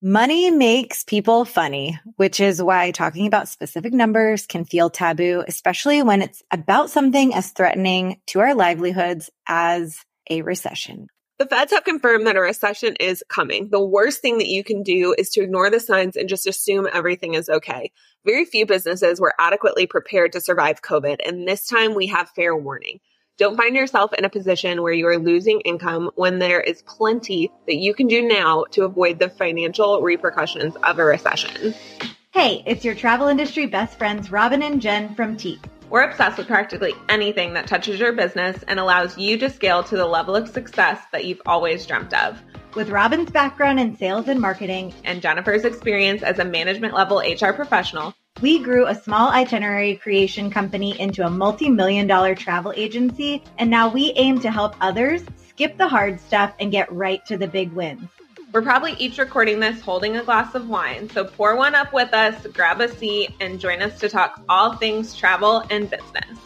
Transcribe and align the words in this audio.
Money 0.00 0.48
makes 0.52 1.02
people 1.02 1.44
funny, 1.44 1.98
which 2.14 2.38
is 2.38 2.62
why 2.62 2.92
talking 2.92 3.26
about 3.26 3.48
specific 3.48 3.92
numbers 3.92 4.46
can 4.46 4.64
feel 4.64 4.90
taboo, 4.90 5.42
especially 5.48 6.04
when 6.04 6.22
it's 6.22 6.40
about 6.52 6.88
something 6.88 7.34
as 7.34 7.50
threatening 7.50 8.20
to 8.28 8.38
our 8.38 8.54
livelihoods 8.54 9.28
as 9.48 10.04
a 10.30 10.42
recession. 10.42 11.08
The 11.40 11.46
feds 11.46 11.72
have 11.72 11.82
confirmed 11.82 12.28
that 12.28 12.36
a 12.36 12.40
recession 12.40 12.94
is 13.00 13.24
coming. 13.28 13.70
The 13.70 13.84
worst 13.84 14.22
thing 14.22 14.38
that 14.38 14.46
you 14.46 14.62
can 14.62 14.84
do 14.84 15.16
is 15.18 15.30
to 15.30 15.42
ignore 15.42 15.68
the 15.68 15.80
signs 15.80 16.14
and 16.14 16.28
just 16.28 16.46
assume 16.46 16.86
everything 16.92 17.34
is 17.34 17.48
okay. 17.48 17.90
Very 18.24 18.44
few 18.44 18.66
businesses 18.66 19.20
were 19.20 19.34
adequately 19.36 19.88
prepared 19.88 20.30
to 20.32 20.40
survive 20.40 20.80
COVID, 20.80 21.16
and 21.26 21.46
this 21.46 21.66
time 21.66 21.94
we 21.94 22.06
have 22.06 22.30
fair 22.30 22.56
warning. 22.56 23.00
Don't 23.38 23.56
find 23.56 23.76
yourself 23.76 24.12
in 24.14 24.24
a 24.24 24.28
position 24.28 24.82
where 24.82 24.92
you 24.92 25.06
are 25.06 25.16
losing 25.16 25.60
income 25.60 26.10
when 26.16 26.40
there 26.40 26.60
is 26.60 26.82
plenty 26.82 27.52
that 27.68 27.76
you 27.76 27.94
can 27.94 28.08
do 28.08 28.20
now 28.20 28.64
to 28.72 28.82
avoid 28.82 29.20
the 29.20 29.30
financial 29.30 30.02
repercussions 30.02 30.74
of 30.82 30.98
a 30.98 31.04
recession. 31.04 31.72
Hey, 32.32 32.64
it's 32.66 32.84
your 32.84 32.96
travel 32.96 33.28
industry 33.28 33.66
best 33.66 33.96
friends, 33.96 34.32
Robin 34.32 34.60
and 34.60 34.82
Jen 34.82 35.14
from 35.14 35.36
Tique. 35.36 35.64
We're 35.88 36.10
obsessed 36.10 36.36
with 36.36 36.48
practically 36.48 36.94
anything 37.08 37.54
that 37.54 37.68
touches 37.68 38.00
your 38.00 38.12
business 38.12 38.64
and 38.66 38.80
allows 38.80 39.16
you 39.16 39.38
to 39.38 39.48
scale 39.48 39.84
to 39.84 39.96
the 39.96 40.04
level 40.04 40.34
of 40.34 40.48
success 40.48 41.00
that 41.12 41.24
you've 41.24 41.42
always 41.46 41.86
dreamt 41.86 42.14
of. 42.14 42.42
With 42.74 42.90
Robin's 42.90 43.30
background 43.30 43.78
in 43.78 43.96
sales 43.96 44.26
and 44.26 44.40
marketing 44.40 44.92
and 45.04 45.22
Jennifer's 45.22 45.64
experience 45.64 46.24
as 46.24 46.40
a 46.40 46.44
management 46.44 46.92
level 46.92 47.18
HR 47.18 47.52
professional, 47.52 48.14
we 48.40 48.60
grew 48.60 48.86
a 48.86 48.94
small 48.94 49.30
itinerary 49.30 49.96
creation 49.96 50.50
company 50.50 50.98
into 51.00 51.26
a 51.26 51.30
multi 51.30 51.68
million 51.68 52.06
dollar 52.06 52.34
travel 52.34 52.72
agency, 52.76 53.42
and 53.58 53.68
now 53.68 53.88
we 53.88 54.12
aim 54.16 54.38
to 54.40 54.50
help 54.50 54.76
others 54.80 55.22
skip 55.48 55.76
the 55.76 55.88
hard 55.88 56.20
stuff 56.20 56.54
and 56.60 56.70
get 56.70 56.90
right 56.92 57.24
to 57.26 57.36
the 57.36 57.48
big 57.48 57.72
wins. 57.72 58.08
We're 58.52 58.62
probably 58.62 58.92
each 58.92 59.18
recording 59.18 59.60
this 59.60 59.80
holding 59.80 60.16
a 60.16 60.22
glass 60.22 60.54
of 60.54 60.68
wine, 60.68 61.10
so 61.10 61.24
pour 61.24 61.56
one 61.56 61.74
up 61.74 61.92
with 61.92 62.14
us, 62.14 62.46
grab 62.48 62.80
a 62.80 62.88
seat, 62.88 63.30
and 63.40 63.58
join 63.58 63.82
us 63.82 63.98
to 64.00 64.08
talk 64.08 64.40
all 64.48 64.76
things 64.76 65.14
travel 65.16 65.64
and 65.70 65.90
business. 65.90 66.38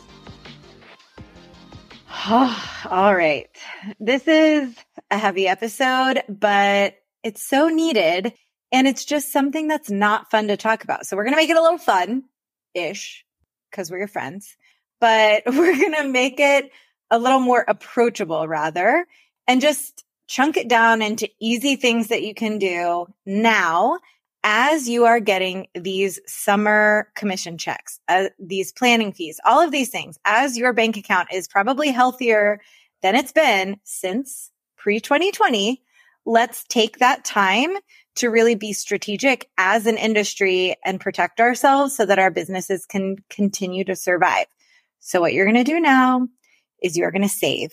all 2.29 3.15
right. 3.15 3.49
This 4.01 4.27
is 4.27 4.75
a 5.11 5.19
heavy 5.19 5.47
episode, 5.47 6.23
but 6.29 6.95
it's 7.23 7.47
so 7.47 7.69
needed. 7.69 8.33
And 8.73 8.89
it's 8.89 9.05
just 9.05 9.31
something 9.31 9.69
that's 9.69 9.91
not 9.91 10.31
fun 10.31 10.49
to 10.49 10.57
talk 10.57 10.83
about. 10.83 11.07
So 11.07 11.17
we're 11.17 11.25
going 11.25 11.35
to 11.35 11.41
make 11.41 11.51
it 11.51 11.57
a 11.57 11.63
little 11.63 11.79
fun 11.79 12.25
ish 12.75 13.25
because 13.71 13.91
we're 13.91 13.99
your 13.99 14.09
friends, 14.09 14.57
but 15.01 15.43
we're 15.47 15.79
going 15.79 15.95
to 15.95 16.09
make 16.09 16.41
it 16.41 16.71
a 17.11 17.19
little 17.19 17.41
more 17.41 17.65
approachable 17.69 18.49
rather 18.49 19.07
and 19.47 19.61
just 19.61 20.05
chunk 20.27 20.57
it 20.57 20.69
down 20.69 21.03
into 21.03 21.29
easy 21.41 21.77
things 21.77 22.09
that 22.09 22.23
you 22.23 22.35
can 22.35 22.59
do 22.59 23.07
now 23.27 23.99
as 24.45 24.89
you 24.89 25.05
are 25.05 25.21
getting 25.21 25.69
these 25.75 26.19
summer 26.27 27.09
commission 27.15 27.59
checks, 27.59 28.01
uh, 28.09 28.29
these 28.39 28.73
planning 28.73 29.13
fees, 29.13 29.39
all 29.45 29.61
of 29.61 29.71
these 29.71 29.91
things, 29.91 30.19
as 30.25 30.59
your 30.59 30.73
bank 30.73 30.97
account 30.97 31.29
is 31.33 31.47
probably 31.47 31.91
healthier 31.91 32.61
than 33.03 33.15
it's 33.15 33.33
been 33.33 33.79
since 33.85 34.51
pre 34.77 35.01
2020, 35.01 35.83
let's 36.25 36.65
take 36.69 36.99
that 36.99 37.25
time 37.25 37.77
to 38.17 38.29
really 38.29 38.55
be 38.55 38.73
strategic 38.73 39.49
as 39.57 39.87
an 39.87 39.97
industry 39.97 40.77
and 40.85 41.01
protect 41.01 41.41
ourselves 41.41 41.97
so 41.97 42.05
that 42.05 42.19
our 42.19 42.31
businesses 42.31 42.85
can 42.87 43.17
continue 43.31 43.85
to 43.85 43.97
survive. 43.97 44.47
So 45.01 45.21
what 45.21 45.33
you're 45.33 45.47
going 45.47 45.65
to 45.65 45.65
do 45.65 45.81
now 45.81 46.29
is 46.83 46.97
you're 46.97 47.11
going 47.11 47.23
to 47.23 47.29
save 47.29 47.71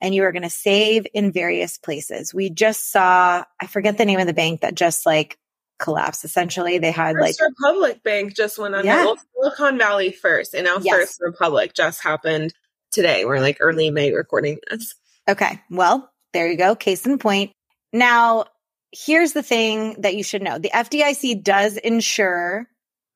and 0.00 0.14
you 0.14 0.24
are 0.24 0.32
going 0.32 0.42
to 0.42 0.50
save 0.50 1.06
in 1.14 1.32
various 1.32 1.78
places. 1.78 2.34
We 2.34 2.50
just 2.50 2.90
saw, 2.92 3.44
I 3.60 3.66
forget 3.66 3.96
the 3.96 4.04
name 4.04 4.20
of 4.20 4.26
the 4.26 4.34
bank 4.34 4.60
that 4.60 4.74
just 4.74 5.06
like 5.06 5.38
collapsed. 5.78 6.24
Essentially, 6.24 6.78
they 6.78 6.90
had 6.90 7.16
First 7.16 7.40
like 7.40 7.50
Republic 7.50 8.02
Bank 8.02 8.34
just 8.34 8.58
went 8.58 8.74
under 8.74 8.86
yeah. 8.86 9.14
Silicon 9.34 9.78
Valley 9.78 10.12
first, 10.12 10.54
and 10.54 10.64
now 10.64 10.78
yes. 10.80 10.94
First 10.94 11.20
Republic 11.20 11.72
just 11.74 12.02
happened 12.02 12.52
today. 12.90 13.24
We're 13.24 13.40
like 13.40 13.58
early 13.60 13.90
May 13.90 14.12
recording 14.12 14.58
this. 14.70 14.94
Okay, 15.28 15.60
well 15.70 16.10
there 16.32 16.50
you 16.50 16.56
go. 16.56 16.74
Case 16.74 17.06
in 17.06 17.18
point. 17.18 17.52
Now 17.94 18.46
here's 18.90 19.32
the 19.32 19.42
thing 19.42 19.94
that 20.00 20.16
you 20.16 20.24
should 20.24 20.42
know. 20.42 20.58
The 20.58 20.70
FDIC 20.70 21.42
does 21.42 21.76
insure 21.76 22.66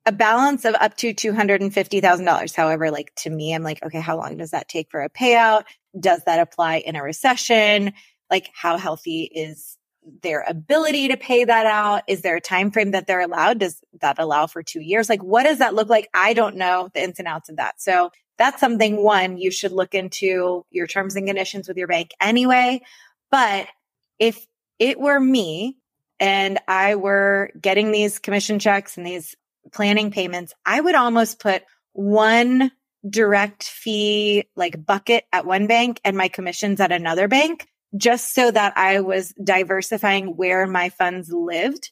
a 0.07 0.13
balance 0.13 0.65
of 0.65 0.75
up 0.77 0.97
to 0.99 1.13
$250,000. 1.13 2.55
However, 2.55 2.91
like 2.91 3.13
to 3.17 3.31
me, 3.31 3.53
I'm 3.53 3.65
like, 3.65 3.83
okay, 3.83 4.01
how 4.01 4.17
long 4.17 4.37
does 4.37 4.53
that 4.53 4.69
take 4.69 4.89
for 4.91 5.03
a 5.03 5.11
payout? 5.11 5.65
Does 5.99 6.23
that 6.25 6.39
apply 6.41 6.77
in 6.79 6.95
a 6.95 7.03
recession? 7.03 7.93
Like 8.31 8.51
how 8.55 8.79
healthy 8.79 9.25
is 9.25 9.77
their 10.23 10.45
ability 10.49 11.09
to 11.09 11.17
pay 11.17 11.45
that 11.45 11.67
out? 11.67 12.03
Is 12.07 12.23
there 12.23 12.37
a 12.37 12.41
time 12.41 12.71
frame 12.71 12.93
that 12.93 13.09
they're 13.09 13.21
allowed? 13.21 13.59
Does 13.59 13.83
that 14.01 14.21
allow 14.21 14.47
for 14.47 14.63
two 14.63 14.81
years? 14.81 15.09
Like 15.09 15.25
what 15.25 15.43
does 15.43 15.59
that 15.59 15.75
look 15.75 15.89
like? 15.89 16.09
I 16.15 16.35
don't 16.35 16.57
know 16.57 16.89
the 16.95 17.03
ins 17.03 17.19
and 17.19 17.27
outs 17.27 17.49
of 17.49 17.57
that. 17.57 17.81
So 17.83 18.11
that's 18.39 18.61
something 18.61 19.03
one, 19.03 19.39
you 19.39 19.51
should 19.51 19.73
look 19.73 19.95
into 19.95 20.65
your 20.71 20.87
terms 20.87 21.17
and 21.17 21.27
conditions 21.27 21.67
with 21.67 21.77
your 21.77 21.89
bank 21.89 22.13
anyway. 22.21 22.81
But 23.31 23.67
if 24.21 24.47
it 24.79 24.99
were 24.99 25.21
me 25.21 25.77
and 26.21 26.59
I 26.67 26.97
were 26.97 27.51
getting 27.61 27.91
these 27.91 28.19
commission 28.19 28.59
checks 28.59 28.97
and 28.97 29.07
these 29.07 29.37
planning 29.73 30.11
payments, 30.11 30.55
I 30.65 30.81
would 30.81 30.95
almost 30.95 31.41
put 31.41 31.63
one 31.93 32.73
direct 33.09 33.65
fee 33.65 34.45
like 34.57 34.85
bucket 34.85 35.25
at 35.33 35.47
one 35.47 35.67
bank 35.67 36.01
and 36.05 36.17
my 36.17 36.29
commissions 36.29 36.81
at 36.81 36.93
another 36.93 37.29
bank 37.29 37.69
just 37.97 38.35
so 38.35 38.51
that 38.51 38.77
I 38.77 39.01
was 39.01 39.33
diversifying 39.43 40.37
where 40.37 40.67
my 40.67 40.91
funds 40.91 41.31
lived 41.33 41.91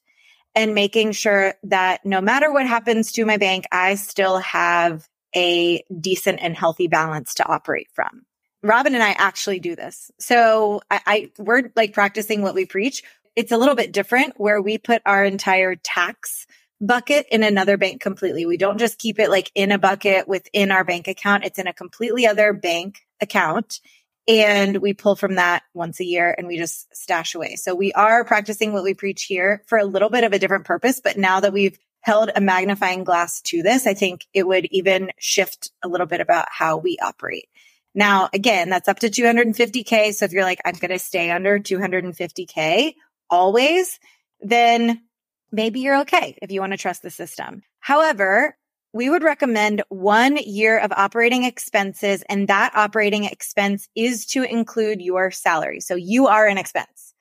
and 0.55 0.75
making 0.75 1.13
sure 1.13 1.55
that 1.65 2.05
no 2.05 2.21
matter 2.21 2.53
what 2.53 2.67
happens 2.67 3.13
to 3.13 3.25
my 3.25 3.37
bank, 3.37 3.67
I 3.73 3.95
still 3.95 4.39
have 4.39 5.09
a 5.35 5.83
decent 6.01 6.41
and 6.43 6.57
healthy 6.57 6.89
balance 6.89 7.35
to 7.35 7.47
operate 7.47 7.89
from. 7.93 8.26
Robin 8.63 8.95
and 8.95 9.03
I 9.03 9.11
actually 9.11 9.61
do 9.61 9.77
this. 9.77 10.11
So 10.19 10.81
I, 10.91 11.01
I 11.07 11.31
we're 11.39 11.71
like 11.77 11.93
practicing 11.93 12.43
what 12.43 12.55
we 12.55 12.67
preach. 12.67 13.03
It's 13.35 13.53
a 13.53 13.59
little 13.59 13.75
bit 13.75 13.93
different 13.93 14.35
where 14.39 14.61
we 14.61 14.79
put 14.79 15.03
our 15.05 15.25
entire 15.25 15.77
tax 15.77 16.47
bucket 16.81 17.27
in 17.31 17.43
another 17.43 17.77
bank 17.77 18.01
completely. 18.01 18.47
We 18.47 18.57
don't 18.57 18.79
just 18.79 18.99
keep 18.99 19.19
it 19.19 19.31
like 19.31 19.51
in 19.55 19.73
a 19.73 19.79
bucket 19.79 20.29
within 20.29 20.71
our 20.71 20.85
bank 20.85 21.09
account. 21.09 21.45
It's 21.45 21.59
in 21.59 21.67
a 21.67 21.73
completely 21.73 22.27
other 22.27 22.53
bank 22.53 23.01
account. 23.21 23.81
And 24.29 24.79
we 24.79 24.93
pull 24.93 25.15
from 25.15 25.37
that 25.37 25.63
once 25.73 26.01
a 26.01 26.05
year 26.05 26.35
and 26.37 26.49
we 26.49 26.57
just 26.59 26.95
stash 26.95 27.35
away. 27.35 27.57
So 27.57 27.75
we 27.75 27.93
are 27.93 28.25
practicing 28.25 28.73
what 28.73 28.83
we 28.83 28.95
preach 28.95 29.25
here 29.25 29.63
for 29.67 29.79
a 29.79 29.85
little 29.85 30.11
bit 30.11 30.25
of 30.25 30.33
a 30.33 30.39
different 30.39 30.65
purpose. 30.65 31.01
But 31.03 31.17
now 31.17 31.41
that 31.41 31.53
we've 31.53 31.79
held 32.01 32.31
a 32.35 32.41
magnifying 32.41 33.05
glass 33.05 33.41
to 33.43 33.63
this, 33.63 33.87
I 33.87 33.95
think 33.95 34.27
it 34.33 34.47
would 34.47 34.67
even 34.67 35.11
shift 35.19 35.71
a 35.83 35.89
little 35.89 36.07
bit 36.07 36.21
about 36.21 36.47
how 36.51 36.77
we 36.77 36.99
operate. 37.01 37.49
Now, 37.97 38.29
again, 38.35 38.69
that's 38.69 38.89
up 38.89 38.99
to 39.01 39.09
250K. 39.09 40.13
So 40.13 40.27
if 40.27 40.33
you're 40.33 40.45
like, 40.45 40.61
I'm 40.67 40.75
going 40.75 40.91
to 40.91 40.99
stay 40.99 41.31
under 41.31 41.59
250K 41.59 42.95
always, 43.31 43.99
then 44.41 45.03
maybe 45.51 45.81
you're 45.81 46.01
okay 46.01 46.37
if 46.43 46.53
you 46.53 46.61
want 46.61 46.75
to 46.75 46.77
trust 46.77 47.03
the 47.03 47.11
system. 47.11 47.63
However, 47.81 48.55
we 48.93 49.09
would 49.09 49.23
recommend 49.23 49.83
one 49.89 50.37
year 50.37 50.79
of 50.79 50.93
operating 50.93 51.45
expenses 51.45 52.23
and 52.29 52.49
that 52.49 52.75
operating 52.75 53.25
expense 53.25 53.89
is 53.97 54.27
to 54.27 54.43
include 54.43 55.01
your 55.01 55.31
salary. 55.31 55.81
So 55.81 55.95
you 55.95 56.27
are 56.27 56.47
an 56.47 56.59
expense. 56.59 57.15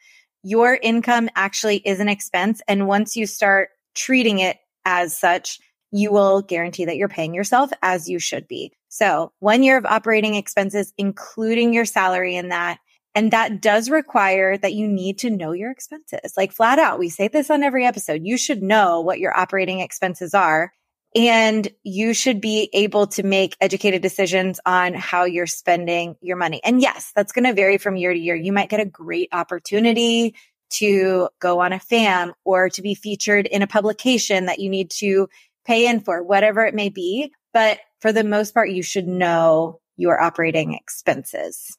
Your 0.44 0.75
income 0.75 1.30
actually 1.36 1.78
is 1.78 2.02
an 2.02 2.09
expense. 2.09 2.62
And 2.68 2.86
once 2.86 3.16
you 3.16 3.25
start 3.25 3.69
treating 3.96 4.40
it 4.40 4.57
as 4.84 5.18
such, 5.18 5.59
you 5.92 6.12
will 6.12 6.42
guarantee 6.42 6.86
that 6.86 6.97
you're 6.97 7.07
paying 7.07 7.34
yourself 7.34 7.72
as 7.81 8.09
you 8.09 8.19
should 8.19 8.47
be. 8.47 8.74
So 8.95 9.33
one 9.39 9.61
year 9.61 9.78
of 9.78 9.85
operating 9.85 10.35
expenses, 10.35 10.94
including 10.97 11.73
your 11.73 11.83
salary 11.83 12.38
in 12.38 12.50
that. 12.50 12.79
And 13.13 13.31
that 13.31 13.61
does 13.61 13.89
require 13.89 14.57
that 14.57 14.73
you 14.73 14.88
need 14.88 15.19
to 15.19 15.29
know 15.29 15.51
your 15.51 15.69
expenses. 15.69 16.33
Like 16.38 16.53
flat 16.53 16.79
out, 16.79 16.97
we 16.97 17.09
say 17.09 17.28
this 17.28 17.50
on 17.50 17.61
every 17.61 17.85
episode. 17.85 18.22
You 18.23 18.38
should 18.38 18.63
know 18.63 19.01
what 19.01 19.19
your 19.19 19.38
operating 19.38 19.81
expenses 19.81 20.33
are 20.33 20.71
and 21.13 21.68
you 21.83 22.13
should 22.13 22.39
be 22.39 22.69
able 22.71 23.07
to 23.07 23.24
make 23.24 23.57
educated 23.59 24.01
decisions 24.01 24.62
on 24.65 24.94
how 24.94 25.25
you're 25.25 25.45
spending 25.45 26.15
your 26.21 26.38
money. 26.38 26.62
And 26.63 26.81
yes, 26.81 27.12
that's 27.13 27.33
going 27.33 27.45
to 27.45 27.53
vary 27.53 27.77
from 27.77 27.98
year 27.98 28.13
to 28.13 28.19
year. 28.19 28.36
You 28.36 28.53
might 28.53 28.69
get 28.69 28.80
a 28.80 28.86
great 28.86 29.27
opportunity 29.33 30.36
to 30.71 31.27
go 31.39 31.59
on 31.59 31.74
a 31.74 31.80
FAM 31.80 32.33
or 32.45 32.69
to 32.69 32.81
be 32.81 32.95
featured 32.95 33.45
in 33.45 33.62
a 33.62 33.68
publication 33.68 34.45
that 34.45 34.59
you 34.59 34.69
need 34.69 34.89
to 34.91 35.27
pay 35.65 35.88
in 35.88 36.00
for, 36.00 36.24
whatever 36.24 36.65
it 36.65 36.75
may 36.75 36.89
be. 36.89 37.33
But 37.53 37.80
for 38.06 38.13
the 38.13 38.24
most 38.24 38.54
part, 38.54 38.69
you 38.69 38.84
should 38.84 39.07
know 39.07 39.80
your 39.98 40.22
operating 40.22 40.75
expenses. 40.75 41.75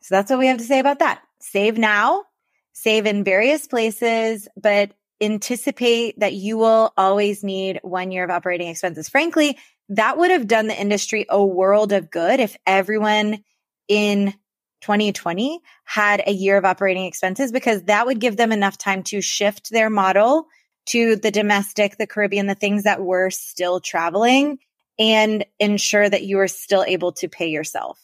So 0.00 0.16
that's 0.16 0.28
what 0.28 0.40
we 0.40 0.48
have 0.48 0.58
to 0.58 0.64
say 0.64 0.80
about 0.80 0.98
that. 0.98 1.22
Save 1.38 1.78
now, 1.78 2.24
save 2.72 3.06
in 3.06 3.22
various 3.22 3.68
places, 3.68 4.48
but 4.60 4.90
anticipate 5.20 6.18
that 6.18 6.32
you 6.32 6.58
will 6.58 6.92
always 6.96 7.44
need 7.44 7.78
one 7.84 8.10
year 8.10 8.24
of 8.24 8.30
operating 8.30 8.66
expenses. 8.66 9.08
Frankly, 9.08 9.56
that 9.90 10.18
would 10.18 10.32
have 10.32 10.48
done 10.48 10.66
the 10.66 10.76
industry 10.76 11.26
a 11.28 11.46
world 11.46 11.92
of 11.92 12.10
good 12.10 12.40
if 12.40 12.56
everyone 12.66 13.44
in 13.86 14.34
2020 14.80 15.60
had 15.84 16.24
a 16.26 16.32
year 16.32 16.56
of 16.56 16.64
operating 16.64 17.04
expenses 17.04 17.52
because 17.52 17.84
that 17.84 18.04
would 18.04 18.18
give 18.18 18.36
them 18.36 18.50
enough 18.50 18.78
time 18.78 19.04
to 19.04 19.20
shift 19.20 19.70
their 19.70 19.90
model 19.90 20.48
to 20.86 21.14
the 21.14 21.30
domestic, 21.30 21.98
the 21.98 22.06
Caribbean, 22.08 22.48
the 22.48 22.56
things 22.56 22.82
that 22.82 23.00
were 23.00 23.30
still 23.30 23.78
traveling 23.78 24.58
and 24.98 25.44
ensure 25.58 26.08
that 26.08 26.24
you 26.24 26.38
are 26.40 26.48
still 26.48 26.84
able 26.84 27.12
to 27.12 27.28
pay 27.28 27.48
yourself. 27.48 28.00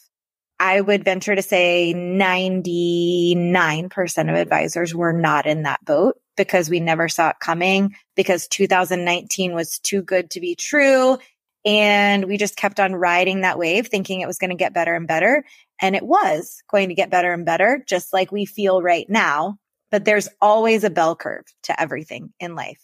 I 0.60 0.80
would 0.80 1.04
venture 1.04 1.34
to 1.34 1.42
say 1.42 1.92
99% 1.94 4.30
of 4.30 4.36
advisors 4.36 4.94
were 4.94 5.12
not 5.12 5.46
in 5.46 5.64
that 5.64 5.84
boat 5.84 6.16
because 6.36 6.70
we 6.70 6.80
never 6.80 7.08
saw 7.08 7.30
it 7.30 7.40
coming 7.40 7.96
because 8.14 8.46
2019 8.48 9.54
was 9.54 9.78
too 9.80 10.02
good 10.02 10.30
to 10.30 10.40
be 10.40 10.54
true. 10.54 11.18
And 11.64 12.26
we 12.26 12.36
just 12.36 12.56
kept 12.56 12.78
on 12.78 12.94
riding 12.94 13.40
that 13.40 13.58
wave 13.58 13.88
thinking 13.88 14.20
it 14.20 14.26
was 14.26 14.38
going 14.38 14.50
to 14.50 14.56
get 14.56 14.74
better 14.74 14.94
and 14.94 15.08
better. 15.08 15.44
And 15.80 15.96
it 15.96 16.04
was 16.04 16.62
going 16.70 16.90
to 16.90 16.94
get 16.94 17.10
better 17.10 17.32
and 17.32 17.44
better, 17.44 17.82
just 17.86 18.12
like 18.12 18.30
we 18.30 18.44
feel 18.44 18.82
right 18.82 19.06
now. 19.08 19.58
But 19.90 20.04
there's 20.04 20.28
always 20.40 20.84
a 20.84 20.90
bell 20.90 21.16
curve 21.16 21.44
to 21.64 21.80
everything 21.80 22.32
in 22.38 22.54
life. 22.54 22.80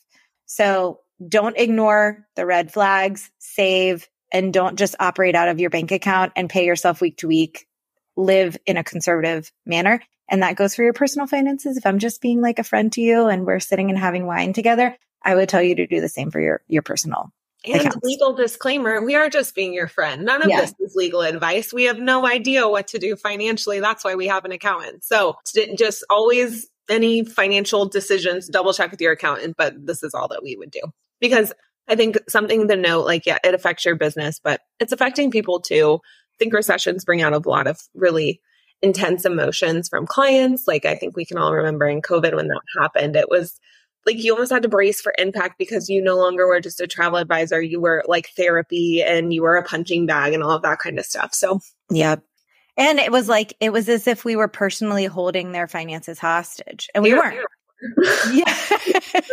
So 0.47 1.01
don't 1.27 1.57
ignore 1.57 2.27
the 2.37 2.47
red 2.47 2.73
flags, 2.73 3.31
save, 3.39 4.09
and 4.33 4.53
don't 4.53 4.79
just 4.79 4.95
operate 5.01 5.35
out 5.35 5.49
of 5.49 5.61
your 5.61 5.71
bank 5.71 5.91
account 5.91 6.33
and 6.37 6.49
pay 6.49 6.65
yourself 6.65 7.01
week 7.01 7.19
to 7.19 7.29
week. 7.29 7.67
Live 8.17 8.57
in 8.67 8.77
a 8.77 8.85
conservative 8.85 9.51
manner. 9.67 10.03
And 10.29 10.43
that 10.43 10.57
goes 10.57 10.75
for 10.75 10.83
your 10.83 10.93
personal 10.93 11.27
finances. 11.27 11.77
If 11.77 11.87
I'm 11.87 11.99
just 11.99 12.21
being 12.21 12.41
like 12.41 12.59
a 12.59 12.65
friend 12.65 12.93
to 12.93 13.01
you 13.01 13.27
and 13.27 13.45
we're 13.45 13.61
sitting 13.61 13.91
and 13.91 13.99
having 13.99 14.27
wine 14.27 14.53
together, 14.53 14.97
I 15.23 15.35
would 15.35 15.49
tell 15.49 15.63
you 15.63 15.75
to 15.77 15.87
do 15.87 16.01
the 16.01 16.09
same 16.09 16.31
for 16.31 16.41
your, 16.41 16.63
your 16.69 16.83
personal 16.83 17.33
and 17.67 17.81
accounts. 17.81 17.99
legal 18.03 18.33
disclaimer, 18.33 19.03
we 19.05 19.15
are 19.15 19.29
just 19.29 19.55
being 19.55 19.75
your 19.75 19.89
friend. 19.89 20.25
None 20.25 20.43
of 20.43 20.49
yeah. 20.49 20.63
this 20.63 20.75
is 20.81 20.95
legal 20.95 21.23
advice. 21.23 21.73
We 21.73 21.85
have 21.85 21.99
no 21.99 22.27
idea 22.27 22.69
what 22.69 22.89
to 22.89 22.99
do 22.99 23.17
financially. 23.17 23.81
That's 23.81 24.05
why 24.05 24.15
we 24.15 24.29
have 24.29 24.45
an 24.45 24.53
accountant. 24.53 25.05
So 25.05 25.37
just 25.77 26.05
always 26.09 26.69
any 26.89 27.25
financial 27.25 27.87
decisions, 27.87 28.49
double 28.49 28.73
check 28.73 28.91
with 28.91 29.01
your 29.01 29.13
accountant, 29.13 29.57
but 29.57 29.75
this 29.87 30.03
is 30.03 30.15
all 30.15 30.29
that 30.29 30.43
we 30.43 30.57
would 30.57 30.71
do. 30.71 30.81
Because 31.21 31.53
I 31.89 31.97
think 31.97 32.19
something 32.29 32.69
to 32.69 32.77
note, 32.77 33.05
like, 33.05 33.27
yeah, 33.27 33.39
it 33.45 33.55
affects 33.55 33.85
your 33.85 33.97
business, 33.97 34.41
but 34.43 34.61
it's 34.79 34.93
affecting 34.93 35.31
people 35.31 35.61
too. 35.61 36.01
I 36.05 36.37
think 36.39 36.55
recessions 36.55 37.05
bring 37.05 37.23
out 37.23 37.33
a 37.33 37.49
lot 37.49 37.67
of 37.67 37.81
really 37.95 38.41
intense 38.83 39.25
emotions 39.25 39.89
from 39.89 40.07
clients. 40.07 40.67
Like, 40.67 40.85
I 40.85 40.95
think 40.95 41.17
we 41.17 41.27
can 41.27 41.37
all 41.37 41.53
remember 41.53 41.87
in 41.87 42.01
COVID 42.01 42.35
when 42.35 42.49
that 42.49 42.61
happened, 42.79 43.17
it 43.17 43.29
was 43.29 43.59
like 44.07 44.23
you 44.23 44.33
almost 44.33 44.53
had 44.53 44.63
to 44.63 44.69
brace 44.69 45.01
for 45.01 45.13
impact 45.19 45.59
because 45.59 45.89
you 45.89 46.03
no 46.03 46.17
longer 46.17 46.47
were 46.47 46.61
just 46.61 46.81
a 46.81 46.87
travel 46.87 47.19
advisor. 47.19 47.61
You 47.61 47.81
were 47.81 48.03
like 48.07 48.31
therapy 48.37 49.03
and 49.03 49.33
you 49.33 49.43
were 49.43 49.57
a 49.57 49.63
punching 49.63 50.07
bag 50.07 50.33
and 50.33 50.43
all 50.43 50.53
of 50.53 50.63
that 50.63 50.79
kind 50.79 50.99
of 50.99 51.05
stuff. 51.05 51.35
So, 51.35 51.61
yeah. 51.91 52.17
And 52.77 52.99
it 52.99 53.13
was 53.13 53.29
like, 53.29 53.55
it 53.61 53.73
was 53.73 53.89
as 53.89 54.07
if 54.07 54.25
we 54.25 54.37
were 54.37 54.49
personally 54.49 55.05
holding 55.05 55.53
their 55.53 55.69
finances 55.69 56.19
hostage 56.19 56.89
and 56.95 57.03
we 57.03 57.13
weren't. 57.13 57.45
Yeah. 58.33 58.45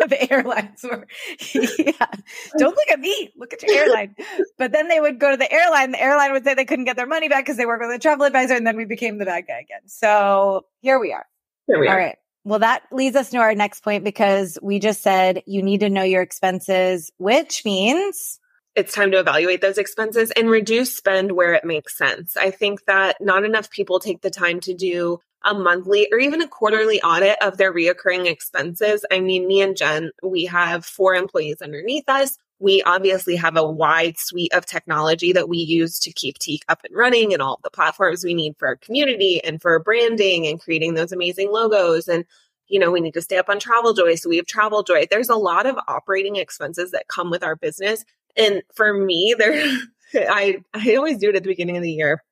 the 0.08 0.28
airlines 0.30 0.84
were, 0.84 1.08
yeah. 1.54 2.08
Don't 2.58 2.76
look 2.76 2.92
at 2.92 3.00
me. 3.00 3.32
Look 3.36 3.54
at 3.54 3.64
your 3.64 3.76
airline. 3.76 4.16
But 4.58 4.72
then 4.72 4.88
they 4.88 5.00
would 5.00 5.20
go 5.20 5.32
to 5.32 5.38
the 5.38 5.52
airline. 5.52 5.92
The 5.92 6.02
airline 6.02 6.32
would 6.32 6.44
say 6.44 6.54
they 6.54 6.66
couldn't 6.66 6.86
get 6.86 6.96
their 6.96 7.08
money 7.08 7.30
back 7.30 7.46
because 7.46 7.58
they 7.58 7.66
work 7.66 7.82
with 7.82 7.92
a 7.92 8.00
travel 8.00 8.26
advisor. 8.26 8.56
And 8.56 8.66
then 8.66 8.78
we 8.78 8.86
became 8.86 9.18
the 9.18 9.26
bad 9.26 9.46
guy 9.48 9.60
again. 9.60 9.88
So 9.88 10.66
here 10.82 11.00
we 11.00 11.14
are. 11.14 11.26
Here 11.68 11.80
we 11.80 11.88
are. 11.88 11.92
All 11.92 11.98
right. 11.98 12.18
Well, 12.44 12.60
that 12.60 12.84
leads 12.92 13.18
us 13.18 13.32
to 13.32 13.38
our 13.40 13.54
next 13.56 13.84
point 13.84 14.06
because 14.06 14.58
we 14.62 14.80
just 14.80 15.02
said 15.02 15.44
you 15.46 15.62
need 15.62 15.82
to 15.82 15.90
know 15.90 16.04
your 16.04 16.22
expenses, 16.22 17.12
which 17.18 17.66
means 17.66 18.40
it's 18.78 18.94
time 18.94 19.12
to 19.12 19.20
evaluate 19.20 19.60
those 19.60 19.80
expenses 19.80 20.32
and 20.32 20.50
reduce 20.50 20.96
spend 20.96 21.32
where 21.32 21.54
it 21.54 21.66
makes 21.66 21.98
sense. 21.98 22.38
I 22.38 22.52
think 22.52 22.86
that 22.86 23.18
not 23.20 23.44
enough 23.44 23.72
people 23.72 24.00
take 24.00 24.22
the 24.22 24.30
time 24.30 24.60
to 24.62 24.76
do 24.76 25.20
a 25.44 25.54
monthly 25.54 26.08
or 26.12 26.20
even 26.20 26.42
a 26.42 26.48
quarterly 26.48 27.02
audit 27.02 27.38
of 27.42 27.58
their 27.58 27.74
reoccurring 27.74 28.26
expenses. 28.26 29.06
I 29.12 29.20
mean, 29.20 29.48
me 29.48 29.62
and 29.62 29.78
Jen, 29.78 30.12
we 30.24 30.46
have 30.46 30.86
four 30.86 31.16
employees 31.16 31.62
underneath 31.62 32.08
us. 32.08 32.38
We 32.60 32.82
obviously 32.84 33.36
have 33.36 33.56
a 33.56 33.70
wide 33.70 34.18
suite 34.18 34.54
of 34.54 34.66
technology 34.66 35.32
that 35.34 35.48
we 35.48 35.58
use 35.58 36.00
to 36.00 36.12
keep 36.12 36.40
Tique 36.40 36.66
up 36.68 36.82
and 36.84 36.96
running 36.96 37.34
and 37.34 37.42
all 37.42 37.60
the 37.64 37.70
platforms 37.70 38.24
we 38.24 38.34
need 38.34 38.56
for 38.58 38.68
our 38.68 38.76
community 38.76 39.44
and 39.44 39.62
for 39.62 39.78
branding 39.80 40.48
and 40.48 40.60
creating 40.60 40.96
those 40.96 41.12
amazing 41.12 41.52
logos. 41.52 42.08
And, 42.08 42.26
you 42.68 42.80
know, 42.80 42.90
we 42.90 43.00
need 43.00 43.14
to 43.14 43.22
stay 43.22 43.38
up 43.38 43.50
on 43.50 43.60
Travel 43.60 43.94
Joy. 43.94 44.16
So 44.16 44.30
we 44.30 44.38
have 44.38 44.48
Travel 44.48 44.82
Joy. 44.82 45.06
There's 45.10 45.30
a 45.30 45.36
lot 45.36 45.68
of 45.68 45.78
operating 45.88 46.38
expenses 46.38 46.92
that 46.92 47.08
come 47.08 47.30
with 47.30 47.44
our 47.44 47.56
business. 47.56 48.04
And 48.36 48.64
for 48.74 48.92
me, 48.92 49.36
there, 49.38 49.64
I, 50.16 50.58
I 50.74 50.96
always 50.96 51.20
do 51.20 51.30
it 51.30 51.36
at 51.36 51.44
the 51.44 51.50
beginning 51.50 51.78
of 51.78 51.84
the 51.84 51.92
year. 51.92 52.24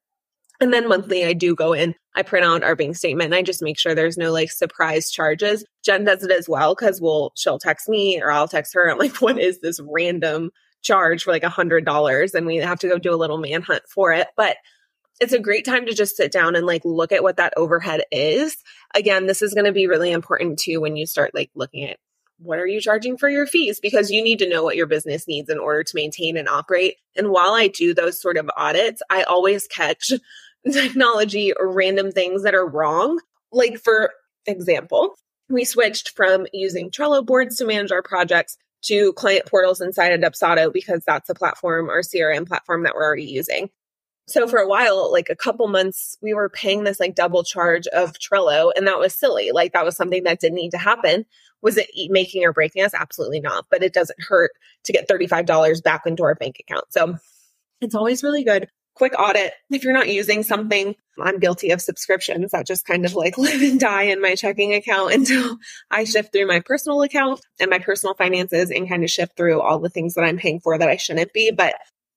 And 0.59 0.73
then 0.73 0.87
monthly, 0.87 1.25
I 1.25 1.33
do 1.33 1.55
go 1.55 1.73
in, 1.73 1.95
I 2.15 2.23
print 2.23 2.45
out 2.45 2.63
our 2.63 2.75
bank 2.75 2.95
statement 2.95 3.27
and 3.27 3.35
I 3.35 3.41
just 3.41 3.61
make 3.61 3.77
sure 3.77 3.93
there's 3.93 4.17
no 4.17 4.31
like 4.31 4.51
surprise 4.51 5.11
charges. 5.11 5.65
Jen 5.83 6.05
does 6.05 6.23
it 6.23 6.31
as 6.31 6.47
well 6.47 6.75
because 6.75 7.01
we'll, 7.01 7.31
she'll 7.35 7.59
text 7.59 7.89
me 7.89 8.21
or 8.21 8.31
I'll 8.31 8.47
text 8.47 8.73
her. 8.73 8.89
I'm 8.89 8.97
like, 8.97 9.17
what 9.21 9.39
is 9.39 9.59
this 9.59 9.79
random 9.81 10.51
charge 10.81 11.23
for 11.23 11.31
like 11.31 11.43
a 11.43 11.49
hundred 11.49 11.85
dollars? 11.85 12.33
And 12.33 12.45
we 12.45 12.57
have 12.57 12.79
to 12.79 12.87
go 12.87 12.97
do 12.97 13.13
a 13.13 13.17
little 13.17 13.37
manhunt 13.37 13.83
for 13.87 14.13
it. 14.13 14.27
But 14.37 14.57
it's 15.19 15.33
a 15.33 15.39
great 15.39 15.65
time 15.65 15.85
to 15.85 15.93
just 15.93 16.17
sit 16.17 16.31
down 16.31 16.55
and 16.55 16.65
like 16.65 16.83
look 16.83 17.11
at 17.11 17.23
what 17.23 17.37
that 17.37 17.53
overhead 17.55 18.03
is. 18.11 18.57
Again, 18.93 19.27
this 19.27 19.41
is 19.41 19.53
going 19.53 19.65
to 19.65 19.71
be 19.71 19.87
really 19.87 20.11
important 20.11 20.59
too 20.59 20.81
when 20.81 20.95
you 20.95 21.05
start 21.05 21.33
like 21.33 21.51
looking 21.55 21.85
at 21.89 21.97
what 22.37 22.59
are 22.59 22.67
you 22.67 22.81
charging 22.81 23.17
for 23.17 23.29
your 23.29 23.47
fees? 23.47 23.79
Because 23.79 24.11
you 24.11 24.23
need 24.23 24.39
to 24.39 24.49
know 24.49 24.63
what 24.63 24.75
your 24.75 24.87
business 24.87 25.27
needs 25.27 25.49
in 25.49 25.57
order 25.57 25.83
to 25.83 25.95
maintain 25.95 26.35
and 26.37 26.49
operate. 26.49 26.95
And 27.15 27.29
while 27.29 27.53
I 27.53 27.67
do 27.67 27.93
those 27.93 28.21
sort 28.21 28.37
of 28.37 28.49
audits, 28.57 29.01
I 29.09 29.23
always 29.23 29.67
catch 29.67 30.11
technology 30.71 31.53
or 31.53 31.71
random 31.71 32.11
things 32.11 32.43
that 32.43 32.55
are 32.55 32.67
wrong. 32.67 33.19
Like, 33.51 33.79
for 33.79 34.11
example, 34.45 35.15
we 35.49 35.63
switched 35.65 36.09
from 36.15 36.47
using 36.53 36.89
Trello 36.89 37.25
boards 37.25 37.57
to 37.57 37.65
manage 37.65 37.91
our 37.91 38.01
projects 38.01 38.57
to 38.83 39.13
client 39.13 39.45
portals 39.45 39.81
inside 39.81 40.11
of 40.11 40.21
Dubsado 40.21 40.71
because 40.71 41.03
that's 41.05 41.29
a 41.29 41.35
platform 41.35 41.89
our 41.89 42.01
CRM 42.01 42.47
platform 42.47 42.83
that 42.83 42.95
we're 42.95 43.03
already 43.03 43.25
using. 43.25 43.69
So 44.27 44.47
for 44.47 44.57
a 44.57 44.67
while, 44.67 45.11
like 45.11 45.29
a 45.29 45.35
couple 45.35 45.67
months, 45.67 46.17
we 46.21 46.33
were 46.33 46.49
paying 46.49 46.83
this 46.83 46.99
like 46.99 47.13
double 47.13 47.43
charge 47.43 47.85
of 47.87 48.13
Trello, 48.13 48.71
and 48.75 48.87
that 48.87 48.97
was 48.97 49.13
silly. 49.13 49.51
Like 49.51 49.73
that 49.73 49.85
was 49.85 49.95
something 49.95 50.23
that 50.23 50.39
didn't 50.39 50.55
need 50.55 50.71
to 50.71 50.79
happen. 50.79 51.25
Was 51.61 51.77
it 51.77 51.89
making 52.09 52.43
or 52.43 52.53
breaking 52.53 52.83
us? 52.83 52.93
Absolutely 52.95 53.39
not. 53.39 53.65
But 53.69 53.83
it 53.83 53.93
doesn't 53.93 54.21
hurt 54.21 54.51
to 54.85 54.93
get 54.93 55.07
$35 55.07 55.83
back 55.83 56.03
into 56.07 56.23
our 56.23 56.35
bank 56.35 56.57
account. 56.59 56.85
So 56.89 57.17
it's 57.81 57.95
always 57.95 58.23
really 58.23 58.43
good 58.43 58.67
quick 58.95 59.13
audit. 59.19 59.53
If 59.69 59.83
you're 59.83 59.93
not 59.93 60.09
using 60.09 60.43
something, 60.43 60.95
I'm 61.19 61.39
guilty 61.39 61.69
of 61.71 61.81
subscriptions 61.81 62.51
that 62.51 62.65
just 62.65 62.85
kind 62.85 63.05
of 63.05 63.13
like 63.13 63.37
live 63.37 63.61
and 63.61 63.79
die 63.79 64.03
in 64.03 64.21
my 64.21 64.35
checking 64.35 64.73
account 64.73 65.13
until 65.13 65.57
I 65.91 66.05
shift 66.05 66.31
through 66.31 66.47
my 66.47 66.61
personal 66.61 67.01
account 67.03 67.41
and 67.59 67.69
my 67.69 67.79
personal 67.79 68.15
finances 68.15 68.71
and 68.71 68.89
kind 68.89 69.03
of 69.03 69.11
shift 69.11 69.37
through 69.37 69.61
all 69.61 69.79
the 69.79 69.89
things 69.89 70.15
that 70.15 70.23
I'm 70.23 70.37
paying 70.37 70.59
for 70.59 70.77
that 70.77 70.89
I 70.89 70.95
shouldn't 70.95 71.33
be. 71.33 71.51
But 71.51 71.75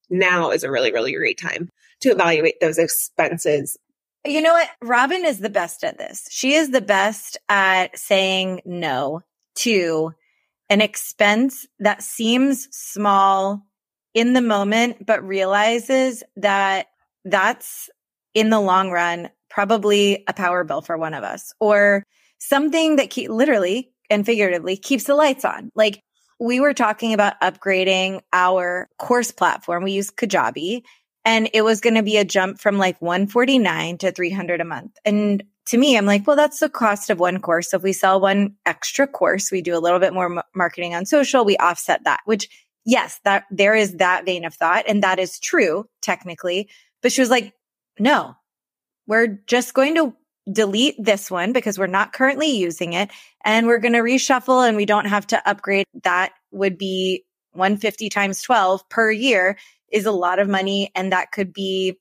now 0.09 0.51
is 0.51 0.65
a 0.65 0.71
really, 0.71 0.93
really 0.93 1.13
great 1.13 1.39
time 1.39 1.71
to 2.01 2.11
evaluate 2.11 2.61
those 2.61 2.79
expenses. 2.79 3.77
You 4.25 4.41
know 4.41 4.53
what? 4.53 4.69
Robin 4.83 5.25
is 5.25 5.39
the 5.39 5.51
best 5.51 5.85
at 5.85 5.99
this. 5.99 6.27
She 6.31 6.55
is 6.55 6.71
the 6.71 6.81
best 6.81 7.39
at 7.49 7.99
saying 7.99 8.63
no 8.65 9.23
to 9.57 10.13
an 10.69 10.81
expense 10.81 11.67
that 11.79 12.03
seems 12.03 12.69
small 12.71 13.63
in 14.19 14.33
the 14.33 14.43
moment, 14.43 15.07
but 15.07 15.23
realizes 15.23 16.25
that 16.37 16.89
that's 17.25 17.89
in 18.35 18.51
the 18.51 18.59
long 18.59 18.91
run, 18.91 19.31
probably 19.49 20.25
a 20.27 20.33
power 20.33 20.65
bill 20.65 20.83
for 20.83 20.99
one 20.99 21.15
of 21.15 21.23
us 21.23 21.53
or 21.61 22.03
something 22.39 22.97
that 22.97 23.11
keep, 23.11 23.31
literally 23.31 23.93
and 24.11 24.27
figuratively 24.27 24.77
keeps 24.77 25.05
the 25.05 25.15
lights 25.15 25.45
on. 25.45 25.71
Like 25.77 26.01
we 26.41 26.59
were 26.59 26.75
talking 26.75 27.15
about 27.15 27.41
upgrading 27.41 28.23
our 28.33 28.89
course 28.99 29.31
platform. 29.31 29.85
We 29.85 29.93
use 29.93 30.11
Kajabi 30.11 30.83
and 31.25 31.49
it 31.55 31.63
was 31.63 31.81
going 31.81 31.95
to 31.95 32.03
be 32.03 32.17
a 32.17 32.25
jump 32.25 32.59
from 32.59 32.77
like 32.77 33.01
149 33.01 33.99
to 33.99 34.11
300 34.11 34.61
a 34.61 34.65
month. 34.65 34.97
And 35.05 35.45
to 35.67 35.79
me, 35.79 35.97
I'm 35.97 36.07
like, 36.07 36.27
well, 36.27 36.37
that's 36.37 36.59
the 36.59 36.69
cost 36.69 37.09
of 37.11 37.21
one 37.21 37.41
course. 37.41 37.71
So 37.71 37.77
if 37.77 37.85
we 37.85 37.93
sell 37.93 38.21
one 38.21 38.57
extra 38.67 39.07
course, 39.07 39.53
we 39.53 39.63
do 39.63 39.77
a 39.77 39.79
little 39.79 40.01
bit 40.01 40.13
more 40.13 40.43
marketing 40.57 40.97
on 40.97 41.07
social, 41.07 41.45
we 41.45 41.57
offset 41.57 42.03
that, 42.03 42.21
which 42.25 42.49
yes, 42.89 43.21
that 43.25 43.45
there 43.51 43.75
is 43.75 43.97
that 43.97 44.25
vein 44.25 44.47
of 44.47 44.55
thought. 44.55 44.85
And 44.89 45.03
that 45.03 45.19
is 45.19 45.39
true 45.39 45.85
technically. 46.01 46.71
But 47.03 47.13
she 47.13 47.21
was 47.21 47.29
like, 47.29 47.53
no, 48.01 48.35
we're 49.07 49.39
just 49.47 49.75
going 49.75 49.95
to 49.97 50.17
delete 50.51 50.97
this 50.99 51.31
one 51.31 51.53
because 51.53 51.79
we're 51.79 51.87
not 51.87 52.15
currently 52.15 52.49
using 52.57 52.95
it 52.95 53.11
and 53.45 53.67
we're 53.67 53.79
going 53.79 53.93
to 53.93 53.99
reshuffle 53.99 54.67
and 54.67 54.77
we 54.77 54.87
don't 54.87 55.05
have 55.05 55.27
to 55.27 55.49
upgrade. 55.49 55.85
That 56.03 56.33
would 56.51 56.79
be 56.79 57.25
150 57.53 58.09
times 58.09 58.41
12 58.41 58.89
per 58.89 59.11
year 59.11 59.59
is 59.93 60.07
a 60.07 60.11
lot 60.11 60.39
of 60.39 60.49
money. 60.49 60.91
And 60.95 61.13
that 61.13 61.31
could 61.31 61.53
be 61.53 61.99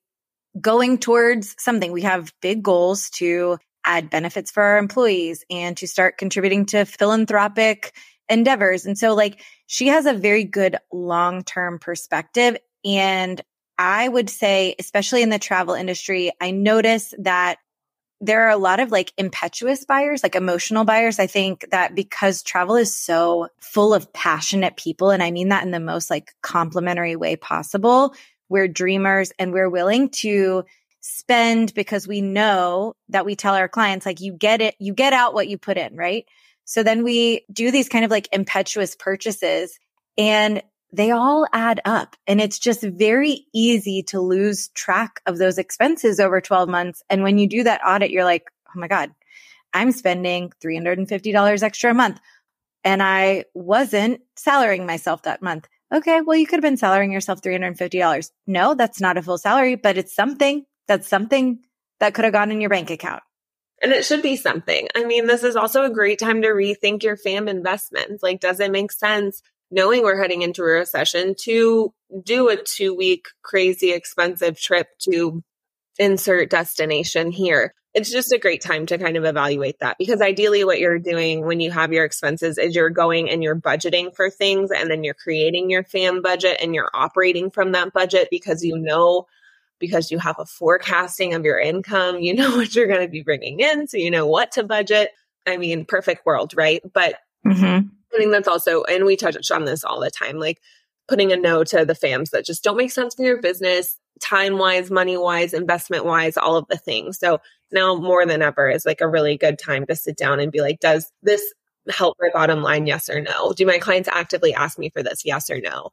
going 0.59 0.99
towards 0.99 1.53
something. 1.59 1.91
We 1.91 2.03
have 2.03 2.33
big 2.41 2.63
goals 2.63 3.09
to 3.11 3.57
add 3.85 4.09
benefits 4.09 4.51
for 4.51 4.63
our 4.63 4.77
employees 4.77 5.43
and 5.49 5.75
to 5.77 5.87
start 5.87 6.17
contributing 6.17 6.65
to 6.67 6.85
philanthropic 6.85 7.93
endeavors. 8.29 8.85
And 8.85 8.97
so 8.97 9.13
like 9.13 9.41
she 9.67 9.87
has 9.87 10.05
a 10.05 10.13
very 10.13 10.43
good 10.43 10.77
long 10.91 11.43
term 11.43 11.79
perspective. 11.79 12.57
And 12.85 13.41
I 13.77 14.07
would 14.07 14.29
say, 14.29 14.75
especially 14.79 15.21
in 15.21 15.29
the 15.29 15.39
travel 15.39 15.73
industry, 15.73 16.31
I 16.41 16.51
notice 16.51 17.13
that 17.19 17.57
there 18.19 18.43
are 18.43 18.49
a 18.49 18.57
lot 18.57 18.79
of 18.79 18.91
like 18.91 19.13
impetuous 19.17 19.85
buyers, 19.85 20.23
like 20.23 20.35
emotional 20.35 20.83
buyers. 20.83 21.19
I 21.19 21.27
think 21.27 21.69
that 21.69 21.93
because 21.93 22.41
travel 22.41 22.75
is 22.75 22.95
so 22.95 23.49
full 23.59 23.93
of 23.93 24.11
passionate 24.13 24.75
people, 24.75 25.11
and 25.11 25.21
I 25.21 25.29
mean 25.29 25.49
that 25.49 25.63
in 25.63 25.71
the 25.71 25.79
most 25.79 26.09
like 26.09 26.33
complimentary 26.41 27.15
way 27.15 27.35
possible, 27.35 28.15
we're 28.49 28.67
dreamers 28.67 29.31
and 29.37 29.53
we're 29.53 29.69
willing 29.69 30.09
to 30.09 30.63
spend 31.01 31.73
because 31.73 32.07
we 32.07 32.21
know 32.21 32.95
that 33.09 33.25
we 33.25 33.35
tell 33.35 33.55
our 33.55 33.69
clients, 33.69 34.05
like, 34.05 34.19
you 34.19 34.33
get 34.33 34.61
it, 34.61 34.75
you 34.79 34.93
get 34.93 35.13
out 35.13 35.33
what 35.33 35.47
you 35.47 35.57
put 35.57 35.77
in, 35.77 35.95
right? 35.95 36.25
So 36.67 36.83
then 36.83 37.05
we 37.05 37.45
do 37.51 37.71
these 37.71 37.87
kind 37.87 38.03
of 38.03 38.11
like 38.11 38.27
impetuous 38.33 38.93
purchases 38.93 39.79
and 40.17 40.61
they 40.91 41.11
all 41.11 41.47
add 41.53 41.79
up 41.85 42.17
and 42.27 42.41
it's 42.41 42.59
just 42.59 42.81
very 42.81 43.45
easy 43.53 44.03
to 44.03 44.19
lose 44.19 44.67
track 44.69 45.21
of 45.25 45.37
those 45.37 45.57
expenses 45.57 46.19
over 46.19 46.41
12 46.41 46.67
months. 46.67 47.01
And 47.09 47.23
when 47.23 47.37
you 47.37 47.47
do 47.47 47.63
that 47.63 47.79
audit, 47.85 48.11
you're 48.11 48.25
like, 48.25 48.51
oh 48.67 48.79
my 48.79 48.89
God, 48.89 49.11
I'm 49.73 49.93
spending 49.93 50.51
$350 50.61 51.63
extra 51.63 51.91
a 51.91 51.93
month 51.93 52.19
and 52.83 53.01
I 53.01 53.45
wasn't 53.53 54.19
salarying 54.35 54.85
myself 54.85 55.23
that 55.23 55.41
month. 55.41 55.69
Okay. 55.93 56.19
Well, 56.19 56.37
you 56.37 56.45
could 56.45 56.57
have 56.57 56.69
been 56.69 56.75
salarying 56.75 57.13
yourself 57.13 57.41
$350. 57.41 58.31
No, 58.45 58.73
that's 58.73 58.99
not 58.99 59.15
a 59.15 59.21
full 59.21 59.37
salary, 59.37 59.75
but 59.75 59.97
it's 59.97 60.13
something 60.13 60.65
that's 60.85 61.07
something 61.07 61.59
that 62.01 62.13
could 62.13 62.25
have 62.25 62.33
gone 62.33 62.51
in 62.51 62.59
your 62.59 62.69
bank 62.69 62.89
account. 62.89 63.23
And 63.81 63.91
it 63.91 64.05
should 64.05 64.23
be 64.23 64.35
something. 64.37 64.87
I 64.95 65.05
mean, 65.05 65.27
this 65.27 65.43
is 65.43 65.55
also 65.55 65.83
a 65.83 65.89
great 65.89 66.19
time 66.19 66.41
to 66.41 66.47
rethink 66.47 67.03
your 67.03 67.15
fam 67.15 67.47
investments. 67.47 68.23
Like, 68.23 68.39
does 68.39 68.59
it 68.59 68.71
make 68.71 68.91
sense 68.91 69.41
knowing 69.71 70.03
we're 70.03 70.19
heading 70.19 70.41
into 70.41 70.61
a 70.61 70.65
recession 70.65 71.35
to 71.37 71.93
do 72.23 72.49
a 72.49 72.55
two 72.55 72.95
week 72.95 73.27
crazy 73.43 73.91
expensive 73.91 74.59
trip 74.59 74.87
to 74.99 75.43
insert 75.99 76.49
destination 76.49 77.31
here. 77.31 77.73
It's 77.93 78.11
just 78.11 78.31
a 78.31 78.37
great 78.37 78.61
time 78.61 78.85
to 78.87 78.99
kind 78.99 79.17
of 79.17 79.25
evaluate 79.25 79.79
that 79.79 79.97
because 79.97 80.21
ideally 80.21 80.63
what 80.63 80.79
you're 80.79 80.99
doing 80.99 81.45
when 81.45 81.59
you 81.59 81.71
have 81.71 81.91
your 81.91 82.05
expenses 82.05 82.59
is 82.59 82.75
you're 82.75 82.91
going 82.91 83.29
and 83.29 83.41
you're 83.41 83.59
budgeting 83.59 84.15
for 84.15 84.29
things 84.29 84.69
and 84.71 84.91
then 84.91 85.03
you're 85.03 85.15
creating 85.15 85.71
your 85.71 85.83
fam 85.83 86.21
budget 86.21 86.57
and 86.61 86.75
you're 86.75 86.91
operating 86.93 87.49
from 87.49 87.71
that 87.71 87.93
budget 87.93 88.27
because 88.29 88.63
you 88.63 88.77
know 88.77 89.25
because 89.79 90.11
you 90.11 90.19
have 90.19 90.37
a 90.39 90.45
forecasting 90.45 91.33
of 91.33 91.45
your 91.45 91.59
income, 91.59 92.19
you 92.19 92.33
know 92.35 92.55
what 92.55 92.75
you're 92.75 92.87
going 92.87 93.01
to 93.01 93.07
be 93.07 93.23
bringing 93.23 93.59
in 93.59 93.87
so 93.87 93.97
you 93.97 94.11
know 94.11 94.27
what 94.27 94.51
to 94.53 94.63
budget. 94.63 95.11
I 95.45 95.57
mean, 95.57 95.85
perfect 95.85 96.25
world, 96.25 96.53
right? 96.55 96.81
But 96.93 97.15
mm-hmm. 97.45 97.87
I 98.13 98.17
think 98.17 98.31
that's 98.31 98.47
also, 98.47 98.83
and 98.83 99.05
we 99.05 99.15
touch 99.15 99.51
on 99.51 99.65
this 99.65 99.83
all 99.83 99.99
the 99.99 100.11
time, 100.11 100.37
like 100.37 100.59
putting 101.07 101.31
a 101.31 101.37
no 101.37 101.63
to 101.63 101.85
the 101.85 101.93
FAMs 101.93 102.31
that 102.31 102.45
just 102.45 102.63
don't 102.63 102.77
make 102.77 102.91
sense 102.91 103.15
for 103.15 103.23
your 103.23 103.41
business, 103.41 103.97
time 104.19 104.57
wise, 104.57 104.91
money 104.91 105.17
wise, 105.17 105.53
investment 105.53 106.05
wise, 106.05 106.37
all 106.37 106.57
of 106.57 106.67
the 106.69 106.77
things. 106.77 107.17
So 107.17 107.39
now 107.71 107.95
more 107.95 108.25
than 108.25 108.41
ever 108.41 108.69
is 108.69 108.85
like 108.85 109.01
a 109.01 109.07
really 109.07 109.37
good 109.37 109.59
time 109.59 109.85
to 109.85 109.95
sit 109.95 110.17
down 110.17 110.39
and 110.39 110.51
be 110.51 110.61
like, 110.61 110.79
does 110.79 111.11
this 111.23 111.53
help 111.89 112.17
my 112.19 112.29
bottom 112.33 112.61
line? 112.61 112.87
Yes 112.87 113.09
or 113.09 113.21
no? 113.21 113.53
Do 113.53 113.65
my 113.65 113.77
clients 113.77 114.09
actively 114.11 114.53
ask 114.53 114.77
me 114.77 114.89
for 114.89 115.03
this? 115.03 115.25
Yes 115.25 115.49
or 115.49 115.61
no? 115.61 115.91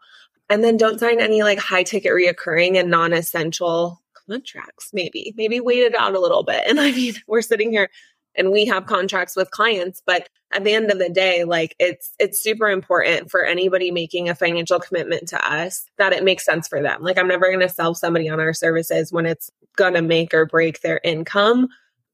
And 0.50 0.62
then 0.62 0.76
don't 0.76 1.00
sign 1.00 1.20
any 1.20 1.42
like 1.42 1.58
high 1.58 1.84
ticket 1.84 2.12
reoccurring 2.12 2.78
and 2.78 2.90
non 2.90 3.12
essential 3.12 4.02
contracts, 4.28 4.90
maybe, 4.92 5.32
maybe 5.36 5.60
wait 5.60 5.80
it 5.80 5.94
out 5.94 6.14
a 6.14 6.20
little 6.20 6.42
bit. 6.42 6.64
And 6.66 6.78
I 6.80 6.92
mean, 6.92 7.14
we're 7.26 7.42
sitting 7.42 7.70
here 7.70 7.88
and 8.36 8.50
we 8.50 8.66
have 8.66 8.86
contracts 8.86 9.36
with 9.36 9.50
clients 9.50 10.02
but 10.06 10.28
at 10.52 10.64
the 10.64 10.72
end 10.72 10.90
of 10.90 10.98
the 10.98 11.08
day 11.08 11.44
like 11.44 11.74
it's 11.78 12.12
it's 12.18 12.42
super 12.42 12.68
important 12.68 13.30
for 13.30 13.44
anybody 13.44 13.90
making 13.90 14.28
a 14.28 14.34
financial 14.34 14.80
commitment 14.80 15.28
to 15.28 15.52
us 15.52 15.86
that 15.98 16.12
it 16.12 16.24
makes 16.24 16.44
sense 16.44 16.68
for 16.68 16.82
them. 16.82 17.02
Like 17.02 17.18
i'm 17.18 17.28
never 17.28 17.46
going 17.46 17.60
to 17.60 17.68
sell 17.68 17.94
somebody 17.94 18.28
on 18.28 18.40
our 18.40 18.52
services 18.52 19.12
when 19.12 19.26
it's 19.26 19.50
going 19.76 19.94
to 19.94 20.02
make 20.02 20.34
or 20.34 20.46
break 20.46 20.80
their 20.80 21.00
income 21.04 21.68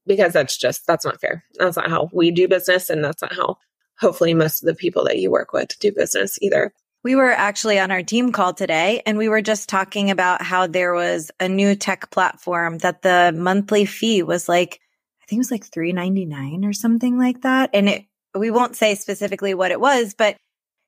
because 0.07 0.33
that's 0.33 0.57
just 0.57 0.87
that's 0.87 1.05
not 1.05 1.21
fair. 1.21 1.43
That's 1.55 1.77
not 1.77 1.89
how 1.89 2.09
we 2.13 2.31
do 2.31 2.47
business 2.47 2.89
and 2.89 3.03
that's 3.03 3.21
not 3.21 3.33
how 3.33 3.57
hopefully 3.99 4.33
most 4.33 4.63
of 4.63 4.67
the 4.67 4.75
people 4.75 5.03
that 5.05 5.19
you 5.19 5.29
work 5.29 5.53
with 5.53 5.77
do 5.79 5.91
business 5.91 6.37
either 6.41 6.73
we 7.03 7.15
were 7.15 7.31
actually 7.31 7.79
on 7.79 7.91
our 7.91 8.03
team 8.03 8.31
call 8.31 8.53
today 8.53 9.01
and 9.05 9.17
we 9.17 9.29
were 9.29 9.41
just 9.41 9.69
talking 9.69 10.11
about 10.11 10.41
how 10.41 10.67
there 10.67 10.93
was 10.93 11.31
a 11.39 11.47
new 11.47 11.75
tech 11.75 12.11
platform 12.11 12.77
that 12.79 13.01
the 13.01 13.33
monthly 13.35 13.85
fee 13.85 14.23
was 14.23 14.47
like 14.47 14.79
I 15.21 15.25
think 15.27 15.37
it 15.37 15.41
was 15.41 15.51
like 15.51 15.65
399 15.65 16.65
or 16.65 16.73
something 16.73 17.17
like 17.17 17.41
that. 17.41 17.69
And 17.73 17.87
it, 17.87 18.05
we 18.35 18.51
won't 18.51 18.75
say 18.75 18.95
specifically 18.95 19.53
what 19.53 19.71
it 19.71 19.79
was, 19.79 20.13
but 20.13 20.35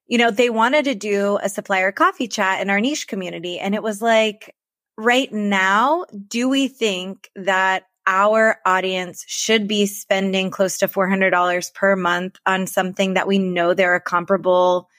you 0.05 0.17
know, 0.17 0.31
they 0.31 0.49
wanted 0.49 0.85
to 0.85 0.95
do 0.95 1.39
a 1.41 1.47
supplier 1.47 1.91
coffee 1.91 2.27
chat 2.27 2.61
in 2.61 2.69
our 2.69 2.81
niche 2.81 3.07
community. 3.07 3.57
And 3.57 3.73
it 3.73 3.81
was 3.81 4.01
like, 4.01 4.53
right 4.97 5.31
now, 5.31 6.05
do 6.27 6.49
we 6.49 6.67
think 6.67 7.29
that 7.35 7.83
our 8.05 8.59
audience 8.65 9.23
should 9.27 9.67
be 9.67 9.85
spending 9.85 10.51
close 10.51 10.77
to 10.79 10.87
$400 10.87 11.73
per 11.73 11.95
month 11.95 12.37
on 12.45 12.67
something 12.67 13.13
that 13.13 13.27
we 13.27 13.39
know 13.39 13.73
there 13.73 13.93
are 13.93 14.01
comparable 14.01 14.89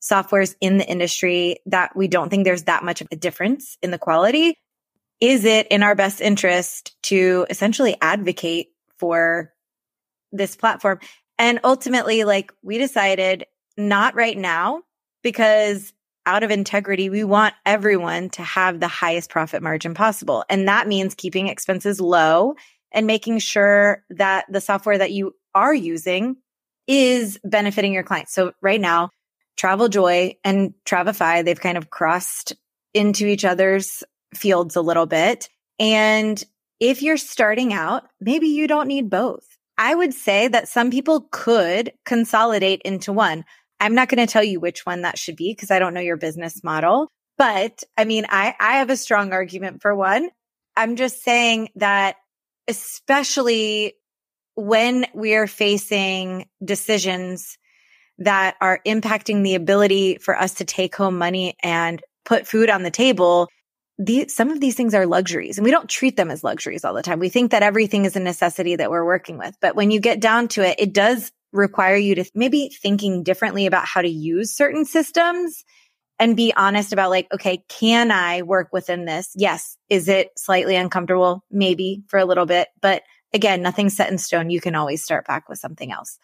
softwares 0.00 0.54
in 0.60 0.78
the 0.78 0.88
industry 0.88 1.58
that 1.66 1.94
we 1.94 2.08
don't 2.08 2.30
think 2.30 2.44
there's 2.44 2.64
that 2.64 2.84
much 2.84 3.00
of 3.00 3.08
a 3.10 3.16
difference 3.16 3.76
in 3.82 3.90
the 3.90 3.98
quality? 3.98 4.56
Is 5.20 5.44
it 5.44 5.66
in 5.68 5.82
our 5.82 5.94
best 5.94 6.20
interest 6.20 6.96
to 7.04 7.46
essentially 7.50 7.96
advocate 8.00 8.68
for 8.98 9.52
this 10.32 10.56
platform. 10.56 11.00
And 11.38 11.60
ultimately, 11.64 12.24
like 12.24 12.52
we 12.62 12.78
decided 12.78 13.46
not 13.76 14.14
right 14.14 14.36
now 14.36 14.82
because 15.22 15.92
out 16.26 16.42
of 16.42 16.50
integrity, 16.50 17.08
we 17.08 17.24
want 17.24 17.54
everyone 17.64 18.28
to 18.30 18.42
have 18.42 18.78
the 18.78 18.88
highest 18.88 19.30
profit 19.30 19.62
margin 19.62 19.94
possible. 19.94 20.44
And 20.50 20.68
that 20.68 20.86
means 20.86 21.14
keeping 21.14 21.48
expenses 21.48 22.00
low 22.00 22.54
and 22.92 23.06
making 23.06 23.38
sure 23.38 24.04
that 24.10 24.44
the 24.50 24.60
software 24.60 24.98
that 24.98 25.12
you 25.12 25.34
are 25.54 25.74
using 25.74 26.36
is 26.86 27.38
benefiting 27.42 27.92
your 27.92 28.02
clients. 28.02 28.34
So 28.34 28.52
right 28.60 28.80
now, 28.80 29.10
Travel 29.60 29.90
Joy 29.90 30.36
and 30.42 30.72
Travefy, 30.86 31.44
they've 31.44 31.60
kind 31.60 31.76
of 31.76 31.90
crossed 31.90 32.54
into 32.94 33.26
each 33.26 33.44
other's 33.44 34.02
fields 34.34 34.74
a 34.74 34.80
little 34.80 35.04
bit. 35.04 35.50
And 35.78 36.42
if 36.80 37.02
you're 37.02 37.18
starting 37.18 37.74
out, 37.74 38.04
maybe 38.22 38.46
you 38.46 38.66
don't 38.66 38.88
need 38.88 39.10
both. 39.10 39.44
I 39.76 39.94
would 39.94 40.14
say 40.14 40.48
that 40.48 40.68
some 40.68 40.90
people 40.90 41.28
could 41.30 41.92
consolidate 42.06 42.80
into 42.86 43.12
one. 43.12 43.44
I'm 43.78 43.94
not 43.94 44.08
going 44.08 44.26
to 44.26 44.32
tell 44.32 44.42
you 44.42 44.60
which 44.60 44.86
one 44.86 45.02
that 45.02 45.18
should 45.18 45.36
be 45.36 45.52
because 45.52 45.70
I 45.70 45.78
don't 45.78 45.92
know 45.92 46.00
your 46.00 46.16
business 46.16 46.64
model. 46.64 47.08
But 47.36 47.84
I 47.98 48.06
mean, 48.06 48.24
I, 48.30 48.54
I 48.58 48.78
have 48.78 48.88
a 48.88 48.96
strong 48.96 49.34
argument 49.34 49.82
for 49.82 49.94
one. 49.94 50.30
I'm 50.74 50.96
just 50.96 51.22
saying 51.22 51.68
that 51.76 52.16
especially 52.66 53.92
when 54.54 55.04
we 55.12 55.34
are 55.34 55.46
facing 55.46 56.48
decisions 56.64 57.58
that 58.20 58.56
are 58.60 58.80
impacting 58.86 59.42
the 59.42 59.54
ability 59.54 60.18
for 60.18 60.36
us 60.36 60.54
to 60.54 60.64
take 60.64 60.94
home 60.94 61.18
money 61.18 61.56
and 61.62 62.00
put 62.24 62.46
food 62.46 62.70
on 62.70 62.82
the 62.82 62.90
table, 62.90 63.48
these, 63.98 64.34
some 64.34 64.50
of 64.50 64.60
these 64.60 64.74
things 64.74 64.94
are 64.94 65.06
luxuries 65.06 65.58
and 65.58 65.64
we 65.64 65.70
don't 65.70 65.88
treat 65.88 66.16
them 66.16 66.30
as 66.30 66.44
luxuries 66.44 66.84
all 66.84 66.94
the 66.94 67.02
time. 67.02 67.18
We 67.18 67.28
think 67.28 67.50
that 67.50 67.62
everything 67.62 68.04
is 68.04 68.16
a 68.16 68.20
necessity 68.20 68.76
that 68.76 68.90
we're 68.90 69.04
working 69.04 69.38
with. 69.38 69.56
But 69.60 69.74
when 69.74 69.90
you 69.90 70.00
get 70.00 70.20
down 70.20 70.48
to 70.48 70.66
it, 70.66 70.76
it 70.78 70.92
does 70.92 71.32
require 71.52 71.96
you 71.96 72.14
to 72.14 72.24
maybe 72.34 72.70
thinking 72.80 73.22
differently 73.22 73.66
about 73.66 73.86
how 73.86 74.02
to 74.02 74.08
use 74.08 74.54
certain 74.54 74.84
systems 74.84 75.64
and 76.18 76.36
be 76.36 76.52
honest 76.54 76.92
about 76.92 77.10
like, 77.10 77.26
okay, 77.32 77.64
can 77.68 78.10
I 78.10 78.42
work 78.42 78.68
within 78.72 79.06
this? 79.06 79.32
Yes. 79.34 79.76
Is 79.88 80.08
it 80.08 80.30
slightly 80.36 80.76
uncomfortable? 80.76 81.42
Maybe 81.50 82.04
for 82.08 82.18
a 82.18 82.26
little 82.26 82.46
bit, 82.46 82.68
but 82.80 83.02
again, 83.32 83.62
nothing's 83.62 83.96
set 83.96 84.10
in 84.10 84.18
stone. 84.18 84.50
You 84.50 84.60
can 84.60 84.74
always 84.74 85.02
start 85.02 85.26
back 85.26 85.48
with 85.48 85.58
something 85.58 85.90
else. 85.90 86.18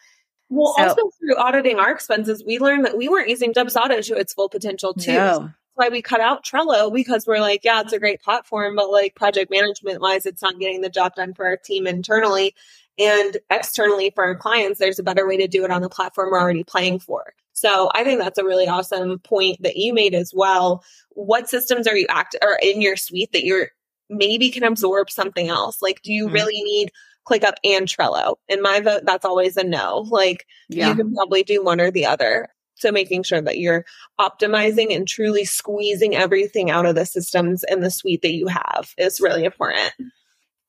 Well, 0.49 0.73
so, 0.77 0.83
also 0.83 1.11
through 1.19 1.37
auditing 1.37 1.77
our 1.77 1.91
expenses, 1.91 2.43
we 2.45 2.59
learned 2.59 2.85
that 2.85 2.97
we 2.97 3.09
weren't 3.09 3.29
using 3.29 3.53
Dubsado 3.53 4.05
to 4.05 4.15
its 4.15 4.33
full 4.33 4.49
potential 4.49 4.93
too. 4.93 5.11
No 5.11 5.53
why 5.77 5.89
we 5.89 6.01
cut 6.01 6.19
out 6.19 6.43
Trello 6.43 6.91
because 6.91 7.27
we're 7.27 7.39
like, 7.39 7.63
yeah, 7.63 7.81
it's 7.81 7.93
a 7.93 7.99
great 7.99 8.21
platform, 8.21 8.75
but 8.75 8.89
like 8.89 9.15
project 9.15 9.51
management 9.51 10.01
wise, 10.01 10.25
it's 10.25 10.41
not 10.41 10.59
getting 10.59 10.81
the 10.81 10.89
job 10.89 11.13
done 11.15 11.33
for 11.33 11.45
our 11.45 11.55
team 11.55 11.85
internally. 11.85 12.55
And 12.97 13.37
externally 13.51 14.11
for 14.13 14.23
our 14.23 14.35
clients, 14.35 14.79
there's 14.79 14.97
a 14.97 15.03
better 15.03 15.27
way 15.27 15.37
to 15.37 15.47
do 15.47 15.63
it 15.63 15.71
on 15.71 15.83
the 15.83 15.89
platform 15.89 16.31
we're 16.31 16.41
already 16.41 16.63
playing 16.63 16.99
for. 16.99 17.33
So 17.53 17.91
I 17.93 18.03
think 18.03 18.19
that's 18.19 18.39
a 18.39 18.43
really 18.43 18.67
awesome 18.67 19.19
point 19.19 19.61
that 19.61 19.77
you 19.77 19.93
made 19.93 20.15
as 20.15 20.33
well. 20.35 20.83
What 21.11 21.47
systems 21.47 21.87
are 21.87 21.95
you 21.95 22.07
act 22.09 22.35
or 22.41 22.57
in 22.61 22.81
your 22.81 22.95
suite 22.95 23.31
that 23.33 23.45
you're 23.45 23.69
maybe 24.09 24.49
can 24.49 24.63
absorb 24.63 25.11
something 25.11 25.47
else? 25.47 25.81
Like, 25.81 26.01
do 26.01 26.11
you 26.11 26.25
mm-hmm. 26.25 26.33
really 26.33 26.63
need 26.63 26.91
ClickUp 27.27 27.55
and 27.63 27.87
Trello? 27.87 28.35
In 28.47 28.61
my 28.61 28.79
vote, 28.79 29.03
that's 29.05 29.25
always 29.25 29.57
a 29.57 29.63
no. 29.63 30.05
Like, 30.09 30.45
yeah. 30.69 30.89
you 30.89 30.95
can 30.95 31.13
probably 31.13 31.43
do 31.43 31.63
one 31.63 31.81
or 31.81 31.91
the 31.91 32.05
other. 32.05 32.49
So 32.75 32.91
making 32.91 33.23
sure 33.23 33.41
that 33.41 33.57
you're 33.57 33.85
optimizing 34.19 34.95
and 34.95 35.07
truly 35.07 35.45
squeezing 35.45 36.15
everything 36.15 36.69
out 36.69 36.85
of 36.85 36.95
the 36.95 37.05
systems 37.05 37.63
and 37.63 37.83
the 37.83 37.89
suite 37.89 38.21
that 38.21 38.33
you 38.33 38.47
have 38.47 38.93
is 38.97 39.19
really 39.19 39.45
important. 39.45 39.93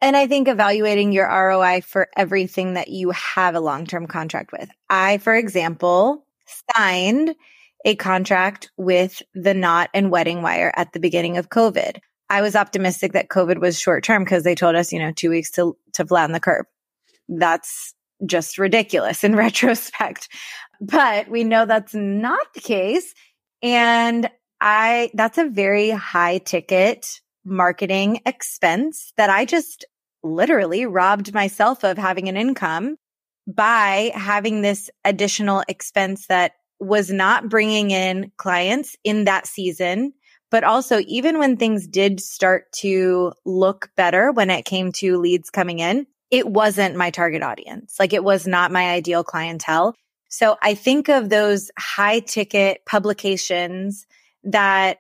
And 0.00 0.17
I 0.17 0.27
think 0.27 0.49
evaluating 0.49 1.12
your 1.12 1.27
ROI 1.27 1.83
for 1.83 2.09
everything 2.17 2.75
that 2.75 2.88
you 2.88 3.11
have 3.11 3.55
a 3.55 3.61
long 3.61 3.85
term 3.85 4.07
contract 4.07 4.53
with. 4.53 4.71
I, 4.88 5.19
for 5.19 5.35
example, 5.35 6.25
signed 6.75 7.35
a 7.85 7.95
contract 7.97 8.71
with 8.77 9.23
the 9.35 9.55
Knot 9.55 9.91
and 9.93 10.11
Wedding 10.11 10.43
Wire 10.43 10.73
at 10.77 10.93
the 10.93 11.00
beginning 11.00 11.37
of 11.37 11.49
COVID. 11.49 11.99
I 12.30 12.42
was 12.42 12.56
optimistic 12.56 13.12
that 13.12 13.28
COVID 13.28 13.61
was 13.61 13.78
short 13.78 14.04
term 14.04 14.25
because 14.25 14.44
they 14.44 14.54
told 14.54 14.76
us, 14.76 14.92
you 14.92 14.99
know, 14.99 15.12
two 15.12 15.30
weeks 15.30 15.50
to, 15.52 15.76
to 15.94 16.06
flatten 16.06 16.32
the 16.32 16.40
curve. 16.40 16.66
that's 17.28 17.94
just 18.26 18.58
ridiculous 18.58 19.25
in 19.25 19.37
retrospect. 19.44 20.28
But 20.80 21.28
we 21.28 21.44
know 21.44 21.66
that's 21.66 21.94
not 21.94 22.52
the 22.54 22.61
case. 22.61 23.14
And 23.62 24.30
I, 24.61 25.11
that's 25.14 25.38
a 25.38 25.49
very 25.49 25.90
high 25.90 26.38
ticket 26.38 27.20
marketing 27.44 28.20
expense 28.26 29.12
that 29.16 29.30
I 29.30 29.44
just 29.44 29.85
literally 30.23 30.85
robbed 30.85 31.32
myself 31.32 31.85
of 31.85 31.97
having 31.97 32.28
an 32.28 32.37
income 32.37 32.97
by 33.47 34.11
having 34.14 34.61
this 34.61 34.90
additional 35.04 35.62
expense 35.68 36.26
that 36.26 36.52
was 36.80 37.11
not 37.11 37.49
bringing 37.49 37.90
in 37.90 38.30
clients 38.37 38.97
in 39.04 39.25
that 39.25 39.47
season. 39.47 40.12
But 40.50 40.64
also, 40.64 41.00
even 41.07 41.38
when 41.38 41.57
things 41.57 41.87
did 41.87 42.21
start 42.21 42.73
to 42.76 43.33
look 43.45 43.90
better 43.97 44.33
when 44.33 44.50
it 44.50 44.64
came 44.64 44.93
to 44.93 45.19
leads 45.19 45.50
coming 45.50 45.78
in, 45.78 46.07
it 46.31 46.47
wasn't 46.47 46.97
my 46.97 47.11
target 47.11 47.43
audience. 47.43 47.97
Like 47.99 48.12
it 48.12 48.25
was 48.25 48.47
not 48.47 48.73
my 48.73 48.90
ideal 48.90 49.25
clientele. 49.25 49.95
So 50.28 50.57
I 50.62 50.75
think 50.75 51.09
of 51.09 51.28
those 51.28 51.71
high 51.78 52.21
ticket 52.21 52.85
publications 52.87 54.07
that 54.45 54.99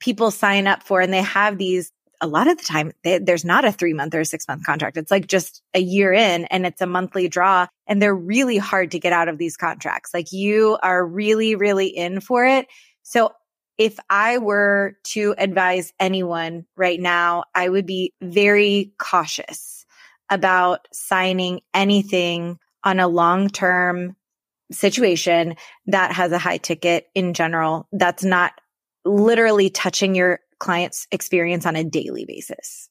people 0.00 0.30
sign 0.30 0.66
up 0.66 0.82
for 0.82 1.00
and 1.00 1.12
they 1.12 1.22
have 1.22 1.58
these 1.58 1.92
a 2.22 2.26
lot 2.26 2.48
of 2.48 2.58
the 2.58 2.64
time 2.64 2.92
they, 3.02 3.18
there's 3.18 3.46
not 3.46 3.64
a 3.64 3.72
three 3.72 3.94
month 3.94 4.14
or 4.14 4.20
a 4.20 4.24
six 4.26 4.46
month 4.46 4.64
contract. 4.64 4.98
It's 4.98 5.10
like 5.10 5.26
just 5.26 5.62
a 5.72 5.80
year 5.80 6.12
in 6.12 6.44
and 6.46 6.66
it's 6.66 6.82
a 6.82 6.86
monthly 6.86 7.28
draw 7.28 7.66
and 7.86 8.00
they're 8.00 8.14
really 8.14 8.58
hard 8.58 8.90
to 8.90 8.98
get 8.98 9.14
out 9.14 9.28
of 9.28 9.38
these 9.38 9.56
contracts. 9.56 10.12
Like 10.12 10.30
you 10.30 10.78
are 10.82 11.04
really, 11.04 11.54
really 11.54 11.86
in 11.86 12.20
for 12.20 12.44
it. 12.44 12.66
So 13.02 13.32
if 13.80 13.98
I 14.10 14.36
were 14.36 14.98
to 15.04 15.34
advise 15.38 15.94
anyone 15.98 16.66
right 16.76 17.00
now, 17.00 17.44
I 17.54 17.66
would 17.66 17.86
be 17.86 18.12
very 18.20 18.92
cautious 18.98 19.86
about 20.28 20.86
signing 20.92 21.62
anything 21.72 22.58
on 22.84 23.00
a 23.00 23.08
long 23.08 23.48
term 23.48 24.16
situation 24.70 25.56
that 25.86 26.12
has 26.12 26.30
a 26.30 26.38
high 26.38 26.58
ticket 26.58 27.06
in 27.14 27.32
general. 27.32 27.88
That's 27.90 28.22
not 28.22 28.52
literally 29.06 29.70
touching 29.70 30.14
your 30.14 30.40
client's 30.58 31.06
experience 31.10 31.64
on 31.64 31.74
a 31.74 31.82
daily 31.82 32.26
basis. 32.26 32.90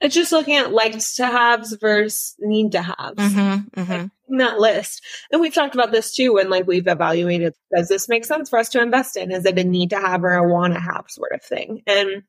It's 0.00 0.16
just 0.16 0.32
looking 0.32 0.56
at 0.56 0.72
likes 0.72 1.14
to 1.14 1.26
haves 1.26 1.76
versus 1.80 2.34
need 2.40 2.72
to 2.72 2.82
haves. 2.82 3.18
Mm-hmm, 3.18 3.80
mm-hmm. 3.80 4.06
That 4.28 4.58
list. 4.58 5.02
And 5.30 5.40
we've 5.40 5.54
talked 5.54 5.74
about 5.74 5.92
this 5.92 6.14
too 6.14 6.34
when 6.34 6.50
like 6.50 6.66
we've 6.66 6.86
evaluated, 6.86 7.54
does 7.74 7.88
this 7.88 8.08
make 8.08 8.24
sense 8.24 8.50
for 8.50 8.58
us 8.58 8.70
to 8.70 8.82
invest 8.82 9.16
in? 9.16 9.30
Is 9.30 9.44
it 9.44 9.58
a 9.58 9.64
need 9.64 9.90
to 9.90 10.00
have 10.00 10.24
or 10.24 10.34
a 10.34 10.48
want 10.48 10.74
to 10.74 10.80
have 10.80 11.04
sort 11.08 11.32
of 11.32 11.42
thing? 11.42 11.82
And 11.86 12.22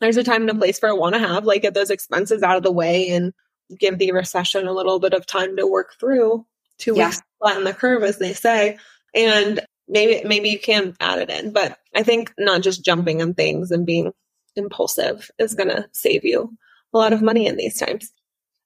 there's 0.00 0.16
a 0.16 0.24
time 0.24 0.42
and 0.42 0.50
a 0.50 0.54
place 0.54 0.78
for 0.78 0.88
a 0.88 0.96
want 0.96 1.14
to 1.14 1.20
have, 1.20 1.44
like 1.44 1.62
get 1.62 1.74
those 1.74 1.90
expenses 1.90 2.42
out 2.42 2.56
of 2.56 2.62
the 2.62 2.72
way 2.72 3.10
and 3.10 3.32
give 3.78 3.98
the 3.98 4.12
recession 4.12 4.66
a 4.66 4.72
little 4.72 4.98
bit 5.00 5.14
of 5.14 5.26
time 5.26 5.56
to 5.56 5.66
work 5.66 5.94
through. 5.98 6.46
Two 6.78 6.94
yeah. 6.96 7.06
weeks 7.06 7.22
flatten 7.38 7.64
the 7.64 7.72
curve, 7.72 8.02
as 8.02 8.18
they 8.18 8.32
say. 8.32 8.78
And 9.14 9.60
maybe 9.88 10.26
maybe 10.26 10.48
you 10.48 10.58
can 10.58 10.96
add 11.00 11.18
it 11.18 11.30
in 11.30 11.52
but 11.52 11.78
i 11.94 12.02
think 12.02 12.32
not 12.38 12.62
just 12.62 12.84
jumping 12.84 13.22
on 13.22 13.34
things 13.34 13.70
and 13.70 13.86
being 13.86 14.12
impulsive 14.56 15.30
is 15.38 15.54
going 15.54 15.68
to 15.68 15.86
save 15.92 16.24
you 16.24 16.56
a 16.92 16.98
lot 16.98 17.12
of 17.12 17.22
money 17.22 17.46
in 17.46 17.56
these 17.56 17.78
times 17.78 18.12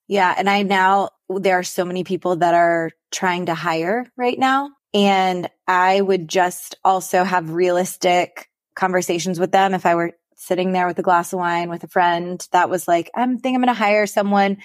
yeah 0.07 0.33
and 0.37 0.49
i 0.49 0.63
now 0.63 1.09
there 1.29 1.59
are 1.59 1.63
so 1.63 1.85
many 1.85 2.03
people 2.03 2.37
that 2.37 2.53
are 2.53 2.91
trying 3.11 3.47
to 3.47 3.55
hire 3.55 4.05
right 4.17 4.39
now 4.39 4.69
and 4.93 5.49
i 5.67 5.99
would 5.99 6.27
just 6.27 6.75
also 6.83 7.23
have 7.23 7.51
realistic 7.51 8.49
conversations 8.75 9.39
with 9.39 9.51
them 9.51 9.73
if 9.73 9.85
i 9.85 9.95
were 9.95 10.11
sitting 10.35 10.71
there 10.71 10.87
with 10.87 10.99
a 10.99 11.03
glass 11.03 11.33
of 11.33 11.39
wine 11.39 11.69
with 11.69 11.83
a 11.83 11.87
friend 11.87 12.47
that 12.51 12.69
was 12.69 12.87
like 12.87 13.09
i'm 13.15 13.37
think 13.39 13.55
i'm 13.55 13.61
going 13.61 13.73
to 13.73 13.79
hire 13.79 14.05
someone 14.05 14.57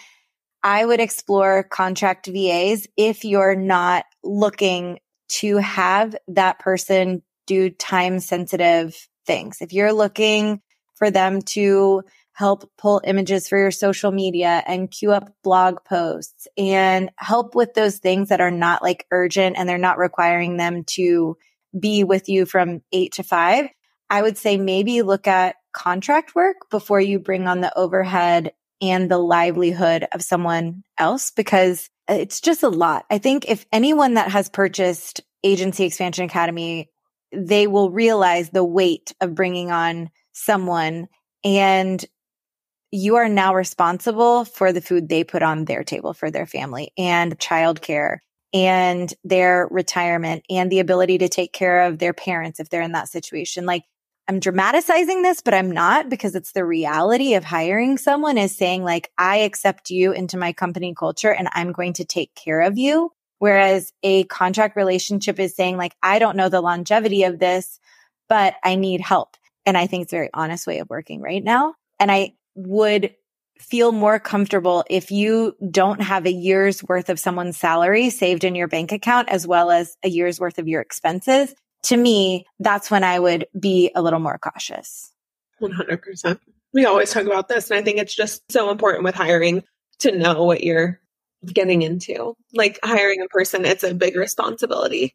I 0.62 0.84
would 0.84 1.00
explore 1.00 1.64
contract 1.64 2.26
VAs 2.26 2.86
if 2.96 3.24
you're 3.24 3.56
not 3.56 4.04
looking 4.22 5.00
to 5.28 5.56
have 5.56 6.14
that 6.28 6.58
person 6.58 7.22
do 7.46 7.70
time 7.70 8.20
sensitive 8.20 9.08
things. 9.26 9.58
If 9.60 9.72
you're 9.72 9.92
looking 9.92 10.60
for 10.94 11.10
them 11.10 11.42
to 11.42 12.02
help 12.34 12.70
pull 12.78 13.00
images 13.04 13.48
for 13.48 13.58
your 13.58 13.70
social 13.70 14.10
media 14.10 14.62
and 14.66 14.90
queue 14.90 15.12
up 15.12 15.30
blog 15.44 15.84
posts 15.84 16.48
and 16.56 17.10
help 17.16 17.54
with 17.54 17.74
those 17.74 17.98
things 17.98 18.30
that 18.30 18.40
are 18.40 18.50
not 18.50 18.82
like 18.82 19.06
urgent 19.10 19.56
and 19.58 19.68
they're 19.68 19.78
not 19.78 19.98
requiring 19.98 20.56
them 20.56 20.84
to 20.84 21.36
be 21.78 22.04
with 22.04 22.28
you 22.28 22.46
from 22.46 22.82
eight 22.92 23.12
to 23.12 23.22
five, 23.22 23.68
I 24.08 24.22
would 24.22 24.36
say 24.36 24.56
maybe 24.56 25.02
look 25.02 25.26
at 25.26 25.56
contract 25.72 26.34
work 26.34 26.56
before 26.70 27.00
you 27.00 27.18
bring 27.18 27.46
on 27.46 27.60
the 27.60 27.76
overhead 27.78 28.52
and 28.80 29.10
the 29.10 29.18
livelihood 29.18 30.06
of 30.12 30.22
someone 30.22 30.82
else 30.98 31.30
because 31.30 31.88
it's 32.08 32.40
just 32.40 32.62
a 32.62 32.68
lot. 32.68 33.04
I 33.10 33.18
think 33.18 33.48
if 33.48 33.64
anyone 33.72 34.14
that 34.14 34.30
has 34.30 34.50
purchased 34.50 35.20
Agency 35.44 35.84
Expansion 35.84 36.24
Academy, 36.24 36.90
they 37.32 37.66
will 37.66 37.90
realize 37.90 38.50
the 38.50 38.64
weight 38.64 39.14
of 39.20 39.34
bringing 39.34 39.70
on 39.70 40.10
someone 40.32 41.08
and 41.44 42.04
you 42.92 43.16
are 43.16 43.28
now 43.28 43.54
responsible 43.54 44.44
for 44.44 44.72
the 44.72 44.82
food 44.82 45.08
they 45.08 45.24
put 45.24 45.42
on 45.42 45.64
their 45.64 45.82
table 45.82 46.12
for 46.12 46.30
their 46.30 46.46
family 46.46 46.92
and 46.98 47.38
childcare 47.38 48.18
and 48.52 49.12
their 49.24 49.66
retirement 49.70 50.44
and 50.50 50.70
the 50.70 50.78
ability 50.78 51.16
to 51.18 51.28
take 51.28 51.54
care 51.54 51.86
of 51.86 51.98
their 51.98 52.12
parents 52.12 52.60
if 52.60 52.68
they're 52.68 52.82
in 52.82 52.92
that 52.92 53.08
situation. 53.08 53.64
Like 53.64 53.84
I'm 54.28 54.40
dramatizing 54.40 55.22
this, 55.22 55.40
but 55.40 55.54
I'm 55.54 55.70
not 55.70 56.10
because 56.10 56.34
it's 56.34 56.52
the 56.52 56.66
reality 56.66 57.32
of 57.34 57.44
hiring 57.44 57.96
someone 57.96 58.36
is 58.36 58.54
saying 58.54 58.84
like, 58.84 59.10
I 59.16 59.38
accept 59.38 59.88
you 59.88 60.12
into 60.12 60.36
my 60.36 60.52
company 60.52 60.94
culture 60.94 61.32
and 61.32 61.48
I'm 61.52 61.72
going 61.72 61.94
to 61.94 62.04
take 62.04 62.34
care 62.34 62.60
of 62.60 62.76
you. 62.76 63.10
Whereas 63.38 63.90
a 64.02 64.24
contract 64.24 64.76
relationship 64.76 65.40
is 65.40 65.56
saying 65.56 65.78
like, 65.78 65.96
I 66.02 66.18
don't 66.18 66.36
know 66.36 66.50
the 66.50 66.60
longevity 66.60 67.24
of 67.24 67.38
this, 67.38 67.80
but 68.28 68.54
I 68.62 68.76
need 68.76 69.00
help. 69.00 69.36
And 69.64 69.78
I 69.78 69.86
think 69.86 70.02
it's 70.02 70.12
a 70.12 70.16
very 70.16 70.30
honest 70.34 70.66
way 70.66 70.78
of 70.78 70.90
working 70.90 71.20
right 71.22 71.42
now. 71.42 71.74
And 71.98 72.12
I 72.12 72.34
would 72.54 73.14
feel 73.58 73.92
more 73.92 74.18
comfortable 74.18 74.84
if 74.90 75.10
you 75.10 75.54
don't 75.70 76.02
have 76.02 76.26
a 76.26 76.32
year's 76.32 76.82
worth 76.82 77.08
of 77.08 77.20
someone's 77.20 77.56
salary 77.56 78.10
saved 78.10 78.44
in 78.44 78.54
your 78.54 78.66
bank 78.66 78.90
account 78.90 79.28
as 79.28 79.46
well 79.46 79.70
as 79.70 79.96
a 80.02 80.08
year's 80.08 80.40
worth 80.40 80.58
of 80.58 80.66
your 80.66 80.80
expenses 80.80 81.54
to 81.84 81.96
me, 81.96 82.46
that's 82.60 82.90
when 82.90 83.04
I 83.04 83.18
would 83.18 83.46
be 83.58 83.90
a 83.94 84.02
little 84.02 84.20
more 84.20 84.38
cautious. 84.38 85.12
100%. 85.60 86.38
We 86.72 86.86
always 86.86 87.10
talk 87.10 87.24
about 87.26 87.48
this. 87.48 87.70
And 87.70 87.78
I 87.78 87.82
think 87.82 87.98
it's 87.98 88.14
just 88.14 88.50
so 88.50 88.70
important 88.70 89.04
with 89.04 89.14
hiring 89.14 89.62
to 90.00 90.16
know 90.16 90.44
what 90.44 90.62
you're 90.64 91.00
getting 91.44 91.82
into. 91.82 92.34
Like 92.54 92.78
hiring 92.82 93.20
a 93.20 93.28
person, 93.28 93.64
it's 93.64 93.84
a 93.84 93.94
big 93.94 94.16
responsibility. 94.16 95.14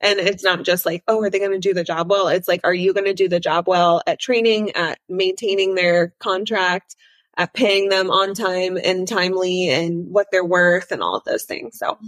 And 0.00 0.18
it's 0.18 0.44
not 0.44 0.62
just 0.62 0.84
like, 0.84 1.02
oh, 1.08 1.22
are 1.22 1.30
they 1.30 1.38
going 1.38 1.52
to 1.52 1.58
do 1.58 1.72
the 1.72 1.84
job 1.84 2.10
well? 2.10 2.28
It's 2.28 2.48
like, 2.48 2.60
are 2.64 2.74
you 2.74 2.92
going 2.92 3.06
to 3.06 3.14
do 3.14 3.28
the 3.28 3.40
job 3.40 3.66
well 3.66 4.02
at 4.06 4.20
training, 4.20 4.72
at 4.72 4.98
maintaining 5.08 5.74
their 5.74 6.14
contract, 6.18 6.96
at 7.36 7.52
paying 7.52 7.88
them 7.88 8.10
on 8.10 8.34
time 8.34 8.78
and 8.82 9.06
timely 9.06 9.68
and 9.68 10.10
what 10.10 10.28
they're 10.30 10.44
worth 10.44 10.90
and 10.90 11.02
all 11.02 11.16
of 11.16 11.24
those 11.24 11.44
things. 11.44 11.78
So, 11.78 11.98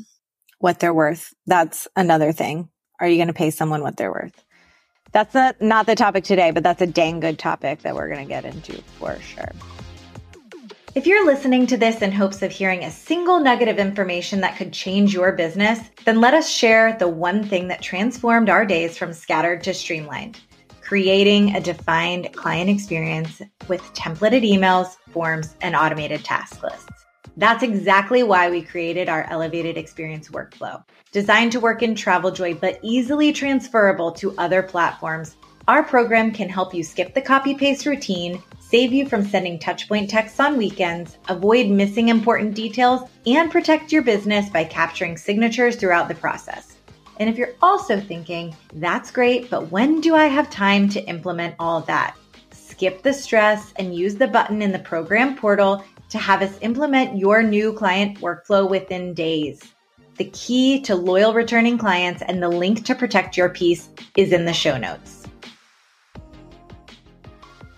what 0.59 0.81
they're 0.81 0.94
worth. 0.94 1.33
That's 1.46 1.87
another 1.94 2.33
thing. 2.33 2.68
Are 3.01 3.07
you 3.07 3.16
going 3.16 3.29
to 3.29 3.35
pay 3.35 3.51
someone 3.51 3.83
what 3.83 3.96
they're 3.96 4.11
worth? 4.11 4.44
That's 5.12 5.35
not, 5.35 5.61
not 5.61 5.87
the 5.87 5.94
topic 5.94 6.24
today, 6.24 6.51
but 6.51 6.62
that's 6.62 6.83
a 6.83 6.87
dang 6.87 7.20
good 7.20 7.38
topic 7.38 7.83
that 7.83 7.94
we're 7.94 8.09
going 8.09 8.27
to 8.27 8.29
get 8.29 8.44
into 8.44 8.83
for 8.98 9.18
sure. 9.20 9.53
If 10.98 11.06
you're 11.06 11.24
listening 11.24 11.68
to 11.68 11.76
this 11.76 12.02
in 12.02 12.11
hopes 12.11 12.42
of 12.42 12.50
hearing 12.50 12.82
a 12.82 12.90
single 12.90 13.38
nugget 13.38 13.68
of 13.68 13.78
information 13.78 14.40
that 14.40 14.56
could 14.56 14.72
change 14.72 15.14
your 15.14 15.30
business, 15.30 15.78
then 16.04 16.20
let 16.20 16.34
us 16.34 16.48
share 16.50 16.96
the 16.98 17.06
one 17.06 17.44
thing 17.44 17.68
that 17.68 17.80
transformed 17.80 18.50
our 18.50 18.66
days 18.66 18.98
from 18.98 19.12
scattered 19.12 19.62
to 19.62 19.72
streamlined 19.72 20.40
creating 20.80 21.54
a 21.54 21.61
defined 21.61 22.34
client 22.34 22.68
experience 22.68 23.40
with 23.68 23.80
templated 23.94 24.42
emails, 24.42 24.96
forms, 25.12 25.54
and 25.61 25.76
automated 25.76 26.24
task 26.24 26.64
lists. 26.64 27.04
That's 27.37 27.62
exactly 27.62 28.24
why 28.24 28.50
we 28.50 28.61
created 28.61 29.08
our 29.08 29.24
elevated 29.30 29.76
experience 29.76 30.30
workflow. 30.30 30.82
Designed 31.12 31.52
to 31.52 31.61
work 31.61 31.80
in 31.80 31.94
TravelJoy, 31.94 32.61
but 32.61 32.80
easily 32.82 33.32
transferable 33.32 34.11
to 34.12 34.37
other 34.37 34.64
platforms, 34.64 35.37
our 35.68 35.84
program 35.84 36.32
can 36.32 36.48
help 36.48 36.74
you 36.74 36.82
skip 36.82 37.14
the 37.14 37.20
copy 37.20 37.54
paste 37.54 37.87
routine, 37.87 38.42
save 38.68 38.92
you 38.92 39.09
from 39.09 39.24
sending 39.24 39.59
touchpoint 39.59 40.11
texts 40.11 40.38
on 40.38 40.59
weekends, 40.59 41.16
avoid 41.28 41.70
missing 41.70 42.11
important 42.11 42.54
details, 42.54 43.09
and 43.26 43.50
protect 43.50 43.90
your 43.90 44.02
business 44.02 44.50
by 44.50 44.62
capturing 44.62 45.16
signatures 45.16 45.76
throughout 45.76 46.07
the 46.07 46.14
process. 46.14 46.76
And 47.18 47.31
if 47.31 47.38
you're 47.38 47.54
also 47.62 47.98
thinking, 47.98 48.54
that's 48.74 49.11
great, 49.11 49.48
but 49.48 49.70
when 49.70 50.02
do 50.02 50.14
I 50.14 50.26
have 50.26 50.50
time 50.50 50.88
to 50.90 51.09
implement 51.09 51.54
all 51.59 51.81
that? 51.83 52.14
Skip 52.52 53.02
the 53.02 53.12
stress 53.12 53.72
and 53.76 53.94
use 53.94 54.16
the 54.16 54.28
button 54.28 54.61
in 54.61 54.70
the 54.70 54.78
program 54.81 55.35
portal 55.35 55.83
to 56.11 56.18
have 56.18 56.42
us 56.42 56.59
implement 56.61 57.16
your 57.16 57.42
new 57.42 57.72
client 57.72 58.20
workflow 58.20 58.68
within 58.68 59.14
days. 59.14 59.62
The 60.16 60.31
key 60.35 60.81
to 60.83 60.94
loyal 60.94 61.33
returning 61.33 61.78
clients 61.78 62.22
and 62.22 62.42
the 62.42 62.48
link 62.48 62.85
to 62.85 62.94
protect 62.94 63.37
your 63.37 63.48
piece 63.48 63.88
is 64.16 64.33
in 64.33 64.44
the 64.44 64.52
show 64.52 64.76
notes. 64.76 65.17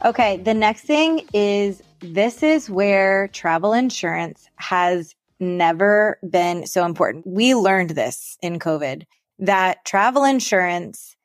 Okay, 0.05 0.39
the 0.39 0.55
next 0.55 0.83
thing 0.83 1.27
is 1.35 1.83
this 2.01 2.43
is 2.43 2.71
where 2.71 3.29
travel 3.29 3.75
insurance 3.75 4.49
has 4.57 5.15
never 5.39 6.19
been 6.29 6.67
so 6.67 6.87
important. 6.87 7.27
We 7.27 7.55
learned 7.55 7.91
this 7.91 8.39
in 8.43 8.59
COVID 8.59 9.05
that 9.41 9.85
travel 9.85 10.25
insurance 10.25 11.17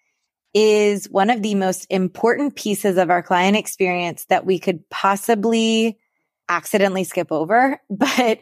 is 0.53 1.09
one 1.09 1.29
of 1.29 1.41
the 1.41 1.55
most 1.55 1.85
important 1.89 2.55
pieces 2.55 2.97
of 2.97 3.09
our 3.09 3.21
client 3.21 3.57
experience 3.57 4.25
that 4.25 4.45
we 4.45 4.57
could 4.57 4.89
possibly 4.89 5.97
accidentally 6.47 7.03
skip 7.03 7.31
over, 7.31 7.79
but 7.89 8.41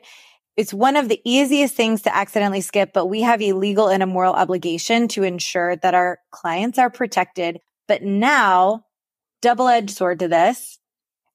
it's 0.55 0.73
one 0.73 0.95
of 0.95 1.09
the 1.09 1.19
easiest 1.25 1.75
things 1.75 2.03
to 2.03 2.15
accidentally 2.15 2.61
skip, 2.61 2.91
but 2.93 3.07
we 3.07 3.21
have 3.21 3.41
a 3.41 3.53
legal 3.53 3.87
and 3.87 4.03
a 4.03 4.07
moral 4.07 4.33
obligation 4.33 5.07
to 5.07 5.23
ensure 5.23 5.75
that 5.77 5.95
our 5.95 6.19
clients 6.29 6.77
are 6.77 6.91
protected. 6.91 7.59
But 7.87 8.03
now, 8.03 8.85
double 9.43 9.67
edged 9.67 9.91
sword 9.91 10.19
to 10.19 10.27
this, 10.29 10.79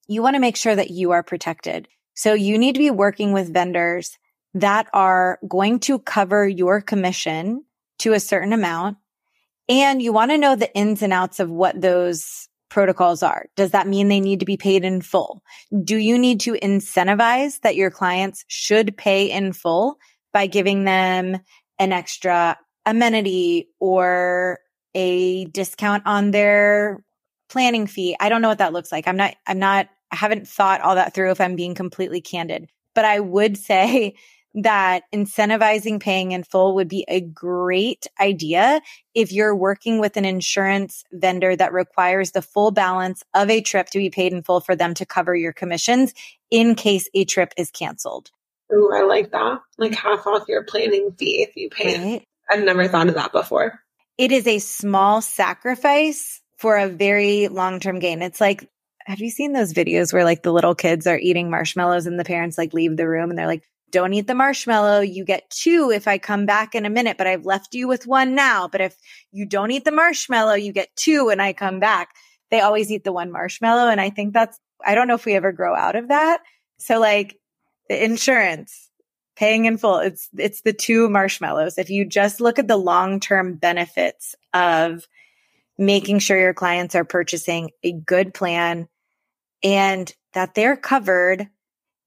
you 0.08 0.22
want 0.22 0.34
to 0.34 0.40
make 0.40 0.56
sure 0.56 0.74
that 0.74 0.90
you 0.90 1.10
are 1.12 1.22
protected. 1.22 1.86
So 2.14 2.32
you 2.32 2.58
need 2.58 2.72
to 2.74 2.80
be 2.80 2.90
working 2.90 3.32
with 3.32 3.52
vendors 3.52 4.18
that 4.54 4.88
are 4.94 5.38
going 5.46 5.78
to 5.80 5.98
cover 5.98 6.48
your 6.48 6.80
commission 6.80 7.64
to 8.00 8.14
a 8.14 8.20
certain 8.20 8.54
amount. 8.54 8.96
And 9.68 10.00
you 10.00 10.14
want 10.14 10.30
to 10.30 10.38
know 10.38 10.56
the 10.56 10.74
ins 10.74 11.02
and 11.02 11.12
outs 11.12 11.38
of 11.38 11.50
what 11.50 11.80
those 11.80 12.48
protocols 12.70 13.22
are. 13.22 13.46
Does 13.56 13.72
that 13.72 13.86
mean 13.86 14.08
they 14.08 14.20
need 14.20 14.40
to 14.40 14.46
be 14.46 14.56
paid 14.56 14.84
in 14.84 15.02
full? 15.02 15.42
Do 15.84 15.96
you 15.96 16.18
need 16.18 16.40
to 16.40 16.54
incentivize 16.54 17.60
that 17.60 17.76
your 17.76 17.90
clients 17.90 18.44
should 18.48 18.96
pay 18.96 19.30
in 19.30 19.52
full 19.52 19.98
by 20.32 20.46
giving 20.46 20.84
them 20.84 21.38
an 21.78 21.92
extra 21.92 22.58
amenity 22.86 23.68
or 23.78 24.60
a 24.94 25.44
discount 25.46 26.04
on 26.06 26.30
their 26.30 27.04
planning 27.48 27.86
fee? 27.86 28.16
I 28.20 28.28
don't 28.28 28.42
know 28.42 28.48
what 28.48 28.58
that 28.58 28.72
looks 28.72 28.92
like. 28.92 29.08
I'm 29.08 29.16
not, 29.16 29.34
I'm 29.46 29.58
not, 29.58 29.88
I 30.10 30.16
haven't 30.16 30.48
thought 30.48 30.80
all 30.80 30.94
that 30.94 31.14
through 31.14 31.30
if 31.30 31.40
I'm 31.40 31.56
being 31.56 31.74
completely 31.74 32.20
candid, 32.20 32.68
but 32.94 33.04
I 33.04 33.20
would 33.20 33.56
say 33.58 34.14
that 34.54 35.04
incentivizing 35.14 36.00
paying 36.00 36.32
in 36.32 36.42
full 36.42 36.74
would 36.74 36.88
be 36.88 37.04
a 37.08 37.20
great 37.20 38.06
idea 38.20 38.80
if 39.14 39.30
you're 39.30 39.54
working 39.54 40.00
with 40.00 40.16
an 40.16 40.24
insurance 40.24 41.04
vendor 41.12 41.54
that 41.54 41.72
requires 41.72 42.32
the 42.32 42.42
full 42.42 42.70
balance 42.70 43.22
of 43.34 43.50
a 43.50 43.60
trip 43.60 43.88
to 43.90 43.98
be 43.98 44.10
paid 44.10 44.32
in 44.32 44.42
full 44.42 44.60
for 44.60 44.74
them 44.74 44.94
to 44.94 45.06
cover 45.06 45.34
your 45.34 45.52
commissions 45.52 46.14
in 46.50 46.74
case 46.74 47.08
a 47.14 47.24
trip 47.24 47.52
is 47.56 47.70
canceled. 47.70 48.30
Ooh, 48.72 48.92
I 48.94 49.02
like 49.02 49.30
that. 49.32 49.60
Like 49.76 49.94
half 49.94 50.26
off 50.26 50.48
your 50.48 50.64
planning 50.64 51.12
fee 51.12 51.42
if 51.42 51.56
you 51.56 51.70
pay. 51.70 51.98
Right. 51.98 52.24
I've 52.50 52.64
never 52.64 52.88
thought 52.88 53.08
of 53.08 53.14
that 53.14 53.32
before. 53.32 53.80
It 54.16 54.32
is 54.32 54.46
a 54.46 54.58
small 54.58 55.20
sacrifice 55.20 56.40
for 56.58 56.76
a 56.76 56.88
very 56.88 57.48
long 57.48 57.80
term 57.80 58.00
gain. 58.00 58.20
It's 58.20 58.40
like, 58.40 58.68
have 59.06 59.20
you 59.20 59.30
seen 59.30 59.52
those 59.52 59.72
videos 59.72 60.12
where 60.12 60.24
like 60.24 60.42
the 60.42 60.52
little 60.52 60.74
kids 60.74 61.06
are 61.06 61.18
eating 61.18 61.48
marshmallows 61.50 62.06
and 62.06 62.20
the 62.20 62.24
parents 62.24 62.58
like 62.58 62.74
leave 62.74 62.96
the 62.96 63.08
room 63.08 63.30
and 63.30 63.38
they're 63.38 63.46
like, 63.46 63.64
don't 63.90 64.12
eat 64.12 64.26
the 64.26 64.34
marshmallow. 64.34 65.00
You 65.00 65.24
get 65.24 65.48
two 65.48 65.90
if 65.94 66.06
I 66.06 66.18
come 66.18 66.44
back 66.44 66.74
in 66.74 66.84
a 66.84 66.90
minute, 66.90 67.16
but 67.16 67.26
I've 67.26 67.46
left 67.46 67.74
you 67.74 67.88
with 67.88 68.06
one 68.06 68.34
now. 68.34 68.68
But 68.68 68.82
if 68.82 68.96
you 69.32 69.46
don't 69.46 69.70
eat 69.70 69.86
the 69.86 69.92
marshmallow, 69.92 70.54
you 70.54 70.72
get 70.72 70.94
two 70.94 71.26
when 71.26 71.40
I 71.40 71.54
come 71.54 71.80
back. 71.80 72.14
They 72.50 72.60
always 72.60 72.90
eat 72.90 73.04
the 73.04 73.12
one 73.12 73.32
marshmallow. 73.32 73.88
And 73.88 74.00
I 74.00 74.10
think 74.10 74.34
that's, 74.34 74.58
I 74.84 74.94
don't 74.94 75.08
know 75.08 75.14
if 75.14 75.24
we 75.24 75.34
ever 75.34 75.52
grow 75.52 75.74
out 75.74 75.96
of 75.96 76.08
that. 76.08 76.40
So 76.78 77.00
like 77.00 77.38
the 77.88 78.04
insurance, 78.04 78.90
paying 79.36 79.64
in 79.64 79.78
full, 79.78 79.98
it's, 79.98 80.28
it's 80.36 80.60
the 80.62 80.74
two 80.74 81.08
marshmallows. 81.08 81.78
If 81.78 81.88
you 81.88 82.04
just 82.04 82.40
look 82.40 82.58
at 82.58 82.68
the 82.68 82.76
long-term 82.76 83.54
benefits 83.54 84.34
of 84.52 85.08
making 85.78 86.18
sure 86.18 86.38
your 86.38 86.54
clients 86.54 86.94
are 86.94 87.04
purchasing 87.04 87.70
a 87.82 87.92
good 87.92 88.34
plan 88.34 88.88
and 89.62 90.12
that 90.34 90.54
they're 90.54 90.76
covered 90.76 91.48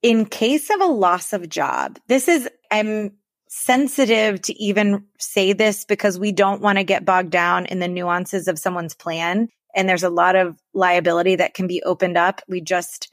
in 0.02 0.26
case 0.26 0.70
of 0.70 0.82
a 0.82 0.86
loss 0.86 1.34
of 1.34 1.48
job, 1.48 2.00
this 2.08 2.28
is, 2.28 2.50
I'm 2.72 3.12
sensitive 3.48 4.42
to 4.42 4.54
even 4.62 5.06
say 5.20 5.54
this 5.54 5.86
because 5.86 6.18
we 6.18 6.32
don't 6.32 6.62
want 6.62 6.78
to 6.78 6.84
get 6.84 7.06
bogged 7.06 7.32
down 7.32 7.66
in 7.66 7.80
the 7.80 7.88
nuances 7.88 8.48
of 8.48 8.58
someone's 8.58 8.96
plan. 8.96 9.50
And 9.76 9.88
there's 9.88 10.04
a 10.04 10.10
lot 10.10 10.36
of 10.36 10.58
liability 10.74 11.36
that 11.36 11.54
can 11.54 11.68
be 11.68 11.84
opened 11.84 12.18
up. 12.18 12.42
We 12.48 12.62
just 12.62 13.12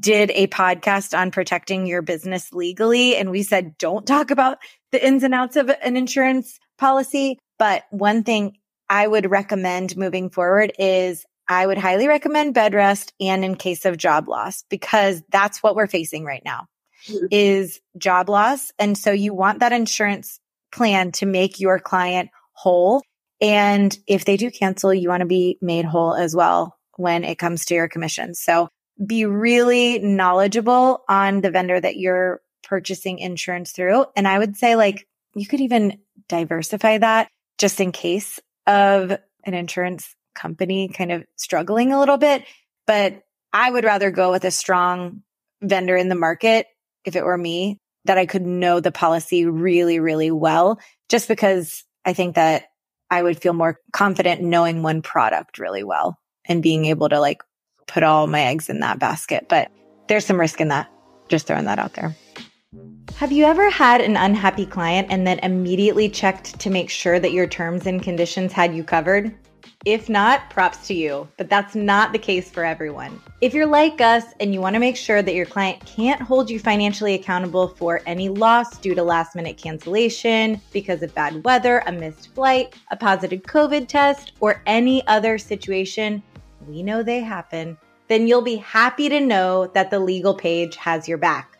did 0.00 0.30
a 0.34 0.46
podcast 0.48 1.16
on 1.16 1.30
protecting 1.30 1.86
your 1.86 2.02
business 2.02 2.52
legally. 2.52 3.16
And 3.16 3.30
we 3.30 3.42
said, 3.42 3.76
don't 3.78 4.06
talk 4.06 4.30
about 4.30 4.58
the 4.92 5.06
ins 5.06 5.22
and 5.22 5.34
outs 5.34 5.56
of 5.56 5.70
an 5.82 5.96
insurance 5.96 6.58
policy. 6.78 7.38
But 7.58 7.84
one 7.90 8.22
thing 8.22 8.56
I 8.88 9.06
would 9.06 9.30
recommend 9.30 9.96
moving 9.96 10.30
forward 10.30 10.72
is 10.78 11.24
I 11.48 11.66
would 11.66 11.78
highly 11.78 12.08
recommend 12.08 12.54
bed 12.54 12.74
rest 12.74 13.12
and 13.20 13.44
in 13.44 13.56
case 13.56 13.84
of 13.84 13.96
job 13.96 14.28
loss 14.28 14.64
because 14.70 15.22
that's 15.30 15.62
what 15.62 15.76
we're 15.76 15.86
facing 15.86 16.24
right 16.24 16.42
now 16.44 16.66
mm-hmm. 17.06 17.26
is 17.30 17.80
job 17.98 18.28
loss. 18.28 18.72
And 18.78 18.96
so 18.96 19.10
you 19.12 19.34
want 19.34 19.60
that 19.60 19.72
insurance 19.72 20.40
plan 20.72 21.12
to 21.12 21.26
make 21.26 21.60
your 21.60 21.78
client 21.78 22.30
whole. 22.52 23.02
And 23.40 23.96
if 24.06 24.24
they 24.24 24.36
do 24.36 24.50
cancel, 24.50 24.94
you 24.94 25.08
want 25.08 25.20
to 25.20 25.26
be 25.26 25.58
made 25.60 25.84
whole 25.84 26.14
as 26.14 26.34
well 26.34 26.76
when 26.96 27.24
it 27.24 27.38
comes 27.38 27.66
to 27.66 27.74
your 27.74 27.88
commission. 27.88 28.34
So 28.34 28.68
be 29.04 29.26
really 29.26 29.98
knowledgeable 29.98 31.02
on 31.08 31.40
the 31.40 31.50
vendor 31.50 31.80
that 31.80 31.96
you're 31.96 32.40
purchasing 32.62 33.18
insurance 33.18 33.72
through. 33.72 34.06
And 34.16 34.26
I 34.26 34.38
would 34.38 34.56
say 34.56 34.76
like 34.76 35.06
you 35.34 35.46
could 35.46 35.60
even 35.60 35.98
diversify 36.28 36.98
that 36.98 37.28
just 37.58 37.80
in 37.80 37.92
case 37.92 38.40
of 38.66 39.10
an 39.44 39.54
insurance 39.54 40.14
company 40.34 40.88
kind 40.88 41.12
of 41.12 41.24
struggling 41.36 41.92
a 41.92 41.98
little 41.98 42.18
bit. 42.18 42.44
But 42.86 43.22
I 43.52 43.70
would 43.70 43.84
rather 43.84 44.10
go 44.10 44.30
with 44.30 44.44
a 44.44 44.50
strong 44.50 45.22
vendor 45.62 45.96
in 45.96 46.08
the 46.08 46.14
market 46.14 46.66
if 47.04 47.16
it 47.16 47.24
were 47.24 47.38
me 47.38 47.78
that 48.04 48.18
I 48.18 48.26
could 48.26 48.44
know 48.44 48.80
the 48.80 48.92
policy 48.92 49.46
really, 49.46 49.98
really 49.98 50.30
well, 50.30 50.78
just 51.08 51.28
because 51.28 51.84
I 52.04 52.12
think 52.12 52.34
that 52.34 52.64
I 53.10 53.22
would 53.22 53.40
feel 53.40 53.52
more 53.52 53.78
confident 53.92 54.42
knowing 54.42 54.82
one 54.82 55.02
product 55.02 55.58
really 55.58 55.84
well 55.84 56.18
and 56.46 56.62
being 56.62 56.86
able 56.86 57.08
to 57.08 57.20
like 57.20 57.42
put 57.86 58.02
all 58.02 58.26
my 58.26 58.42
eggs 58.46 58.68
in 58.68 58.80
that 58.80 58.98
basket. 58.98 59.46
But 59.48 59.70
there's 60.08 60.26
some 60.26 60.40
risk 60.40 60.60
in 60.60 60.68
that. 60.68 60.90
Just 61.28 61.46
throwing 61.46 61.64
that 61.64 61.78
out 61.78 61.94
there. 61.94 62.14
Have 63.16 63.30
you 63.30 63.44
ever 63.44 63.70
had 63.70 64.00
an 64.00 64.16
unhappy 64.16 64.66
client 64.66 65.08
and 65.10 65.26
then 65.26 65.38
immediately 65.38 66.08
checked 66.08 66.58
to 66.60 66.70
make 66.70 66.90
sure 66.90 67.20
that 67.20 67.32
your 67.32 67.46
terms 67.46 67.86
and 67.86 68.02
conditions 68.02 68.52
had 68.52 68.74
you 68.74 68.82
covered? 68.82 69.34
If 69.84 70.08
not, 70.08 70.48
props 70.48 70.86
to 70.88 70.94
you, 70.94 71.28
but 71.36 71.50
that's 71.50 71.74
not 71.74 72.12
the 72.12 72.18
case 72.18 72.50
for 72.50 72.64
everyone. 72.64 73.20
If 73.42 73.52
you're 73.52 73.66
like 73.66 74.00
us 74.00 74.24
and 74.40 74.54
you 74.54 74.60
want 74.60 74.74
to 74.74 74.80
make 74.80 74.96
sure 74.96 75.20
that 75.20 75.34
your 75.34 75.44
client 75.44 75.84
can't 75.84 76.22
hold 76.22 76.48
you 76.48 76.58
financially 76.58 77.14
accountable 77.14 77.68
for 77.68 78.00
any 78.06 78.30
loss 78.30 78.78
due 78.78 78.94
to 78.94 79.02
last 79.02 79.36
minute 79.36 79.58
cancellation 79.58 80.60
because 80.72 81.02
of 81.02 81.14
bad 81.14 81.44
weather, 81.44 81.82
a 81.86 81.92
missed 81.92 82.34
flight, 82.34 82.74
a 82.90 82.96
positive 82.96 83.42
COVID 83.42 83.86
test, 83.86 84.32
or 84.40 84.62
any 84.66 85.06
other 85.06 85.36
situation, 85.36 86.22
we 86.66 86.82
know 86.82 87.02
they 87.02 87.20
happen, 87.20 87.76
then 88.08 88.26
you'll 88.26 88.42
be 88.42 88.56
happy 88.56 89.10
to 89.10 89.20
know 89.20 89.66
that 89.74 89.90
the 89.90 90.00
Legal 90.00 90.34
Paige 90.34 90.76
has 90.76 91.06
your 91.06 91.18
back. 91.18 91.53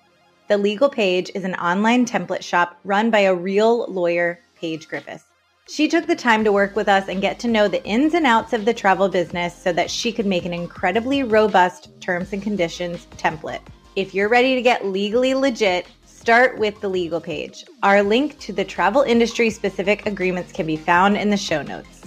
The 0.46 0.59
Legal 0.59 0.90
Paige 0.90 1.30
is 1.35 1.44
an 1.44 1.54
online 1.54 2.04
template 2.04 2.42
shop 2.42 2.78
run 2.85 3.11
by 3.11 3.20
a 3.20 3.35
real 3.35 3.90
lawyer, 3.90 4.40
Paige 4.54 4.88
Griffiths. 4.88 5.24
She 5.68 5.88
took 5.88 6.07
the 6.07 6.14
time 6.14 6.44
to 6.44 6.52
work 6.52 6.76
with 6.76 6.87
us 6.87 7.09
and 7.09 7.22
get 7.22 7.38
to 7.40 7.48
know 7.48 7.66
the 7.66 7.83
ins 7.87 8.12
and 8.12 8.26
outs 8.26 8.52
of 8.52 8.66
the 8.66 8.74
travel 8.74 9.09
business 9.09 9.57
so 9.57 9.72
that 9.72 9.90
she 9.90 10.12
could 10.12 10.26
make 10.26 10.44
an 10.44 10.52
incredibly 10.52 11.22
robust 11.22 11.98
terms 12.02 12.35
and 12.35 12.42
conditions 12.42 13.07
template. 13.16 13.62
If 13.96 14.14
you're 14.14 14.28
ready 14.28 14.54
to 14.54 14.61
get 14.61 14.85
legally 14.85 15.33
legit, 15.33 15.87
start 16.04 16.59
with 16.59 16.78
the 16.83 16.90
Legal 16.90 17.22
Paige. 17.22 17.64
Our 17.83 18.02
link 18.02 18.38
to 18.40 18.52
the 18.52 18.66
travel 18.66 19.00
industry 19.00 19.48
specific 19.48 20.04
agreements 20.04 20.52
can 20.52 20.66
be 20.66 20.76
found 20.76 21.16
in 21.16 21.30
the 21.30 21.38
show 21.38 21.62
notes. 21.62 22.02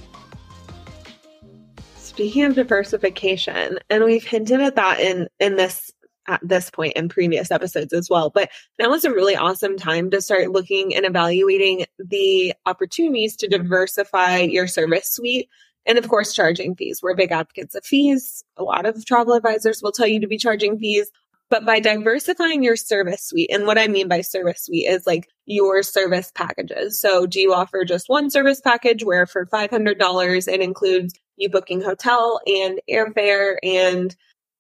Speaking 1.95 2.43
of 2.43 2.53
diversification, 2.53 3.79
and 3.89 4.03
we've 4.03 4.25
hinted 4.25 4.61
at 4.61 4.75
that 4.75 4.99
in 4.99 5.27
in 5.39 5.55
this 5.55 5.91
at 6.27 6.41
this 6.43 6.69
point 6.69 6.93
in 6.93 7.09
previous 7.09 7.51
episodes 7.51 7.93
as 7.93 8.09
well. 8.09 8.29
But 8.29 8.49
now 8.79 8.93
is 8.93 9.05
a 9.05 9.13
really 9.13 9.35
awesome 9.35 9.77
time 9.77 10.09
to 10.11 10.21
start 10.21 10.51
looking 10.51 10.95
and 10.95 11.05
evaluating 11.05 11.85
the 11.97 12.53
opportunities 12.65 13.35
to 13.37 13.47
diversify 13.47 14.39
your 14.39 14.67
service 14.67 15.09
suite. 15.09 15.49
And 15.85 15.97
of 15.97 16.09
course, 16.09 16.33
charging 16.33 16.75
fees. 16.75 17.01
We're 17.01 17.15
big 17.15 17.31
advocates 17.31 17.75
of 17.75 17.85
fees. 17.85 18.43
A 18.57 18.63
lot 18.63 18.85
of 18.85 19.05
travel 19.05 19.33
advisors 19.33 19.81
will 19.81 19.93
tell 19.93 20.07
you 20.07 20.19
to 20.19 20.27
be 20.27 20.37
charging 20.37 20.77
fees. 20.77 21.09
But 21.49 21.65
by 21.65 21.79
diversifying 21.79 22.61
your 22.61 22.75
service 22.75 23.23
suite, 23.23 23.49
and 23.53 23.65
what 23.65 23.77
I 23.77 23.87
mean 23.87 24.09
by 24.09 24.19
service 24.19 24.63
suite 24.63 24.85
is 24.85 25.07
like 25.07 25.29
your 25.45 25.81
service 25.81 26.29
packages. 26.35 26.99
So 26.99 27.25
do 27.25 27.39
you 27.39 27.53
offer 27.53 27.85
just 27.85 28.09
one 28.09 28.29
service 28.29 28.59
package 28.59 29.05
where 29.05 29.25
for 29.25 29.45
$500 29.45 30.53
it 30.53 30.59
includes 30.59 31.13
you 31.37 31.49
booking 31.49 31.81
hotel 31.81 32.41
and 32.45 32.81
airfare 32.89 33.57
and 33.63 34.13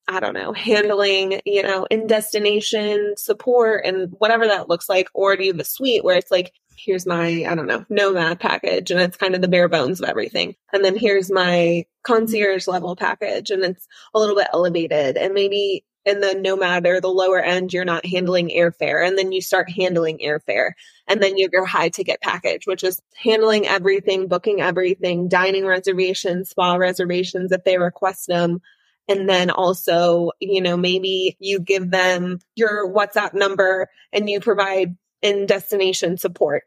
I 0.07 0.19
don't 0.19 0.33
know, 0.33 0.53
handling, 0.53 1.41
you 1.45 1.63
know, 1.63 1.85
in 1.91 2.07
destination 2.07 3.15
support 3.17 3.85
and 3.85 4.13
whatever 4.19 4.47
that 4.47 4.69
looks 4.69 4.87
like, 4.87 5.09
or 5.13 5.35
do 5.35 5.43
you 5.43 5.51
have 5.51 5.59
a 5.59 5.65
suite 5.65 6.03
where 6.03 6.17
it's 6.17 6.31
like, 6.31 6.53
here's 6.77 7.05
my, 7.05 7.45
I 7.47 7.55
don't 7.55 7.67
know, 7.67 7.85
nomad 7.89 8.39
package 8.39 8.91
and 8.91 9.01
it's 9.01 9.17
kind 9.17 9.35
of 9.35 9.41
the 9.41 9.47
bare 9.47 9.67
bones 9.67 9.99
of 9.99 10.07
everything. 10.07 10.55
And 10.71 10.85
then 10.85 10.95
here's 10.95 11.31
my 11.31 11.85
concierge 12.03 12.67
level 12.67 12.95
package 12.95 13.49
and 13.49 13.63
it's 13.63 13.87
a 14.13 14.19
little 14.19 14.35
bit 14.35 14.47
elevated. 14.53 15.17
And 15.17 15.33
maybe 15.33 15.83
in 16.05 16.21
the 16.21 16.35
nomad 16.35 16.87
or 16.87 17.01
the 17.01 17.09
lower 17.09 17.41
end, 17.41 17.73
you're 17.73 17.83
not 17.83 18.05
handling 18.05 18.49
airfare. 18.49 19.05
And 19.05 19.17
then 19.17 19.33
you 19.33 19.41
start 19.41 19.69
handling 19.69 20.19
airfare. 20.19 20.71
And 21.05 21.21
then 21.21 21.35
you 21.35 21.45
have 21.45 21.51
your 21.51 21.65
high 21.65 21.89
ticket 21.89 22.21
package, 22.21 22.65
which 22.65 22.83
is 22.83 23.01
handling 23.21 23.67
everything, 23.67 24.29
booking 24.29 24.61
everything, 24.61 25.27
dining 25.27 25.65
reservations, 25.65 26.51
spa 26.51 26.75
reservations 26.75 27.51
if 27.51 27.65
they 27.65 27.77
request 27.77 28.27
them. 28.27 28.61
And 29.07 29.29
then 29.29 29.49
also, 29.49 30.31
you 30.39 30.61
know, 30.61 30.75
maybe 30.75 31.37
you 31.39 31.59
give 31.59 31.91
them 31.91 32.39
your 32.55 32.91
WhatsApp 32.91 33.33
number 33.33 33.89
and 34.11 34.29
you 34.29 34.39
provide 34.39 34.97
in 35.21 35.45
destination 35.45 36.17
support, 36.17 36.63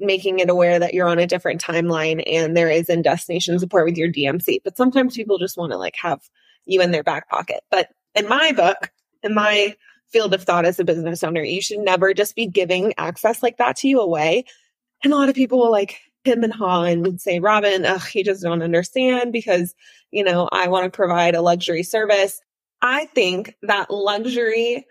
making 0.00 0.38
it 0.38 0.48
aware 0.48 0.78
that 0.78 0.94
you're 0.94 1.08
on 1.08 1.18
a 1.18 1.26
different 1.26 1.62
timeline 1.62 2.22
and 2.26 2.56
there 2.56 2.70
is 2.70 2.88
in 2.88 3.02
destination 3.02 3.58
support 3.58 3.84
with 3.84 3.96
your 3.96 4.10
DMC. 4.10 4.60
But 4.64 4.76
sometimes 4.76 5.16
people 5.16 5.38
just 5.38 5.58
want 5.58 5.72
to 5.72 5.78
like 5.78 5.96
have 5.96 6.20
you 6.64 6.80
in 6.80 6.90
their 6.90 7.02
back 7.02 7.28
pocket. 7.28 7.60
But 7.70 7.88
in 8.14 8.28
my 8.28 8.52
book, 8.52 8.90
in 9.22 9.34
my 9.34 9.76
field 10.08 10.34
of 10.34 10.42
thought 10.42 10.66
as 10.66 10.78
a 10.78 10.84
business 10.84 11.22
owner, 11.22 11.42
you 11.42 11.62
should 11.62 11.78
never 11.78 12.14
just 12.14 12.36
be 12.36 12.46
giving 12.46 12.94
access 12.98 13.42
like 13.42 13.58
that 13.58 13.76
to 13.76 13.88
you 13.88 14.00
away. 14.00 14.44
And 15.04 15.12
a 15.12 15.16
lot 15.16 15.28
of 15.28 15.34
people 15.34 15.58
will 15.58 15.70
like 15.70 16.00
him 16.24 16.44
and 16.44 16.52
haw 16.52 16.84
and 16.84 17.04
would 17.04 17.20
say, 17.20 17.40
Robin, 17.40 17.84
ugh, 17.84 18.06
he 18.06 18.22
just 18.22 18.42
don't 18.42 18.62
understand 18.62 19.32
because, 19.32 19.74
you 20.12 20.24
know, 20.24 20.48
I 20.52 20.68
want 20.68 20.84
to 20.84 20.96
provide 20.96 21.34
a 21.34 21.42
luxury 21.42 21.82
service. 21.82 22.40
I 22.80 23.06
think 23.06 23.56
that 23.62 23.90
luxury 23.90 24.86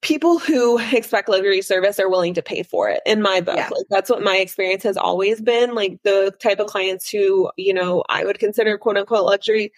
people 0.00 0.38
who 0.38 0.78
expect 0.92 1.28
luxury 1.28 1.62
service 1.62 1.98
are 1.98 2.08
willing 2.08 2.34
to 2.34 2.42
pay 2.42 2.62
for 2.62 2.88
it 2.88 3.00
in 3.06 3.22
my 3.22 3.40
book. 3.40 3.56
Yeah. 3.56 3.68
Like 3.70 3.86
that's 3.90 4.10
what 4.10 4.22
my 4.22 4.36
experience 4.36 4.82
has 4.82 4.96
always 4.96 5.40
been. 5.40 5.74
Like 5.74 5.98
the 6.04 6.34
type 6.40 6.60
of 6.60 6.66
clients 6.66 7.10
who, 7.10 7.50
you 7.56 7.74
know, 7.74 8.04
I 8.08 8.24
would 8.24 8.38
consider 8.38 8.78
quote 8.78 8.96
unquote 8.96 9.24
luxury 9.24 9.72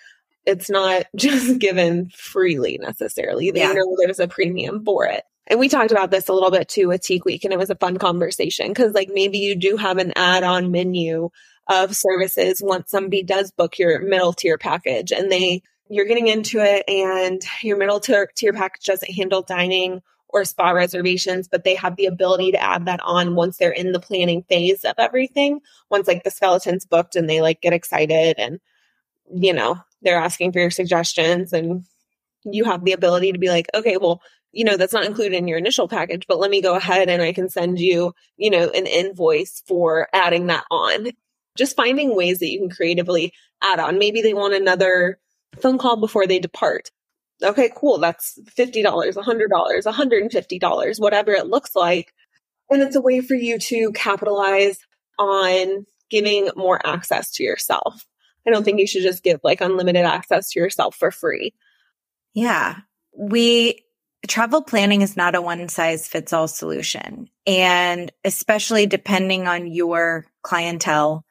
it's 0.46 0.70
not 0.70 1.04
just 1.16 1.58
given 1.58 2.10
freely 2.10 2.78
necessarily. 2.80 3.50
They 3.50 3.60
yeah. 3.60 3.72
know 3.72 3.96
there's 3.98 4.20
a 4.20 4.28
premium 4.28 4.84
for 4.84 5.06
it. 5.06 5.24
And 5.46 5.58
we 5.58 5.68
talked 5.68 5.90
about 5.90 6.10
this 6.10 6.28
a 6.28 6.32
little 6.32 6.50
bit 6.50 6.68
too 6.68 6.88
with 6.88 7.02
Tique 7.02 7.24
Week, 7.24 7.44
and 7.44 7.52
it 7.52 7.58
was 7.58 7.70
a 7.70 7.74
fun 7.74 7.96
conversation 7.96 8.68
because, 8.68 8.92
like, 8.92 9.08
maybe 9.12 9.38
you 9.38 9.56
do 9.56 9.76
have 9.76 9.98
an 9.98 10.12
add 10.14 10.44
on 10.44 10.70
menu 10.70 11.30
of 11.70 11.96
services 11.96 12.60
once 12.62 12.90
somebody 12.90 13.22
does 13.22 13.52
book 13.52 13.78
your 13.78 14.00
middle 14.00 14.32
tier 14.32 14.58
package 14.58 15.12
and 15.12 15.30
they 15.30 15.62
you're 15.88 16.04
getting 16.04 16.28
into 16.28 16.60
it 16.60 16.84
and 16.88 17.42
your 17.62 17.76
middle 17.76 17.98
tier, 17.98 18.28
tier 18.36 18.52
package 18.52 18.84
doesn't 18.84 19.12
handle 19.12 19.42
dining 19.42 20.02
or 20.28 20.44
spa 20.44 20.70
reservations, 20.70 21.48
but 21.48 21.64
they 21.64 21.74
have 21.74 21.96
the 21.96 22.06
ability 22.06 22.52
to 22.52 22.62
add 22.62 22.86
that 22.86 23.00
on 23.02 23.34
once 23.34 23.56
they're 23.56 23.72
in 23.72 23.90
the 23.90 23.98
planning 23.98 24.44
phase 24.44 24.84
of 24.84 24.94
everything. 24.98 25.60
Once 25.90 26.06
like 26.06 26.22
the 26.22 26.30
skeleton's 26.30 26.86
booked 26.86 27.16
and 27.16 27.28
they 27.28 27.40
like 27.40 27.60
get 27.60 27.72
excited 27.72 28.36
and, 28.38 28.60
you 29.34 29.52
know, 29.52 29.78
they're 30.02 30.20
asking 30.20 30.52
for 30.52 30.60
your 30.60 30.70
suggestions 30.70 31.52
and 31.52 31.84
you 32.44 32.64
have 32.64 32.84
the 32.84 32.92
ability 32.92 33.32
to 33.32 33.38
be 33.38 33.48
like, 33.48 33.66
okay, 33.74 33.96
well, 33.96 34.22
you 34.52 34.64
know, 34.64 34.76
that's 34.76 34.92
not 34.92 35.04
included 35.04 35.36
in 35.36 35.48
your 35.48 35.58
initial 35.58 35.88
package, 35.88 36.26
but 36.28 36.38
let 36.38 36.50
me 36.50 36.62
go 36.62 36.76
ahead 36.76 37.08
and 37.08 37.20
I 37.20 37.32
can 37.32 37.48
send 37.48 37.80
you, 37.80 38.14
you 38.36 38.50
know, 38.50 38.68
an 38.70 38.86
invoice 38.86 39.62
for 39.66 40.08
adding 40.12 40.46
that 40.46 40.64
on. 40.70 41.08
Just 41.60 41.76
finding 41.76 42.16
ways 42.16 42.38
that 42.38 42.50
you 42.50 42.58
can 42.58 42.70
creatively 42.70 43.34
add 43.62 43.78
on. 43.78 43.98
Maybe 43.98 44.22
they 44.22 44.32
want 44.32 44.54
another 44.54 45.20
phone 45.60 45.76
call 45.76 45.96
before 45.98 46.26
they 46.26 46.38
depart. 46.38 46.90
Okay, 47.42 47.70
cool. 47.76 47.98
That's 47.98 48.38
$50, 48.56 48.82
$100, 48.82 49.14
$150, 49.14 51.00
whatever 51.00 51.32
it 51.32 51.46
looks 51.46 51.76
like. 51.76 52.14
And 52.70 52.82
it's 52.82 52.96
a 52.96 53.00
way 53.02 53.20
for 53.20 53.34
you 53.34 53.58
to 53.58 53.92
capitalize 53.92 54.78
on 55.18 55.84
giving 56.08 56.48
more 56.56 56.84
access 56.86 57.30
to 57.32 57.42
yourself. 57.42 58.06
I 58.46 58.50
don't 58.50 58.64
think 58.64 58.80
you 58.80 58.86
should 58.86 59.02
just 59.02 59.22
give 59.22 59.40
like 59.44 59.60
unlimited 59.60 60.06
access 60.06 60.50
to 60.52 60.60
yourself 60.60 60.96
for 60.96 61.10
free. 61.10 61.52
Yeah. 62.32 62.76
We 63.14 63.84
travel 64.26 64.62
planning 64.62 65.02
is 65.02 65.16
not 65.16 65.34
a 65.34 65.42
one 65.42 65.68
size 65.68 66.08
fits 66.08 66.32
all 66.32 66.48
solution. 66.48 67.28
And 67.46 68.10
especially 68.24 68.86
depending 68.86 69.46
on 69.46 69.66
your 69.66 70.26
clientele, 70.42 71.24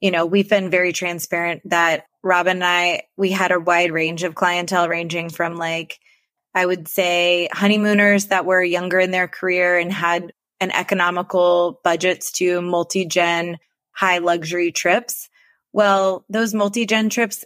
you 0.00 0.10
know, 0.10 0.26
we've 0.26 0.48
been 0.48 0.70
very 0.70 0.92
transparent 0.92 1.62
that 1.66 2.06
Robin 2.22 2.58
and 2.58 2.64
I, 2.64 3.02
we 3.16 3.30
had 3.30 3.52
a 3.52 3.60
wide 3.60 3.92
range 3.92 4.22
of 4.22 4.34
clientele 4.34 4.88
ranging 4.88 5.30
from 5.30 5.56
like, 5.56 5.98
I 6.54 6.66
would 6.66 6.88
say 6.88 7.48
honeymooners 7.52 8.26
that 8.26 8.44
were 8.44 8.62
younger 8.62 8.98
in 8.98 9.10
their 9.10 9.28
career 9.28 9.78
and 9.78 9.92
had 9.92 10.32
an 10.60 10.70
economical 10.70 11.80
budgets 11.84 12.32
to 12.32 12.60
multi-gen 12.60 13.58
high 13.92 14.18
luxury 14.18 14.72
trips 14.72 15.28
well, 15.72 16.24
those 16.28 16.54
multi-gen 16.54 17.10
trips, 17.10 17.44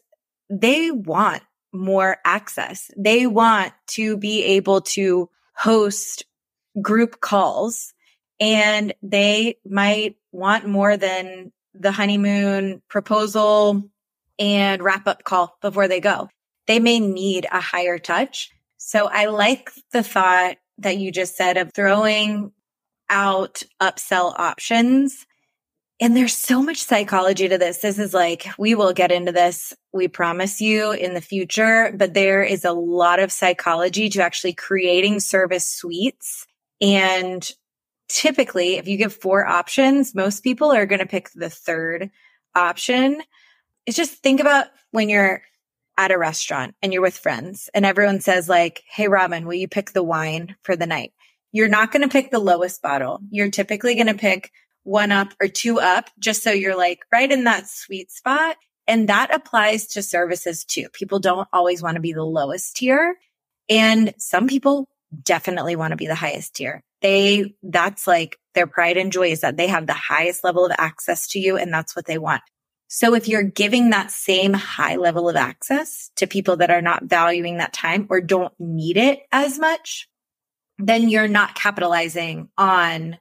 they 0.49 0.90
want 0.90 1.43
more 1.73 2.19
access. 2.25 2.90
They 2.97 3.27
want 3.27 3.73
to 3.88 4.17
be 4.17 4.43
able 4.45 4.81
to 4.83 5.29
host 5.55 6.25
group 6.81 7.21
calls 7.21 7.93
and 8.40 8.95
they 9.03 9.59
might 9.64 10.17
want 10.33 10.67
more 10.67 10.97
than 10.97 11.53
the 11.75 11.93
honeymoon 11.93 12.83
proposal 12.89 13.83
and 14.39 14.83
wrap 14.83 15.07
up 15.07 15.25
call 15.25 15.57
before 15.61 15.89
they 15.89 16.01
go. 16.01 16.29
They 16.67 16.79
may 16.79 17.01
need 17.01 17.47
a 17.51 17.61
higher 17.61 17.99
touch. 17.99 18.51
So 18.79 19.09
I 19.09 19.27
like 19.27 19.71
the 19.93 20.03
thought 20.03 20.57
that 20.79 20.97
you 20.97 21.13
just 21.13 21.37
said 21.37 21.57
of 21.57 21.73
throwing 21.73 22.53
out 23.11 23.63
upsell 23.81 24.35
options 24.39 25.27
and 26.01 26.17
there's 26.17 26.37
so 26.37 26.63
much 26.63 26.83
psychology 26.83 27.49
to 27.49 27.57
this. 27.57 27.79
This 27.79 27.99
is 27.99 28.13
like, 28.13 28.47
we 28.59 28.75
will 28.75 28.93
get 28.93 29.13
into 29.13 29.31
this. 29.31 29.73
We 29.93 30.09
promise 30.09 30.61
you 30.61 30.93
in 30.93 31.15
the 31.15 31.21
future, 31.21 31.95
but 31.97 32.15
there 32.15 32.43
is 32.43 32.65
a 32.65 32.73
lot 32.73 33.21
of 33.21 33.31
psychology 33.31 34.09
to 34.11 34.23
actually 34.23 34.55
creating 34.55 35.21
service 35.21 35.69
suites. 35.69 36.47
And 36.81 37.49
typically, 38.09 38.77
if 38.77 38.88
you 38.88 38.97
give 38.97 39.14
four 39.14 39.47
options, 39.47 40.14
most 40.14 40.43
people 40.43 40.73
are 40.73 40.87
going 40.87 41.01
to 41.01 41.07
pick 41.07 41.31
the 41.35 41.51
third 41.51 42.11
option. 42.55 43.23
It's 43.87 43.97
just 43.97 44.23
think 44.23 44.40
about 44.40 44.67
when 44.90 45.09
you're 45.09 45.43
at 45.97 46.11
a 46.11 46.19
restaurant 46.19 46.75
and 46.83 46.93
you're 46.93 47.03
with 47.03 47.17
friends 47.17 47.71
and 47.75 47.87
everyone 47.87 48.21
says 48.21 48.49
like, 48.49 48.83
Hey, 48.88 49.09
Robin, 49.09 49.47
will 49.47 49.55
you 49.55 49.69
pick 49.69 49.93
the 49.93 50.03
wine 50.03 50.57
for 50.62 50.77
the 50.77 50.87
night? 50.87 51.12
You're 51.53 51.69
not 51.69 51.93
going 51.93 52.03
to 52.03 52.09
pick 52.09 52.31
the 52.31 52.40
lowest 52.40 52.83
bottle. 52.83 53.21
You're 53.31 53.51
typically 53.51 53.95
going 53.95 54.09
to 54.09 54.14
pick 54.14 54.51
one 54.83 55.12
up 55.12 55.33
or 55.40 55.49
two 55.49 55.79
up, 55.81 56.11
just 56.19 56.43
so 56.43 56.51
you're 56.51 56.77
like 56.77 57.01
right 57.12 57.31
in 57.31 57.45
that 57.45 57.69
sweet 57.69 58.11
spot. 58.11 58.57
And 58.87 59.09
that 59.09 59.33
applies 59.33 59.87
to 59.88 60.03
services 60.03 60.64
too. 60.64 60.88
People 60.93 61.21
don't 61.21 61.49
always 61.53 61.83
want 61.83 61.95
to 61.95 62.01
be 62.01 62.12
the 62.12 62.25
lowest 62.25 62.77
tier. 62.77 63.17
And 63.69 64.14
some 64.19 64.47
people 64.47 64.88
definitely 65.23 65.77
want 65.77 65.93
to 65.93 65.97
be 65.97 66.07
the 66.07 66.14
highest 66.14 66.57
tier. 66.57 66.83
They, 67.05 67.55
that's 67.62 68.07
like 68.07 68.38
their 68.55 68.67
pride 68.67 68.97
and 68.97 69.12
joy 69.12 69.29
is 69.29 69.43
that 69.43 69.59
they 69.59 69.67
have 69.67 69.87
the 69.87 69.93
highest 69.93 70.43
level 70.43 70.64
of 70.64 70.73
access 70.79 71.29
to 71.29 71.38
you 71.38 71.59
and 71.59 71.71
that's 71.71 71.95
what 71.95 72.07
they 72.07 72.17
want. 72.17 72.40
So 72.88 73.14
if 73.14 73.29
you're 73.29 73.43
giving 73.43 73.90
that 73.90 74.11
same 74.11 74.55
high 74.55 74.97
level 74.97 75.29
of 75.29 75.37
access 75.37 76.11
to 76.17 76.27
people 76.27 76.57
that 76.57 76.71
are 76.71 76.81
not 76.81 77.05
valuing 77.05 77.59
that 77.59 77.75
time 77.75 78.07
or 78.09 78.23
don't 78.23 78.55
need 78.59 78.97
it 78.97 79.21
as 79.31 79.59
much, 79.59 80.09
then 80.79 81.11
you're 81.11 81.29
not 81.29 81.55
capitalizing 81.55 82.49
on 82.57 83.19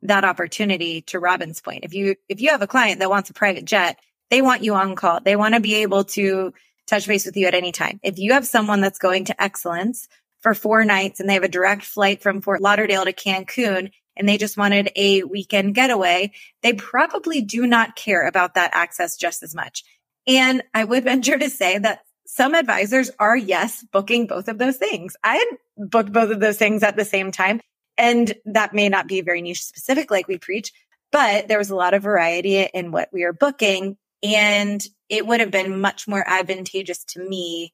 that 0.00 0.24
opportunity 0.24 1.02
to 1.02 1.20
Robin's 1.20 1.60
point. 1.60 1.84
If 1.84 1.92
you, 1.92 2.14
if 2.30 2.40
you 2.40 2.48
have 2.52 2.62
a 2.62 2.66
client 2.66 3.00
that 3.00 3.10
wants 3.10 3.28
a 3.28 3.34
private 3.34 3.66
jet, 3.66 3.98
they 4.30 4.40
want 4.40 4.64
you 4.64 4.74
on 4.74 4.96
call. 4.96 5.20
They 5.20 5.36
want 5.36 5.54
to 5.54 5.60
be 5.60 5.74
able 5.82 6.04
to 6.04 6.54
touch 6.86 7.06
base 7.06 7.26
with 7.26 7.36
you 7.36 7.46
at 7.48 7.54
any 7.54 7.70
time. 7.70 8.00
If 8.02 8.18
you 8.18 8.32
have 8.32 8.46
someone 8.46 8.80
that's 8.80 8.98
going 8.98 9.26
to 9.26 9.42
excellence 9.42 10.08
for 10.40 10.54
four 10.54 10.84
nights 10.84 11.20
and 11.20 11.28
they 11.28 11.34
have 11.34 11.42
a 11.42 11.48
direct 11.48 11.82
flight 11.82 12.22
from 12.22 12.40
Fort 12.40 12.60
Lauderdale 12.60 13.04
to 13.04 13.12
Cancun 13.12 13.90
and 14.16 14.28
they 14.28 14.38
just 14.38 14.56
wanted 14.56 14.90
a 14.96 15.22
weekend 15.24 15.74
getaway, 15.74 16.32
they 16.62 16.72
probably 16.72 17.42
do 17.42 17.66
not 17.66 17.96
care 17.96 18.26
about 18.26 18.54
that 18.54 18.70
access 18.72 19.16
just 19.16 19.42
as 19.42 19.54
much. 19.54 19.84
And 20.26 20.62
I 20.72 20.84
would 20.84 21.04
venture 21.12 21.38
to 21.38 21.50
say 21.50 21.78
that 21.78 22.00
some 22.26 22.54
advisors 22.54 23.10
are, 23.18 23.36
yes, 23.36 23.84
booking 23.92 24.26
both 24.26 24.48
of 24.48 24.58
those 24.58 24.76
things. 24.76 25.16
I 25.22 25.36
had 25.36 25.88
booked 25.88 26.12
both 26.12 26.30
of 26.30 26.40
those 26.40 26.58
things 26.58 26.82
at 26.82 26.96
the 26.96 27.04
same 27.04 27.30
time 27.30 27.60
and 27.96 28.32
that 28.44 28.74
may 28.74 28.88
not 28.88 29.06
be 29.06 29.20
very 29.20 29.42
niche 29.42 29.64
specific 29.64 30.10
like 30.10 30.28
we 30.28 30.38
preach, 30.38 30.72
but 31.12 31.48
there 31.48 31.58
was 31.58 31.70
a 31.70 31.76
lot 31.76 31.94
of 31.94 32.02
variety 32.02 32.58
in 32.58 32.90
what 32.90 33.08
we 33.12 33.24
were 33.24 33.32
booking. 33.32 33.96
And 34.22 34.84
it 35.08 35.26
would 35.26 35.40
have 35.40 35.50
been 35.50 35.80
much 35.80 36.08
more 36.08 36.24
advantageous 36.26 37.04
to 37.04 37.20
me 37.20 37.72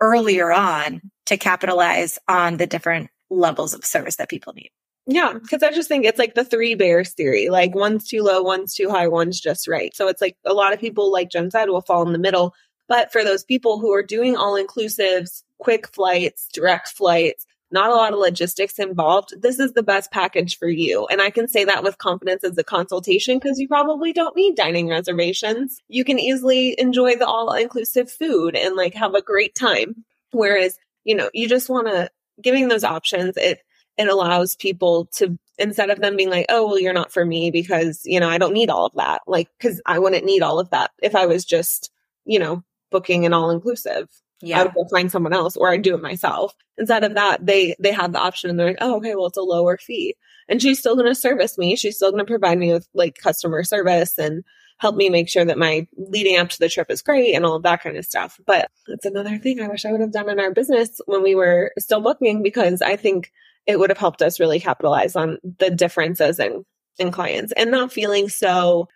earlier 0.00 0.52
on 0.52 1.00
to 1.26 1.36
capitalize 1.36 2.18
on 2.28 2.56
the 2.56 2.66
different 2.66 3.10
levels 3.30 3.74
of 3.74 3.84
service 3.84 4.16
that 4.16 4.28
people 4.28 4.52
need. 4.52 4.70
Yeah, 5.06 5.32
because 5.32 5.62
I 5.62 5.72
just 5.72 5.88
think 5.88 6.04
it's 6.04 6.18
like 6.18 6.34
the 6.34 6.44
three 6.44 6.74
bears 6.74 7.12
theory. 7.12 7.48
Like 7.48 7.74
one's 7.74 8.06
too 8.06 8.22
low, 8.22 8.42
one's 8.42 8.74
too 8.74 8.88
high, 8.90 9.08
one's 9.08 9.40
just 9.40 9.66
right. 9.66 9.94
So 9.94 10.08
it's 10.08 10.20
like 10.20 10.36
a 10.44 10.52
lot 10.52 10.72
of 10.72 10.80
people, 10.80 11.10
like 11.10 11.30
Jen 11.30 11.50
said, 11.50 11.68
will 11.68 11.80
fall 11.80 12.06
in 12.06 12.12
the 12.12 12.18
middle. 12.18 12.54
But 12.88 13.12
for 13.12 13.24
those 13.24 13.44
people 13.44 13.78
who 13.78 13.92
are 13.92 14.02
doing 14.02 14.36
all 14.36 14.54
inclusives, 14.54 15.42
quick 15.58 15.88
flights, 15.88 16.48
direct 16.52 16.88
flights, 16.88 17.46
not 17.72 17.90
a 17.90 17.94
lot 17.94 18.12
of 18.12 18.18
logistics 18.18 18.78
involved. 18.78 19.40
This 19.40 19.58
is 19.58 19.72
the 19.72 19.82
best 19.82 20.10
package 20.10 20.58
for 20.58 20.68
you. 20.68 21.06
And 21.06 21.22
I 21.22 21.30
can 21.30 21.48
say 21.48 21.64
that 21.64 21.84
with 21.84 21.98
confidence 21.98 22.44
as 22.44 22.58
a 22.58 22.64
consultation 22.64 23.38
because 23.38 23.58
you 23.58 23.68
probably 23.68 24.12
don't 24.12 24.36
need 24.36 24.56
dining 24.56 24.88
reservations. 24.88 25.80
You 25.88 26.04
can 26.04 26.18
easily 26.18 26.78
enjoy 26.78 27.16
the 27.16 27.26
all 27.26 27.52
inclusive 27.52 28.10
food 28.10 28.56
and 28.56 28.76
like 28.76 28.94
have 28.94 29.14
a 29.14 29.22
great 29.22 29.54
time. 29.54 30.04
Whereas, 30.32 30.78
you 31.04 31.14
know, 31.14 31.30
you 31.32 31.48
just 31.48 31.68
want 31.68 31.86
to 31.86 32.10
giving 32.42 32.68
those 32.68 32.84
options, 32.84 33.36
it, 33.36 33.60
it 33.96 34.08
allows 34.08 34.56
people 34.56 35.06
to, 35.16 35.38
instead 35.58 35.90
of 35.90 36.00
them 36.00 36.16
being 36.16 36.30
like, 36.30 36.46
oh, 36.48 36.66
well, 36.66 36.78
you're 36.78 36.92
not 36.92 37.12
for 37.12 37.24
me 37.24 37.50
because, 37.50 38.02
you 38.04 38.18
know, 38.18 38.28
I 38.28 38.38
don't 38.38 38.54
need 38.54 38.70
all 38.70 38.86
of 38.86 38.94
that. 38.94 39.22
Like, 39.26 39.48
cause 39.60 39.80
I 39.84 39.98
wouldn't 39.98 40.24
need 40.24 40.42
all 40.42 40.58
of 40.58 40.70
that 40.70 40.90
if 41.02 41.14
I 41.14 41.26
was 41.26 41.44
just, 41.44 41.90
you 42.24 42.38
know, 42.38 42.64
booking 42.90 43.26
an 43.26 43.32
all 43.32 43.50
inclusive. 43.50 44.08
Yeah. 44.42 44.60
I 44.60 44.62
would 44.64 44.74
go 44.74 44.86
find 44.90 45.10
someone 45.10 45.32
else 45.32 45.56
or 45.56 45.70
I'd 45.70 45.82
do 45.82 45.94
it 45.94 46.02
myself. 46.02 46.54
Instead 46.78 47.04
of 47.04 47.14
that, 47.14 47.44
they, 47.44 47.74
they 47.78 47.92
have 47.92 48.12
the 48.12 48.18
option 48.20 48.50
and 48.50 48.58
they're 48.58 48.68
like, 48.68 48.78
oh, 48.80 48.96
okay, 48.96 49.14
well, 49.14 49.26
it's 49.26 49.36
a 49.36 49.42
lower 49.42 49.76
fee 49.76 50.16
and 50.48 50.60
she's 50.60 50.78
still 50.78 50.96
going 50.96 51.06
to 51.08 51.14
service 51.14 51.56
me. 51.58 51.76
She's 51.76 51.96
still 51.96 52.10
going 52.10 52.24
to 52.24 52.30
provide 52.30 52.58
me 52.58 52.72
with 52.72 52.88
like 52.94 53.16
customer 53.16 53.62
service 53.64 54.18
and 54.18 54.44
help 54.78 54.96
me 54.96 55.10
make 55.10 55.28
sure 55.28 55.44
that 55.44 55.58
my 55.58 55.86
leading 55.96 56.38
up 56.38 56.48
to 56.48 56.58
the 56.58 56.68
trip 56.68 56.90
is 56.90 57.02
great 57.02 57.34
and 57.34 57.44
all 57.44 57.56
of 57.56 57.62
that 57.62 57.82
kind 57.82 57.96
of 57.96 58.04
stuff. 58.04 58.40
But 58.46 58.70
that's 58.88 59.04
another 59.04 59.38
thing 59.38 59.60
I 59.60 59.68
wish 59.68 59.84
I 59.84 59.92
would 59.92 60.00
have 60.00 60.12
done 60.12 60.30
in 60.30 60.40
our 60.40 60.52
business 60.52 61.00
when 61.04 61.22
we 61.22 61.34
were 61.34 61.72
still 61.78 62.00
booking 62.00 62.42
because 62.42 62.80
I 62.80 62.96
think 62.96 63.30
it 63.66 63.78
would 63.78 63.90
have 63.90 63.98
helped 63.98 64.22
us 64.22 64.40
really 64.40 64.58
capitalize 64.58 65.16
on 65.16 65.38
the 65.58 65.70
differences 65.70 66.38
in, 66.38 66.64
in 66.98 67.10
clients 67.10 67.52
and 67.52 67.70
not 67.70 67.92
feeling 67.92 68.28
so 68.30 68.88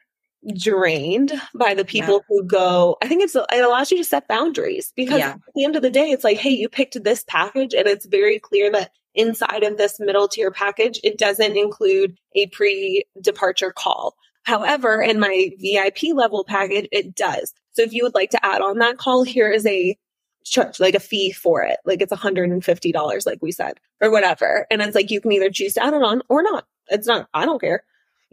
drained 0.56 1.32
by 1.54 1.74
the 1.74 1.84
people 1.84 2.14
yeah. 2.14 2.26
who 2.28 2.44
go. 2.44 2.96
I 3.02 3.08
think 3.08 3.22
it's 3.22 3.34
it 3.34 3.64
allows 3.64 3.90
you 3.90 3.98
to 3.98 4.04
set 4.04 4.28
boundaries 4.28 4.92
because 4.96 5.18
yeah. 5.18 5.30
at 5.30 5.40
the 5.54 5.64
end 5.64 5.76
of 5.76 5.82
the 5.82 5.90
day, 5.90 6.10
it's 6.10 6.24
like, 6.24 6.38
hey, 6.38 6.50
you 6.50 6.68
picked 6.68 7.02
this 7.02 7.24
package, 7.26 7.74
and 7.74 7.86
it's 7.86 8.06
very 8.06 8.38
clear 8.38 8.70
that 8.72 8.90
inside 9.14 9.62
of 9.62 9.76
this 9.76 10.00
middle 10.00 10.28
tier 10.28 10.50
package, 10.50 11.00
it 11.04 11.18
doesn't 11.18 11.56
include 11.56 12.16
a 12.34 12.46
pre 12.48 13.04
departure 13.20 13.72
call. 13.72 14.14
However, 14.44 15.00
in 15.00 15.18
my 15.18 15.50
VIP 15.58 16.14
level 16.14 16.44
package, 16.44 16.88
it 16.92 17.14
does. 17.14 17.54
So 17.72 17.82
if 17.82 17.92
you 17.92 18.04
would 18.04 18.14
like 18.14 18.30
to 18.30 18.44
add 18.44 18.60
on 18.60 18.78
that 18.78 18.98
call, 18.98 19.22
here 19.22 19.50
is 19.50 19.66
a 19.66 19.96
charge, 20.44 20.78
like 20.80 20.94
a 20.94 21.00
fee 21.00 21.32
for 21.32 21.62
it. 21.62 21.78
Like 21.84 22.02
it's 22.02 22.12
$150, 22.12 23.26
like 23.26 23.38
we 23.40 23.52
said, 23.52 23.80
or 24.00 24.10
whatever. 24.10 24.66
And 24.70 24.82
it's 24.82 24.94
like, 24.94 25.10
you 25.10 25.20
can 25.20 25.32
either 25.32 25.50
choose 25.50 25.74
to 25.74 25.84
add 25.84 25.94
it 25.94 26.02
on 26.02 26.22
or 26.28 26.42
not. 26.42 26.66
It's 26.88 27.06
not, 27.06 27.28
I 27.32 27.46
don't 27.46 27.60
care. 27.60 27.84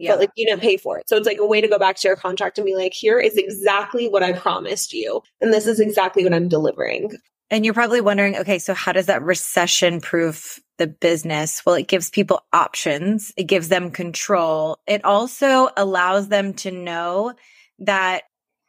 Yeah. 0.02 0.12
But 0.12 0.20
like 0.20 0.30
you 0.34 0.46
didn't 0.46 0.62
pay 0.62 0.76
for 0.76 0.98
it. 0.98 1.08
So 1.08 1.16
it's 1.16 1.26
like 1.26 1.38
a 1.38 1.46
way 1.46 1.60
to 1.60 1.68
go 1.68 1.78
back 1.78 1.96
to 1.96 2.08
your 2.08 2.16
contract 2.16 2.58
and 2.58 2.66
be 2.66 2.74
like, 2.74 2.92
here 2.92 3.20
is 3.20 3.36
exactly 3.36 4.08
what 4.08 4.24
I 4.24 4.32
promised 4.32 4.92
you. 4.92 5.22
And 5.40 5.52
this 5.52 5.66
is 5.66 5.78
exactly 5.78 6.24
what 6.24 6.34
I'm 6.34 6.48
delivering. 6.48 7.12
And 7.50 7.64
you're 7.64 7.74
probably 7.74 8.00
wondering, 8.00 8.36
okay, 8.38 8.58
so 8.58 8.74
how 8.74 8.90
does 8.90 9.06
that 9.06 9.22
recession 9.22 10.00
proof 10.00 10.58
the 10.78 10.88
business? 10.88 11.62
Well, 11.64 11.76
it 11.76 11.86
gives 11.86 12.10
people 12.10 12.40
options. 12.52 13.32
It 13.36 13.44
gives 13.44 13.68
them 13.68 13.92
control. 13.92 14.78
It 14.88 15.04
also 15.04 15.68
allows 15.76 16.28
them 16.28 16.54
to 16.54 16.72
know 16.72 17.34
that 17.78 18.24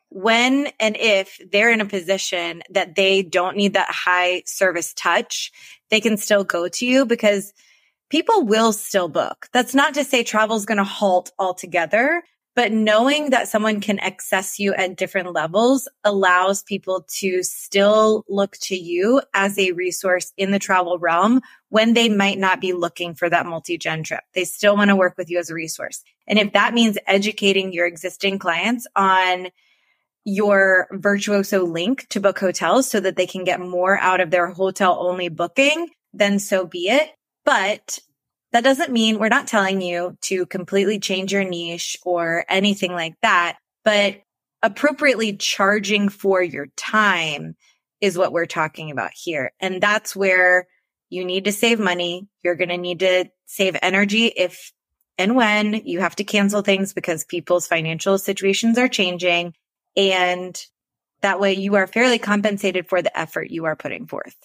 when 0.10 0.68
and 0.80 0.96
if 0.96 1.40
they're 1.52 1.72
in 1.72 1.82
a 1.82 1.86
position 1.86 2.62
that 2.70 2.94
they 2.94 3.24
don't 3.24 3.58
need 3.58 3.74
that 3.74 3.90
high 3.90 4.44
service 4.46 4.94
touch, 4.94 5.52
they 5.90 6.00
can 6.00 6.18
still 6.18 6.44
go 6.44 6.68
to 6.68 6.86
you 6.86 7.08
because 7.08 7.54
people 8.14 8.44
will 8.44 8.72
still 8.72 9.10
book. 9.10 9.48
That's 9.54 9.74
not 9.74 9.96
to 9.96 10.04
say 10.04 10.24
travel 10.24 10.56
is 10.56 10.68
going 10.68 10.78
to 10.78 10.84
halt 10.84 11.32
altogether, 11.40 12.22
but 12.56 12.72
knowing 12.72 13.32
that 13.32 13.48
someone 13.48 13.82
can 13.82 13.98
access 13.98 14.60
you 14.60 14.72
at 14.76 14.98
different 14.98 15.34
levels 15.34 15.90
allows 16.04 16.62
people 16.62 17.08
to 17.16 17.42
still 17.42 18.24
look 18.30 18.56
to 18.58 18.76
you 18.76 19.20
as 19.34 19.58
a 19.58 19.72
resource 19.72 20.32
in 20.38 20.52
the 20.52 20.60
travel 20.60 21.00
realm 21.00 21.42
when 21.70 21.96
they 21.96 22.08
might 22.08 22.38
not 22.38 22.62
be 22.62 22.72
looking 22.72 23.16
for 23.16 23.32
that 23.32 23.48
multi-gen 23.48 24.04
trip. 24.04 24.22
They 24.36 24.44
still 24.44 24.76
want 24.76 24.90
to 24.90 24.96
work 24.96 25.16
with 25.18 25.32
you 25.32 25.40
as 25.40 25.50
a 25.50 25.56
resource. 25.56 26.04
And 26.28 26.38
if 26.38 26.54
that 26.54 26.76
means 26.76 27.00
educating 27.08 27.74
your 27.74 27.88
existing 27.88 28.38
clients 28.38 28.86
on 28.96 29.48
your 30.24 30.88
virtuoso 30.92 31.66
link 31.66 32.06
to 32.10 32.20
book 32.20 32.38
hotels 32.38 32.88
so 32.88 33.00
that 33.00 33.16
they 33.16 33.26
can 33.26 33.44
get 33.44 33.60
more 33.60 33.98
out 33.98 34.22
of 34.22 34.30
their 34.30 34.52
hotel 34.52 35.00
only 35.00 35.30
booking, 35.30 35.90
then 36.14 36.38
so 36.38 36.68
be 36.68 36.90
it. 36.90 37.10
But 37.46 38.00
that 38.52 38.64
doesn't 38.64 38.92
mean 38.92 39.18
we're 39.18 39.30
not 39.30 39.48
telling 39.48 39.82
you 39.82 40.18
to 40.22 40.46
completely 40.46 41.00
change 41.00 41.34
your 41.34 41.44
niche 41.44 41.98
or 42.04 42.46
anything 42.48 42.94
like 42.94 43.16
that, 43.22 43.58
but 43.84 44.22
appropriately 44.62 45.36
charging 45.36 46.10
for 46.10 46.42
your 46.42 46.68
time 46.78 47.56
is 48.00 48.18
what 48.18 48.32
we're 48.32 48.46
talking 48.46 48.92
about 48.92 49.12
here. 49.14 49.52
And 49.60 49.82
that's 49.82 50.16
where 50.16 50.68
you 51.10 51.26
need 51.26 51.46
to 51.46 51.52
save 51.52 51.80
money. 51.80 52.28
You're 52.44 52.56
going 52.56 52.70
to 52.70 52.78
need 52.78 53.00
to 53.00 53.26
save 53.46 53.78
energy 53.82 54.28
if 54.28 54.72
and 55.18 55.36
when 55.36 55.74
you 55.86 56.00
have 56.00 56.16
to 56.16 56.24
cancel 56.24 56.62
things 56.62 56.94
because 56.94 57.24
people's 57.24 57.68
financial 57.68 58.18
situations 58.18 58.78
are 58.78 58.88
changing. 58.88 59.54
And 59.96 60.60
that 61.22 61.40
way 61.40 61.54
you 61.54 61.76
are 61.76 61.88
fairly 61.88 62.18
compensated 62.20 62.88
for 62.90 63.02
the 63.02 63.18
effort 63.18 63.52
you 63.52 63.66
are 63.66 63.76
putting 63.76 64.08
forth. 64.08 64.36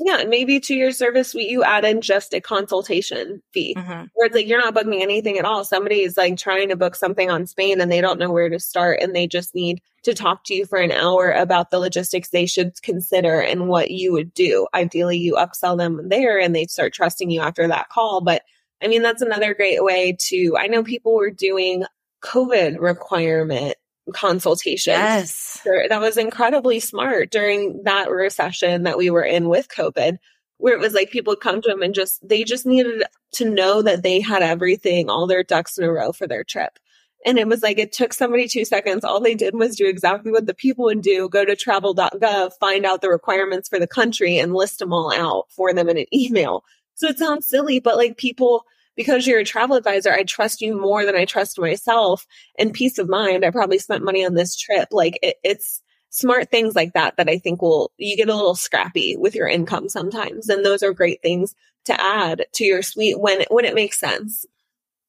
Yeah, 0.00 0.22
maybe 0.24 0.60
to 0.60 0.74
your 0.74 0.92
service 0.92 1.30
suite, 1.30 1.50
you 1.50 1.64
add 1.64 1.84
in 1.84 2.00
just 2.00 2.32
a 2.32 2.40
consultation 2.40 3.42
fee 3.52 3.74
mm-hmm. 3.76 4.04
where 4.14 4.26
it's 4.26 4.34
like 4.34 4.46
you're 4.46 4.60
not 4.60 4.74
booking 4.74 5.02
anything 5.02 5.38
at 5.38 5.44
all. 5.44 5.64
Somebody 5.64 6.02
is 6.02 6.16
like 6.16 6.36
trying 6.36 6.68
to 6.68 6.76
book 6.76 6.94
something 6.94 7.30
on 7.30 7.46
Spain 7.46 7.80
and 7.80 7.90
they 7.90 8.00
don't 8.00 8.18
know 8.18 8.30
where 8.30 8.48
to 8.48 8.60
start 8.60 9.00
and 9.02 9.14
they 9.14 9.26
just 9.26 9.56
need 9.56 9.82
to 10.04 10.14
talk 10.14 10.44
to 10.44 10.54
you 10.54 10.66
for 10.66 10.78
an 10.78 10.92
hour 10.92 11.32
about 11.32 11.70
the 11.70 11.80
logistics 11.80 12.28
they 12.28 12.46
should 12.46 12.80
consider 12.82 13.40
and 13.40 13.68
what 13.68 13.90
you 13.90 14.12
would 14.12 14.32
do. 14.34 14.68
Ideally, 14.72 15.18
you 15.18 15.34
upsell 15.34 15.76
them 15.76 16.08
there 16.08 16.38
and 16.38 16.54
they 16.54 16.66
start 16.66 16.94
trusting 16.94 17.30
you 17.30 17.40
after 17.40 17.66
that 17.66 17.88
call. 17.88 18.20
But 18.20 18.42
I 18.80 18.86
mean, 18.86 19.02
that's 19.02 19.22
another 19.22 19.52
great 19.52 19.82
way 19.82 20.16
to, 20.28 20.56
I 20.56 20.68
know 20.68 20.84
people 20.84 21.16
were 21.16 21.30
doing 21.30 21.84
COVID 22.22 22.78
requirement 22.78 23.76
consultation. 24.12 24.92
Yes. 24.92 25.60
That 25.64 26.00
was 26.00 26.16
incredibly 26.16 26.80
smart 26.80 27.30
during 27.30 27.82
that 27.84 28.10
recession 28.10 28.84
that 28.84 28.98
we 28.98 29.10
were 29.10 29.24
in 29.24 29.48
with 29.48 29.68
COVID, 29.68 30.18
where 30.58 30.74
it 30.74 30.80
was 30.80 30.94
like 30.94 31.10
people 31.10 31.32
would 31.32 31.40
come 31.40 31.60
to 31.62 31.68
them 31.68 31.82
and 31.82 31.94
just, 31.94 32.26
they 32.26 32.44
just 32.44 32.66
needed 32.66 33.04
to 33.32 33.48
know 33.48 33.82
that 33.82 34.02
they 34.02 34.20
had 34.20 34.42
everything, 34.42 35.08
all 35.08 35.26
their 35.26 35.42
ducks 35.42 35.78
in 35.78 35.84
a 35.84 35.92
row 35.92 36.12
for 36.12 36.26
their 36.26 36.44
trip. 36.44 36.78
And 37.26 37.36
it 37.36 37.48
was 37.48 37.62
like, 37.62 37.78
it 37.78 37.92
took 37.92 38.12
somebody 38.12 38.46
two 38.46 38.64
seconds. 38.64 39.02
All 39.04 39.20
they 39.20 39.34
did 39.34 39.54
was 39.54 39.76
do 39.76 39.86
exactly 39.86 40.30
what 40.30 40.46
the 40.46 40.54
people 40.54 40.84
would 40.84 41.02
do. 41.02 41.28
Go 41.28 41.44
to 41.44 41.56
travel.gov, 41.56 42.52
find 42.60 42.86
out 42.86 43.00
the 43.00 43.10
requirements 43.10 43.68
for 43.68 43.80
the 43.80 43.88
country 43.88 44.38
and 44.38 44.54
list 44.54 44.78
them 44.78 44.92
all 44.92 45.12
out 45.12 45.46
for 45.50 45.74
them 45.74 45.88
in 45.88 45.98
an 45.98 46.06
email. 46.14 46.62
So 46.94 47.08
it 47.08 47.18
sounds 47.18 47.50
silly, 47.50 47.80
but 47.80 47.96
like 47.96 48.16
people, 48.16 48.64
because 48.98 49.28
you're 49.28 49.38
a 49.38 49.44
travel 49.44 49.76
advisor, 49.76 50.12
I 50.12 50.24
trust 50.24 50.60
you 50.60 50.76
more 50.76 51.06
than 51.06 51.14
I 51.14 51.24
trust 51.24 51.56
myself 51.60 52.26
and 52.58 52.74
peace 52.74 52.98
of 52.98 53.08
mind. 53.08 53.44
I 53.44 53.50
probably 53.50 53.78
spent 53.78 54.02
money 54.02 54.26
on 54.26 54.34
this 54.34 54.56
trip. 54.56 54.88
Like 54.90 55.20
it, 55.22 55.36
it's 55.44 55.80
smart 56.10 56.50
things 56.50 56.74
like 56.74 56.94
that 56.94 57.16
that 57.16 57.28
I 57.28 57.38
think 57.38 57.62
will, 57.62 57.92
you 57.96 58.16
get 58.16 58.28
a 58.28 58.34
little 58.34 58.56
scrappy 58.56 59.16
with 59.16 59.36
your 59.36 59.46
income 59.46 59.88
sometimes. 59.88 60.48
And 60.48 60.66
those 60.66 60.82
are 60.82 60.92
great 60.92 61.22
things 61.22 61.54
to 61.84 61.98
add 61.98 62.46
to 62.54 62.64
your 62.64 62.82
suite 62.82 63.20
when, 63.20 63.44
when 63.50 63.64
it 63.64 63.76
makes 63.76 64.00
sense. 64.00 64.44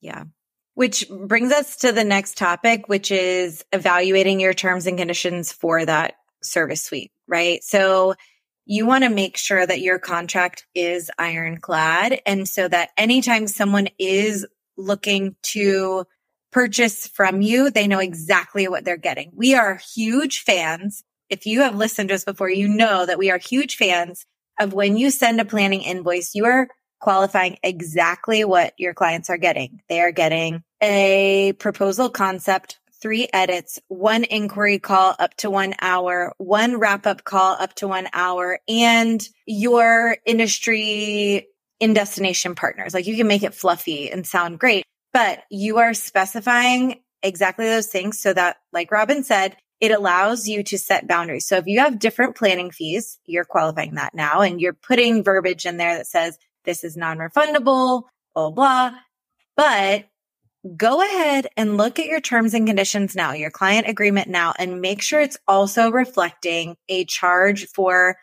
Yeah. 0.01 0.25
Which 0.75 1.09
brings 1.09 1.51
us 1.51 1.77
to 1.77 1.91
the 1.91 2.03
next 2.03 2.37
topic, 2.37 2.87
which 2.89 3.09
is 3.09 3.65
evaluating 3.73 4.39
your 4.39 4.53
terms 4.53 4.85
and 4.85 4.99
conditions 4.99 5.51
for 5.51 5.83
that 5.83 6.13
service 6.43 6.83
suite, 6.83 7.11
right? 7.27 7.63
So 7.63 8.13
you 8.69 8.85
want 8.85 9.03
to 9.03 9.09
make 9.09 9.35
sure 9.35 9.65
that 9.65 9.81
your 9.81 9.97
contract 9.97 10.67
is 10.75 11.09
ironclad. 11.17 12.21
And 12.27 12.47
so 12.47 12.67
that 12.67 12.91
anytime 12.97 13.47
someone 13.47 13.87
is 13.97 14.45
looking 14.77 15.35
to 15.41 16.05
purchase 16.51 17.07
from 17.07 17.41
you, 17.41 17.71
they 17.71 17.87
know 17.87 17.97
exactly 17.97 18.67
what 18.67 18.85
they're 18.85 18.95
getting. 18.95 19.31
We 19.33 19.55
are 19.55 19.81
huge 19.95 20.41
fans. 20.41 21.03
If 21.31 21.47
you 21.47 21.61
have 21.61 21.75
listened 21.75 22.09
to 22.09 22.15
us 22.15 22.23
before, 22.23 22.51
you 22.51 22.67
know 22.67 23.07
that 23.07 23.17
we 23.17 23.31
are 23.31 23.39
huge 23.39 23.75
fans 23.75 24.27
of 24.59 24.71
when 24.71 24.97
you 24.97 25.09
send 25.09 25.41
a 25.41 25.45
planning 25.45 25.81
invoice, 25.81 26.35
you 26.35 26.45
are 26.45 26.67
qualifying 27.01 27.57
exactly 27.63 28.45
what 28.45 28.73
your 28.77 28.93
clients 28.93 29.31
are 29.31 29.37
getting. 29.37 29.81
They 29.89 29.99
are 30.01 30.11
getting 30.11 30.61
a 30.79 31.53
proposal 31.53 32.11
concept 32.11 32.77
three 33.01 33.27
edits, 33.33 33.79
one 33.87 34.23
inquiry 34.23 34.79
call 34.79 35.15
up 35.19 35.33
to 35.37 35.49
one 35.49 35.73
hour, 35.81 36.33
one 36.37 36.79
wrap 36.79 37.07
up 37.07 37.23
call 37.23 37.53
up 37.53 37.73
to 37.75 37.87
one 37.87 38.07
hour, 38.13 38.59
and 38.67 39.27
your 39.45 40.17
industry 40.25 41.47
in 41.79 41.93
destination 41.93 42.55
partners. 42.55 42.93
Like 42.93 43.07
you 43.07 43.15
can 43.15 43.27
make 43.27 43.43
it 43.43 43.53
fluffy 43.53 44.11
and 44.11 44.27
sound 44.27 44.59
great, 44.59 44.83
but 45.13 45.43
you 45.49 45.77
are 45.77 45.93
specifying 45.93 46.99
exactly 47.23 47.65
those 47.65 47.87
things 47.87 48.19
so 48.19 48.33
that, 48.33 48.57
like 48.73 48.91
Robin 48.91 49.23
said, 49.23 49.55
it 49.79 49.91
allows 49.91 50.47
you 50.47 50.61
to 50.63 50.77
set 50.77 51.07
boundaries. 51.07 51.47
So 51.47 51.55
if 51.55 51.65
you 51.65 51.79
have 51.79 51.99
different 51.99 52.35
planning 52.35 52.69
fees, 52.69 53.17
you're 53.25 53.45
qualifying 53.45 53.95
that 53.95 54.13
now 54.13 54.41
and 54.41 54.59
you're 54.59 54.73
putting 54.73 55.23
verbiage 55.23 55.65
in 55.65 55.77
there 55.77 55.95
that 55.95 56.07
says 56.07 56.37
this 56.65 56.83
is 56.83 56.97
non-refundable, 56.97 58.03
blah, 58.35 58.49
blah. 58.51 58.91
But 59.55 60.05
go 60.75 61.01
ahead 61.01 61.47
and 61.55 61.77
look 61.77 61.99
at 61.99 62.05
your 62.05 62.19
terms 62.19 62.53
and 62.53 62.67
conditions 62.67 63.15
now, 63.15 63.33
your 63.33 63.51
client 63.51 63.87
agreement 63.87 64.27
now, 64.27 64.53
and 64.57 64.81
make 64.81 65.01
sure 65.01 65.21
it's 65.21 65.37
also 65.47 65.91
reflecting 65.91 66.75
a 66.89 67.05
charge 67.05 67.67
for 67.67 68.17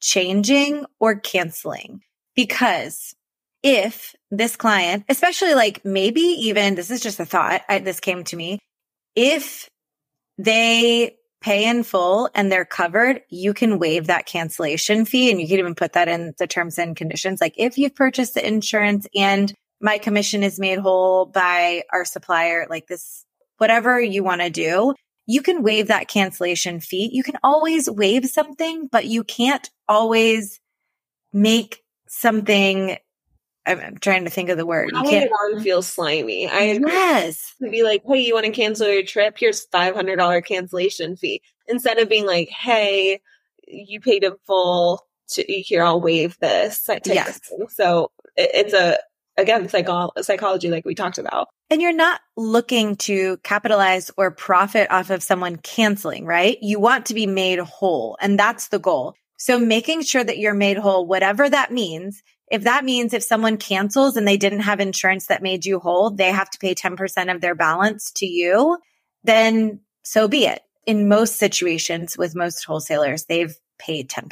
changing 0.00 0.84
or 1.00 1.18
canceling. 1.18 2.00
Because 2.34 3.14
if 3.62 4.14
this 4.30 4.56
client, 4.56 5.04
especially 5.08 5.54
like 5.54 5.84
maybe 5.84 6.20
even 6.20 6.74
this 6.74 6.90
is 6.90 7.00
just 7.00 7.20
a 7.20 7.24
thought, 7.24 7.62
I, 7.68 7.78
this 7.80 8.00
came 8.00 8.24
to 8.24 8.36
me, 8.36 8.58
if 9.14 9.68
they 10.38 11.16
pay 11.40 11.68
in 11.68 11.82
full 11.82 12.30
and 12.34 12.50
they're 12.50 12.64
covered, 12.64 13.20
you 13.28 13.52
can 13.52 13.78
waive 13.78 14.06
that 14.06 14.26
cancellation 14.26 15.04
fee 15.04 15.30
and 15.30 15.40
you 15.40 15.48
can 15.48 15.58
even 15.58 15.74
put 15.74 15.92
that 15.92 16.08
in 16.08 16.32
the 16.38 16.46
terms 16.46 16.78
and 16.78 16.96
conditions. 16.96 17.40
Like 17.40 17.54
if 17.56 17.76
you've 17.76 17.94
purchased 17.94 18.34
the 18.34 18.46
insurance 18.46 19.06
and 19.14 19.52
my 19.82 19.98
commission 19.98 20.42
is 20.42 20.60
made 20.60 20.78
whole 20.78 21.26
by 21.26 21.82
our 21.92 22.04
supplier, 22.04 22.66
like 22.70 22.86
this, 22.86 23.26
whatever 23.58 24.00
you 24.00 24.22
want 24.22 24.40
to 24.40 24.48
do, 24.48 24.94
you 25.26 25.42
can 25.42 25.62
waive 25.62 25.88
that 25.88 26.08
cancellation 26.08 26.80
fee. 26.80 27.10
You 27.12 27.22
can 27.22 27.36
always 27.42 27.90
waive 27.90 28.26
something, 28.26 28.88
but 28.90 29.06
you 29.06 29.24
can't 29.24 29.68
always 29.88 30.60
make 31.32 31.82
something 32.08 32.96
I'm 33.64 33.98
trying 33.98 34.24
to 34.24 34.30
think 34.30 34.48
of 34.48 34.56
the 34.56 34.66
word. 34.66 34.90
You 34.92 35.02
can't 35.02 35.30
on 35.30 35.62
feels 35.62 35.86
slimy. 35.86 36.48
I 36.48 36.80
yes. 36.84 37.54
Be 37.60 37.84
like, 37.84 38.02
hey, 38.04 38.20
you 38.20 38.34
want 38.34 38.46
to 38.46 38.52
cancel 38.52 38.88
your 38.88 39.04
trip? 39.04 39.36
Here's 39.38 39.64
five 39.66 39.94
hundred 39.94 40.16
dollar 40.16 40.40
cancellation 40.40 41.16
fee. 41.16 41.42
Instead 41.68 41.98
of 41.98 42.08
being 42.08 42.26
like, 42.26 42.48
hey, 42.48 43.20
you 43.68 44.00
paid 44.00 44.24
in 44.24 44.34
full. 44.46 45.06
To, 45.30 45.42
here, 45.44 45.82
I'll 45.82 46.00
waive 46.00 46.36
this. 46.40 46.88
Yes. 47.06 47.40
So 47.68 48.10
it, 48.36 48.50
it's 48.52 48.74
a 48.74 48.98
again 49.36 49.68
psycho- 49.68 50.12
psychology, 50.20 50.70
like 50.70 50.84
we 50.84 50.94
talked 50.94 51.18
about. 51.18 51.48
And 51.70 51.80
you're 51.80 51.92
not 51.92 52.20
looking 52.36 52.96
to 52.96 53.38
capitalize 53.38 54.10
or 54.16 54.30
profit 54.30 54.90
off 54.90 55.10
of 55.10 55.22
someone 55.22 55.56
canceling, 55.56 56.26
right? 56.26 56.58
You 56.60 56.78
want 56.78 57.06
to 57.06 57.14
be 57.14 57.26
made 57.26 57.58
whole, 57.58 58.16
and 58.20 58.38
that's 58.38 58.68
the 58.68 58.78
goal. 58.78 59.14
So 59.38 59.58
making 59.58 60.02
sure 60.02 60.22
that 60.22 60.38
you're 60.38 60.54
made 60.54 60.76
whole, 60.76 61.06
whatever 61.06 61.48
that 61.48 61.72
means, 61.72 62.22
if 62.52 62.64
that 62.64 62.84
means 62.84 63.14
if 63.14 63.22
someone 63.22 63.56
cancels 63.56 64.16
and 64.16 64.28
they 64.28 64.36
didn't 64.36 64.60
have 64.60 64.78
insurance 64.78 65.26
that 65.26 65.42
made 65.42 65.64
you 65.64 65.78
whole, 65.78 66.10
they 66.10 66.30
have 66.30 66.50
to 66.50 66.58
pay 66.58 66.74
10% 66.74 67.34
of 67.34 67.40
their 67.40 67.54
balance 67.54 68.12
to 68.16 68.26
you, 68.26 68.78
then 69.24 69.80
so 70.02 70.28
be 70.28 70.44
it. 70.44 70.60
In 70.84 71.08
most 71.08 71.38
situations 71.38 72.18
with 72.18 72.36
most 72.36 72.64
wholesalers, 72.64 73.24
they've 73.24 73.56
paid 73.78 74.10
10%, 74.10 74.28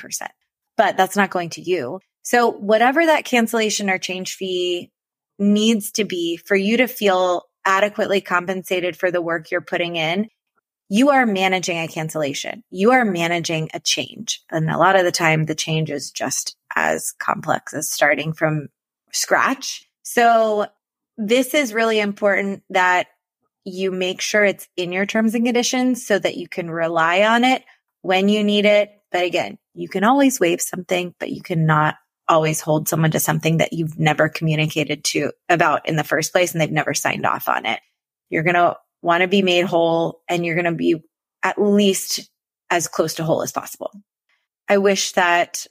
but 0.77 0.97
that's 0.97 1.17
not 1.17 1.31
going 1.31 1.49
to 1.51 1.63
you. 1.63 2.01
So 2.23 2.51
whatever 2.51 3.07
that 3.07 3.25
cancellation 3.25 3.91
or 3.91 3.99
change 3.99 4.35
fee 4.35 4.91
needs 5.39 5.93
to 5.93 6.05
be 6.05 6.37
for 6.37 6.57
you 6.57 6.77
to 6.79 6.87
feel 6.87 7.45
adequately 7.65 8.21
compensated 8.21 8.97
for 8.97 9.11
the 9.11 9.23
work 9.23 9.51
you're 9.51 9.61
putting 9.61 9.97
in, 9.97 10.29
you 10.89 11.11
are 11.11 11.25
managing 11.25 11.79
a 11.79 11.89
cancellation. 11.89 12.65
You 12.71 12.91
are 12.91 13.05
managing 13.05 13.71
a 13.73 13.81
change. 13.81 14.43
And 14.51 14.69
a 14.71 14.77
lot 14.77 14.97
of 14.97 15.05
the 15.05 15.13
time 15.13 15.47
the 15.47 15.55
change 15.55 15.91
is 15.91 16.11
just 16.11 16.57
as 16.75 17.13
complex 17.13 17.73
as 17.73 17.89
starting 17.89 18.33
from 18.33 18.69
scratch. 19.13 19.89
So 20.03 20.67
this 21.17 21.55
is 21.55 21.73
really 21.73 22.01
important 22.01 22.65
that 22.71 23.07
you 23.65 23.93
make 23.93 24.21
sure 24.21 24.45
it's 24.45 24.69
in 24.77 24.91
your 24.91 25.07
terms 25.07 25.35
and 25.35 25.45
conditions 25.45 26.05
so 26.07 26.19
that 26.19 26.37
you 26.37 26.49
can 26.49 26.71
rely 26.71 27.23
on 27.23 27.45
it 27.45 27.63
when 28.03 28.29
you 28.29 28.43
need 28.43 28.65
it. 28.65 28.91
But 29.13 29.25
again, 29.25 29.59
you 29.75 29.89
can 29.89 30.03
always 30.03 30.41
waive 30.41 30.61
something, 30.61 31.15
but 31.21 31.31
you 31.31 31.43
cannot 31.43 31.97
always 32.31 32.61
hold 32.61 32.89
someone 32.89 33.11
to 33.11 33.21
something 33.21 33.57
that 33.57 33.73
you've 33.73 33.99
never 33.99 34.29
communicated 34.29 35.03
to 35.03 35.33
about 35.49 35.87
in 35.89 35.97
the 35.97 36.05
first 36.05 36.33
place 36.33 36.53
and 36.53 36.61
they've 36.61 36.71
never 36.71 36.95
signed 36.95 37.27
off 37.27 37.49
on 37.49 37.67
it. 37.67 37.81
You're 38.31 38.45
going 38.45 38.55
to 38.55 38.77
want 39.03 39.23
to 39.23 39.29
be 39.29 39.43
made 39.43 39.65
whole 39.65 40.23
and 40.29 40.47
you're 40.47 40.55
going 40.55 40.65
to 40.65 40.73
be 40.73 41.03
at 41.43 41.61
least 41.61 42.31
as 42.71 42.87
close 42.87 43.15
to 43.15 43.25
whole 43.25 43.43
as 43.43 43.51
possible. 43.51 43.91
I 44.69 44.79
wish 44.79 45.13
that 45.13 45.67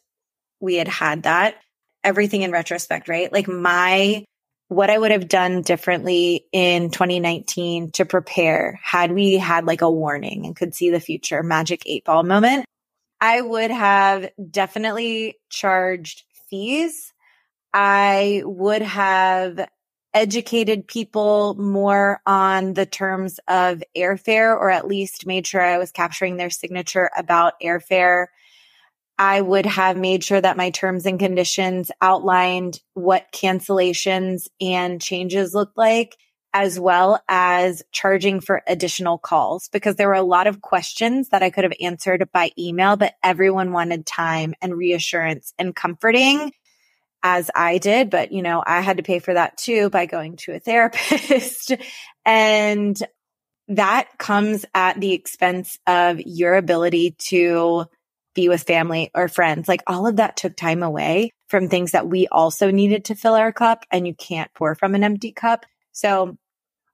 we 0.60 0.76
had 0.76 0.90
had 0.90 1.24
that. 1.24 1.56
Everything 2.04 2.42
in 2.42 2.52
retrospect, 2.52 3.08
right? 3.08 3.32
Like 3.32 3.48
my, 3.48 4.26
what 4.68 4.90
I 4.90 4.98
would 4.98 5.12
have 5.12 5.30
done 5.30 5.62
differently 5.62 6.46
in 6.52 6.90
2019 6.92 7.92
to 7.92 8.06
prepare 8.06 8.80
had 8.84 9.14
we 9.14 9.36
had 9.36 9.66
like 9.66 9.82
a 9.82 9.90
warning 9.90 10.46
and 10.46 10.56
could 10.56 10.76
see 10.76 10.90
the 10.90 11.00
future 11.00 11.42
magic 11.42 11.84
eight 11.86 12.04
ball 12.04 12.24
moment. 12.24 12.66
I 13.22 13.42
would 13.42 13.72
have 13.72 14.30
definitely 14.50 15.38
charged 15.50 16.24
fees. 16.50 17.14
I 17.74 18.42
would 18.46 18.82
have 18.82 19.68
educated 20.14 20.88
people 20.88 21.54
more 21.56 22.20
on 22.26 22.74
the 22.74 22.86
terms 22.86 23.40
of 23.48 23.84
airfare 23.96 24.56
or 24.56 24.72
at 24.72 24.88
least 24.88 25.28
made 25.28 25.46
sure 25.46 25.62
I 25.62 25.78
was 25.78 25.92
capturing 25.92 26.38
their 26.38 26.50
signature 26.50 27.12
about 27.16 27.60
airfare 27.62 28.28
I 29.20 29.42
would 29.42 29.66
have 29.66 29.98
made 29.98 30.24
sure 30.24 30.40
that 30.40 30.56
my 30.56 30.70
terms 30.70 31.06
and 31.06 31.20
conditions 31.20 31.92
outlined 32.02 32.80
what 32.94 33.34
cancellations 33.34 34.48
and 34.62 35.02
changes 35.02 35.54
look 35.54 35.74
like, 35.76 36.16
as 36.54 36.80
well 36.80 37.22
as 37.28 37.84
charging 37.92 38.42
for 38.42 38.62
additional 38.68 39.18
calls 39.18 39.70
because 39.70 39.96
there 39.96 40.08
were 40.08 40.14
a 40.14 40.24
lot 40.24 40.48
of 40.48 40.62
questions 40.62 41.30
that 41.30 41.44
I 41.44 41.50
could 41.50 41.64
have 41.64 41.74
answered 41.80 42.30
by 42.32 42.52
email, 42.58 42.96
but 42.96 43.14
everyone 43.24 43.72
wanted 43.72 44.06
time 44.06 44.56
and 44.62 44.76
reassurance 44.76 45.54
and 45.60 45.76
comforting 45.76 46.52
as 47.22 47.52
I 47.54 47.78
did. 47.78 48.10
But, 48.10 48.32
you 48.32 48.42
know, 48.42 48.64
I 48.66 48.82
had 48.82 48.98
to 48.98 49.04
pay 49.04 49.20
for 49.20 49.34
that 49.34 49.58
too 49.58 49.90
by 49.90 50.06
going 50.06 50.38
to 50.38 50.54
a 50.54 50.60
therapist. 50.60 51.74
and 52.26 53.02
that 53.68 54.10
comes 54.18 54.66
at 54.74 55.00
the 55.00 55.14
expense 55.14 55.78
of 55.86 56.20
your 56.20 56.56
ability 56.56 57.16
to 57.20 57.86
be 58.34 58.50
with 58.50 58.64
family 58.64 59.12
or 59.14 59.28
friends. 59.28 59.68
Like 59.68 59.84
all 59.86 60.08
of 60.08 60.16
that 60.16 60.38
took 60.38 60.56
time 60.56 60.82
away 60.82 61.32
from 61.50 61.68
things 61.68 61.92
that 61.92 62.08
we 62.08 62.28
also 62.28 62.72
needed 62.72 63.06
to 63.06 63.16
fill 63.16 63.36
our 63.36 63.52
cup 63.52 63.86
and 63.92 64.08
you 64.08 64.16
can't 64.16 64.54
pour 64.54 64.76
from 64.76 64.96
an 64.96 65.04
empty 65.04 65.32
cup. 65.32 65.66
So 66.00 66.38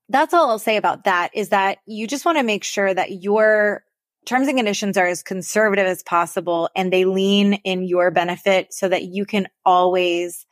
that's 0.09 0.33
all 0.33 0.49
I'll 0.49 0.57
say 0.57 0.77
about 0.77 1.03
that 1.03 1.29
is 1.35 1.49
that 1.49 1.77
you 1.85 2.07
just 2.07 2.25
want 2.25 2.39
to 2.39 2.43
make 2.43 2.63
sure 2.63 2.91
that 2.91 3.11
your 3.11 3.83
terms 4.25 4.47
and 4.47 4.57
conditions 4.57 4.97
are 4.97 5.05
as 5.05 5.21
conservative 5.21 5.85
as 5.85 6.01
possible 6.01 6.69
and 6.75 6.91
they 6.91 7.05
lean 7.05 7.53
in 7.53 7.83
your 7.83 8.09
benefit 8.09 8.73
so 8.73 8.89
that 8.89 9.03
you 9.03 9.25
can 9.25 9.47
always 9.63 10.47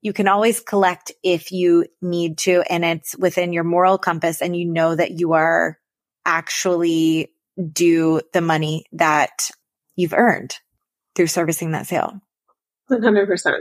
you 0.00 0.12
can 0.12 0.26
always 0.26 0.58
collect 0.58 1.12
if 1.22 1.52
you 1.52 1.86
need 2.00 2.38
to 2.38 2.64
and 2.68 2.84
it's 2.84 3.16
within 3.16 3.52
your 3.52 3.62
moral 3.62 3.98
compass 3.98 4.42
and 4.42 4.56
you 4.56 4.66
know 4.66 4.96
that 4.96 5.12
you 5.12 5.34
are 5.34 5.78
actually 6.26 7.30
due 7.72 8.20
the 8.32 8.40
money 8.40 8.84
that 8.90 9.50
you've 9.94 10.14
earned 10.14 10.56
through 11.14 11.28
servicing 11.28 11.70
that 11.70 11.86
sale. 11.86 12.20
100%. 12.90 13.60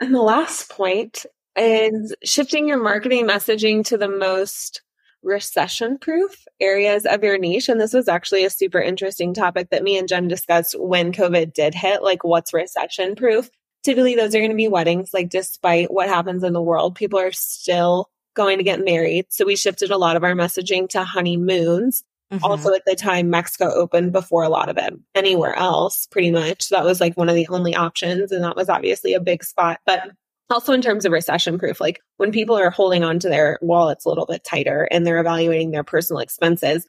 And 0.00 0.14
the 0.14 0.22
last 0.22 0.70
point 0.70 1.26
is 1.58 2.14
shifting 2.24 2.68
your 2.68 2.82
marketing 2.82 3.26
messaging 3.26 3.84
to 3.86 3.98
the 3.98 4.08
most 4.08 4.82
recession 5.22 5.98
proof 5.98 6.44
areas 6.60 7.04
of 7.04 7.22
your 7.22 7.38
niche. 7.38 7.68
And 7.68 7.80
this 7.80 7.92
was 7.92 8.08
actually 8.08 8.44
a 8.44 8.50
super 8.50 8.80
interesting 8.80 9.34
topic 9.34 9.70
that 9.70 9.82
me 9.82 9.98
and 9.98 10.08
Jen 10.08 10.28
discussed 10.28 10.76
when 10.78 11.12
COVID 11.12 11.52
did 11.52 11.74
hit, 11.74 12.02
like 12.02 12.24
what's 12.24 12.54
recession 12.54 13.14
proof. 13.14 13.50
Typically, 13.84 14.14
those 14.14 14.34
are 14.34 14.40
going 14.40 14.50
to 14.50 14.56
be 14.56 14.68
weddings. 14.68 15.14
Like, 15.14 15.28
despite 15.28 15.92
what 15.92 16.08
happens 16.08 16.42
in 16.42 16.52
the 16.52 16.62
world, 16.62 16.94
people 16.94 17.18
are 17.18 17.32
still 17.32 18.10
going 18.34 18.58
to 18.58 18.64
get 18.64 18.84
married. 18.84 19.26
So, 19.30 19.46
we 19.46 19.54
shifted 19.54 19.90
a 19.90 19.96
lot 19.96 20.16
of 20.16 20.24
our 20.24 20.34
messaging 20.34 20.88
to 20.90 21.04
honeymoons 21.04 22.02
Mm-hmm. 22.32 22.44
Also, 22.44 22.74
at 22.74 22.82
the 22.84 22.94
time, 22.94 23.30
Mexico 23.30 23.72
opened 23.72 24.12
before 24.12 24.42
a 24.42 24.50
lot 24.50 24.68
of 24.68 24.76
it 24.76 24.92
anywhere 25.14 25.56
else, 25.56 26.06
pretty 26.06 26.30
much. 26.30 26.68
That 26.68 26.84
was 26.84 27.00
like 27.00 27.16
one 27.16 27.28
of 27.28 27.34
the 27.34 27.48
only 27.48 27.74
options. 27.74 28.32
And 28.32 28.44
that 28.44 28.56
was 28.56 28.68
obviously 28.68 29.14
a 29.14 29.20
big 29.20 29.42
spot. 29.42 29.80
But 29.86 30.10
also, 30.50 30.72
in 30.72 30.82
terms 30.82 31.04
of 31.04 31.12
recession 31.12 31.58
proof, 31.58 31.80
like 31.80 32.00
when 32.16 32.32
people 32.32 32.56
are 32.56 32.70
holding 32.70 33.04
on 33.04 33.18
to 33.20 33.28
their 33.28 33.58
wallets 33.60 34.04
a 34.04 34.08
little 34.08 34.26
bit 34.26 34.44
tighter 34.44 34.88
and 34.90 35.06
they're 35.06 35.20
evaluating 35.20 35.70
their 35.70 35.84
personal 35.84 36.20
expenses, 36.20 36.86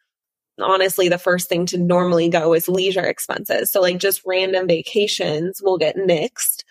honestly, 0.62 1.10
the 1.10 1.18
first 1.18 1.50
thing 1.50 1.66
to 1.68 1.78
normally 1.78 2.30
go 2.30 2.54
is 2.54 2.68
leisure 2.70 3.06
expenses. 3.06 3.72
So, 3.72 3.82
like, 3.82 3.98
just 3.98 4.22
random 4.26 4.68
vacations 4.68 5.62
will 5.62 5.78
get 5.78 5.98
nixed 5.98 6.64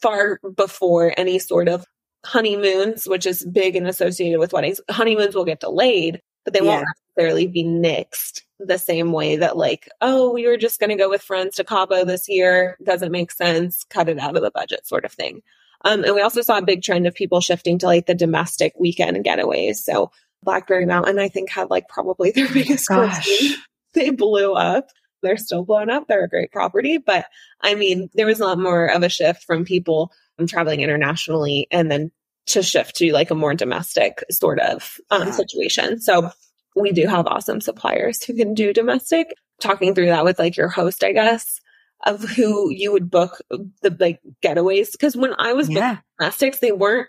far 0.00 0.38
before 0.56 1.14
any 1.16 1.38
sort 1.38 1.68
of 1.68 1.86
honeymoons, 2.24 3.06
which 3.06 3.26
is 3.26 3.46
big 3.46 3.76
and 3.76 3.86
associated 3.86 4.38
with 4.38 4.52
weddings. 4.52 4.80
Honeymoons 4.90 5.34
will 5.34 5.44
get 5.44 5.60
delayed, 5.60 6.20
but 6.44 6.52
they 6.52 6.60
won't 6.60 6.84
necessarily 7.16 7.46
be 7.46 7.64
nixed 7.64 8.42
the 8.58 8.78
same 8.78 9.12
way 9.12 9.36
that 9.36 9.56
like, 9.56 9.88
oh, 10.00 10.32
we 10.32 10.46
were 10.46 10.56
just 10.56 10.80
going 10.80 10.90
to 10.90 10.96
go 10.96 11.08
with 11.10 11.22
friends 11.22 11.56
to 11.56 11.64
Cabo 11.64 12.04
this 12.04 12.28
year. 12.28 12.76
Doesn't 12.84 13.12
make 13.12 13.30
sense. 13.30 13.84
Cut 13.90 14.08
it 14.08 14.18
out 14.18 14.36
of 14.36 14.42
the 14.42 14.50
budget 14.50 14.86
sort 14.86 15.04
of 15.04 15.12
thing. 15.12 15.42
Um, 15.84 16.02
and 16.04 16.14
we 16.14 16.22
also 16.22 16.40
saw 16.40 16.58
a 16.58 16.64
big 16.64 16.82
trend 16.82 17.06
of 17.06 17.14
people 17.14 17.40
shifting 17.40 17.78
to 17.78 17.86
like 17.86 18.06
the 18.06 18.14
domestic 18.14 18.72
weekend 18.78 19.22
getaways. 19.24 19.76
So 19.76 20.10
Blackberry 20.42 20.86
Mountain, 20.86 21.18
I 21.18 21.28
think, 21.28 21.50
had 21.50 21.70
like 21.70 21.88
probably 21.88 22.30
their 22.34 22.48
biggest 22.52 22.88
Gosh. 22.88 23.28
They 23.94 24.10
blew 24.10 24.54
up. 24.54 24.88
They're 25.22 25.36
still 25.36 25.64
blown 25.64 25.88
up. 25.88 26.08
They're 26.08 26.24
a 26.24 26.28
great 26.28 26.50
property. 26.50 26.98
But 26.98 27.26
I 27.60 27.76
mean, 27.76 28.10
there 28.14 28.26
was 28.26 28.40
a 28.40 28.44
lot 28.44 28.58
more 28.58 28.86
of 28.86 29.04
a 29.04 29.08
shift 29.08 29.44
from 29.44 29.64
people 29.64 30.10
traveling 30.48 30.80
internationally 30.80 31.68
and 31.70 31.92
then 31.92 32.10
to 32.46 32.62
shift 32.62 32.96
to 32.96 33.12
like 33.12 33.30
a 33.30 33.36
more 33.36 33.54
domestic 33.54 34.24
sort 34.30 34.58
of 34.58 34.98
um, 35.10 35.28
yeah. 35.28 35.30
situation. 35.30 36.00
So 36.00 36.30
we 36.74 36.90
do 36.90 37.06
have 37.06 37.26
awesome 37.26 37.60
suppliers 37.60 38.22
who 38.22 38.34
can 38.34 38.54
do 38.54 38.72
domestic. 38.72 39.32
Talking 39.60 39.94
through 39.94 40.06
that 40.06 40.24
with 40.24 40.40
like 40.40 40.56
your 40.56 40.68
host, 40.68 41.04
I 41.04 41.12
guess, 41.12 41.60
of 42.04 42.22
who 42.22 42.70
you 42.70 42.92
would 42.92 43.10
book 43.10 43.40
the 43.50 43.96
like 43.98 44.20
getaways. 44.42 44.92
Because 44.92 45.16
when 45.16 45.34
I 45.38 45.52
was 45.52 45.68
yeah. 45.68 45.98
domestics, 46.18 46.60
they 46.60 46.72
weren't 46.72 47.08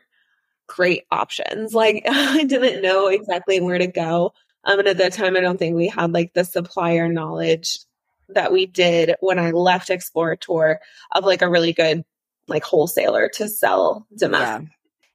great 0.67 1.03
options. 1.11 1.73
Like 1.73 2.03
I 2.09 2.43
didn't 2.43 2.81
know 2.81 3.07
exactly 3.07 3.61
where 3.61 3.77
to 3.77 3.87
go. 3.87 4.33
Um, 4.63 4.79
and 4.79 4.87
at 4.87 4.97
that 4.97 5.13
time, 5.13 5.35
I 5.35 5.41
don't 5.41 5.57
think 5.57 5.75
we 5.75 5.87
had 5.87 6.11
like 6.11 6.33
the 6.33 6.43
supplier 6.43 7.07
knowledge 7.07 7.79
that 8.29 8.51
we 8.51 8.65
did 8.65 9.15
when 9.19 9.37
I 9.37 9.51
left 9.51 9.89
Explorateur 9.89 10.77
of 11.11 11.23
like 11.23 11.43
a 11.43 11.49
really 11.49 11.73
good 11.73 12.03
like 12.47 12.63
wholesaler 12.63 13.29
to 13.35 13.47
sell 13.47 14.07
domestic. 14.17 14.67
Yeah. 14.67 14.71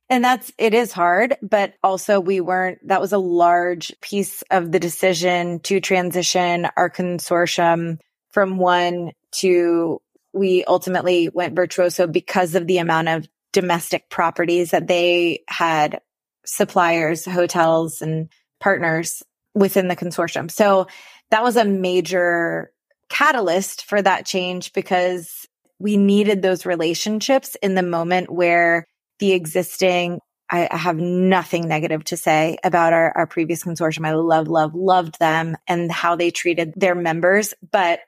And 0.09 0.25
that's, 0.25 0.53
it 0.59 0.75
is 0.75 0.93
hard, 0.93 1.37
but 1.41 1.75
also 1.85 2.19
we 2.19 2.41
weren't, 2.41 2.87
that 2.89 3.01
was 3.01 3.13
a 3.13 3.19
large 3.19 3.95
piece 4.01 4.43
of 4.51 4.73
the 4.73 4.81
decision 4.81 5.61
to 5.61 5.81
transition 5.81 6.69
our 6.77 6.91
consortium 6.91 7.99
from 8.31 8.59
one 8.59 9.13
to 9.33 10.01
we 10.33 10.65
ultimately 10.65 11.29
went 11.29 11.57
virtuoso 11.57 12.07
because 12.07 12.55
of 12.55 12.67
the 12.67 12.79
amount 12.79 13.09
of 13.09 13.29
domestic 13.53 14.09
properties 14.09 14.71
that 14.71 14.87
they 14.87 15.43
had 15.49 16.01
suppliers, 16.45 17.25
hotels 17.25 18.01
and 18.01 18.29
partners 18.61 19.23
within 19.55 19.89
the 19.89 19.97
consortium. 19.97 20.51
So 20.51 20.87
that 21.31 21.43
was 21.43 21.57
a 21.57 21.65
major 21.65 22.73
catalyst 23.09 23.85
for 23.85 24.01
that 24.01 24.25
change 24.25 24.73
because 24.73 25.47
we 25.79 25.97
needed 25.97 26.43
those 26.43 26.67
relationships 26.67 27.57
in 27.63 27.75
the 27.75 27.83
moment 27.83 28.31
where 28.31 28.87
the 29.19 29.33
existing 29.33 30.21
I, 30.53 30.69
I 30.71 30.77
have 30.77 30.97
nothing 30.97 31.69
negative 31.69 32.03
to 32.05 32.17
say 32.17 32.59
about 32.65 32.93
our, 32.93 33.17
our 33.17 33.27
previous 33.27 33.63
consortium. 33.63 34.05
I 34.05 34.15
love, 34.15 34.49
love, 34.49 34.75
loved 34.75 35.19
them 35.21 35.57
and 35.69 35.93
how 35.93 36.17
they 36.17 36.33
treated 36.33 36.75
their 36.77 36.97
members, 36.97 37.55
but 37.71 38.01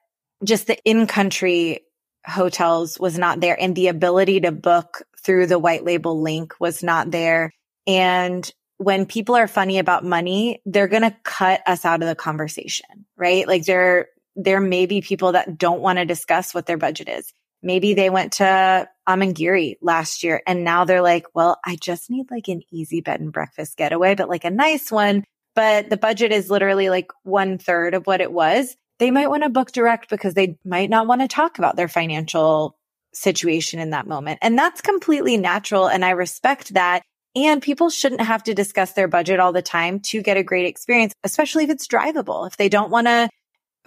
just 0.44 0.66
the 0.66 0.78
in 0.84 1.06
country 1.06 1.80
hotels 2.26 2.98
was 2.98 3.18
not 3.18 3.40
there 3.40 3.60
and 3.60 3.74
the 3.74 3.88
ability 3.88 4.40
to 4.40 4.52
book 4.52 5.02
through 5.22 5.46
the 5.46 5.58
white 5.58 5.84
label 5.84 6.20
link 6.20 6.54
was 6.60 6.82
not 6.82 7.10
there. 7.10 7.52
And 7.86 8.48
when 8.78 9.06
people 9.06 9.34
are 9.36 9.48
funny 9.48 9.78
about 9.78 10.04
money, 10.04 10.60
they're 10.66 10.88
going 10.88 11.02
to 11.02 11.16
cut 11.22 11.62
us 11.66 11.84
out 11.84 12.02
of 12.02 12.08
the 12.08 12.14
conversation, 12.14 13.06
right? 13.16 13.46
Like 13.46 13.64
there, 13.64 14.08
there 14.34 14.60
may 14.60 14.86
be 14.86 15.00
people 15.00 15.32
that 15.32 15.58
don't 15.58 15.80
want 15.80 15.98
to 15.98 16.04
discuss 16.04 16.54
what 16.54 16.66
their 16.66 16.78
budget 16.78 17.08
is. 17.08 17.32
Maybe 17.62 17.94
they 17.94 18.10
went 18.10 18.32
to 18.34 18.88
Amangiri 19.08 19.76
last 19.80 20.24
year 20.24 20.42
and 20.46 20.64
now 20.64 20.84
they're 20.84 21.02
like, 21.02 21.26
well, 21.34 21.60
I 21.64 21.76
just 21.76 22.10
need 22.10 22.30
like 22.30 22.48
an 22.48 22.62
easy 22.72 23.00
bed 23.00 23.20
and 23.20 23.32
breakfast 23.32 23.76
getaway, 23.76 24.16
but 24.16 24.28
like 24.28 24.44
a 24.44 24.50
nice 24.50 24.90
one. 24.90 25.24
But 25.54 25.90
the 25.90 25.96
budget 25.96 26.32
is 26.32 26.50
literally 26.50 26.88
like 26.88 27.12
one 27.22 27.58
third 27.58 27.94
of 27.94 28.06
what 28.06 28.20
it 28.20 28.32
was. 28.32 28.74
They 29.02 29.10
might 29.10 29.28
want 29.28 29.42
to 29.42 29.48
book 29.48 29.72
direct 29.72 30.08
because 30.08 30.34
they 30.34 30.58
might 30.64 30.88
not 30.88 31.08
want 31.08 31.22
to 31.22 31.26
talk 31.26 31.58
about 31.58 31.74
their 31.74 31.88
financial 31.88 32.78
situation 33.12 33.80
in 33.80 33.90
that 33.90 34.06
moment. 34.06 34.38
And 34.42 34.56
that's 34.56 34.80
completely 34.80 35.36
natural. 35.36 35.88
And 35.88 36.04
I 36.04 36.10
respect 36.10 36.74
that. 36.74 37.02
And 37.34 37.60
people 37.60 37.90
shouldn't 37.90 38.20
have 38.20 38.44
to 38.44 38.54
discuss 38.54 38.92
their 38.92 39.08
budget 39.08 39.40
all 39.40 39.52
the 39.52 39.60
time 39.60 39.98
to 40.02 40.22
get 40.22 40.36
a 40.36 40.44
great 40.44 40.66
experience, 40.66 41.14
especially 41.24 41.64
if 41.64 41.70
it's 41.70 41.88
drivable. 41.88 42.46
If 42.46 42.58
they 42.58 42.68
don't 42.68 42.92
want 42.92 43.08
to 43.08 43.28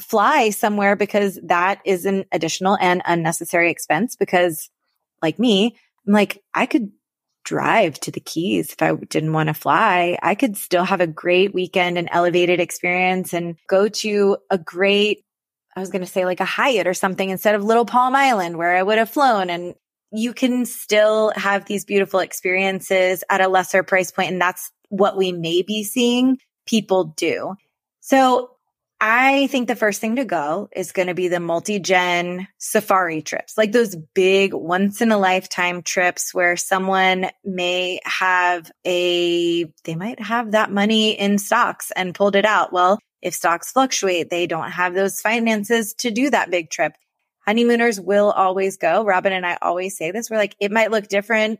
fly 0.01 0.49
somewhere 0.49 0.97
because 0.97 1.39
that 1.43 1.79
is 1.85 2.05
an 2.05 2.25
additional 2.33 2.77
and 2.81 3.01
unnecessary 3.05 3.71
expense 3.71 4.17
because 4.17 4.69
like 5.21 5.39
me, 5.39 5.77
I'm 6.05 6.11
like, 6.11 6.43
I 6.53 6.65
could 6.65 6.91
drive 7.45 7.97
to 8.01 8.11
the 8.11 8.19
Keys 8.19 8.73
if 8.73 8.81
I 8.81 8.93
didn't 8.93 9.31
want 9.31 9.47
to 9.47 9.53
fly. 9.53 10.17
I 10.21 10.35
could 10.35 10.57
still 10.57 10.83
have 10.83 10.99
a 10.99 11.07
great 11.07 11.53
weekend 11.53 11.97
and 11.97 12.09
elevated 12.11 12.59
experience 12.59 13.33
and 13.33 13.55
go 13.67 13.87
to 13.87 14.37
a 14.49 14.57
great, 14.57 15.23
I 15.75 15.79
was 15.79 15.89
going 15.89 16.03
to 16.03 16.11
say 16.11 16.25
like 16.25 16.41
a 16.41 16.45
Hyatt 16.45 16.87
or 16.87 16.93
something 16.93 17.29
instead 17.29 17.55
of 17.55 17.63
Little 17.63 17.85
Palm 17.85 18.15
Island 18.15 18.57
where 18.57 18.75
I 18.75 18.83
would 18.83 18.97
have 18.97 19.09
flown. 19.09 19.49
And 19.49 19.75
you 20.11 20.33
can 20.33 20.65
still 20.65 21.31
have 21.35 21.65
these 21.65 21.85
beautiful 21.85 22.19
experiences 22.19 23.23
at 23.29 23.41
a 23.41 23.47
lesser 23.47 23.83
price 23.83 24.11
point, 24.11 24.31
And 24.31 24.41
that's 24.41 24.71
what 24.89 25.17
we 25.17 25.31
may 25.31 25.61
be 25.61 25.83
seeing 25.83 26.37
people 26.65 27.05
do. 27.15 27.55
So 28.01 28.54
I 29.07 29.45
think 29.45 29.67
the 29.67 29.75
first 29.75 30.01
thing 30.01 30.15
to 30.15 30.25
go 30.25 30.67
is 30.75 30.91
going 30.91 31.09
to 31.09 31.13
be 31.13 31.27
the 31.27 31.39
multi-gen 31.39 32.47
safari 32.57 33.21
trips, 33.21 33.55
like 33.55 33.71
those 33.71 33.95
big 33.95 34.51
once 34.51 34.99
in 34.99 35.11
a 35.11 35.17
lifetime 35.19 35.83
trips 35.83 36.33
where 36.33 36.57
someone 36.57 37.27
may 37.43 37.99
have 38.03 38.71
a, 38.83 39.65
they 39.83 39.93
might 39.93 40.19
have 40.19 40.53
that 40.53 40.71
money 40.71 41.11
in 41.11 41.37
stocks 41.37 41.91
and 41.95 42.15
pulled 42.15 42.35
it 42.35 42.45
out. 42.45 42.73
Well, 42.73 42.97
if 43.21 43.35
stocks 43.35 43.71
fluctuate, 43.71 44.31
they 44.31 44.47
don't 44.47 44.71
have 44.71 44.95
those 44.95 45.21
finances 45.21 45.93
to 45.99 46.09
do 46.09 46.31
that 46.31 46.49
big 46.49 46.71
trip. 46.71 46.93
Honeymooners 47.45 48.01
will 48.01 48.31
always 48.31 48.77
go. 48.77 49.05
Robin 49.05 49.33
and 49.33 49.45
I 49.45 49.59
always 49.61 49.95
say 49.95 50.09
this. 50.09 50.31
We're 50.31 50.37
like, 50.37 50.55
it 50.59 50.71
might 50.71 50.89
look 50.89 51.07
different, 51.07 51.59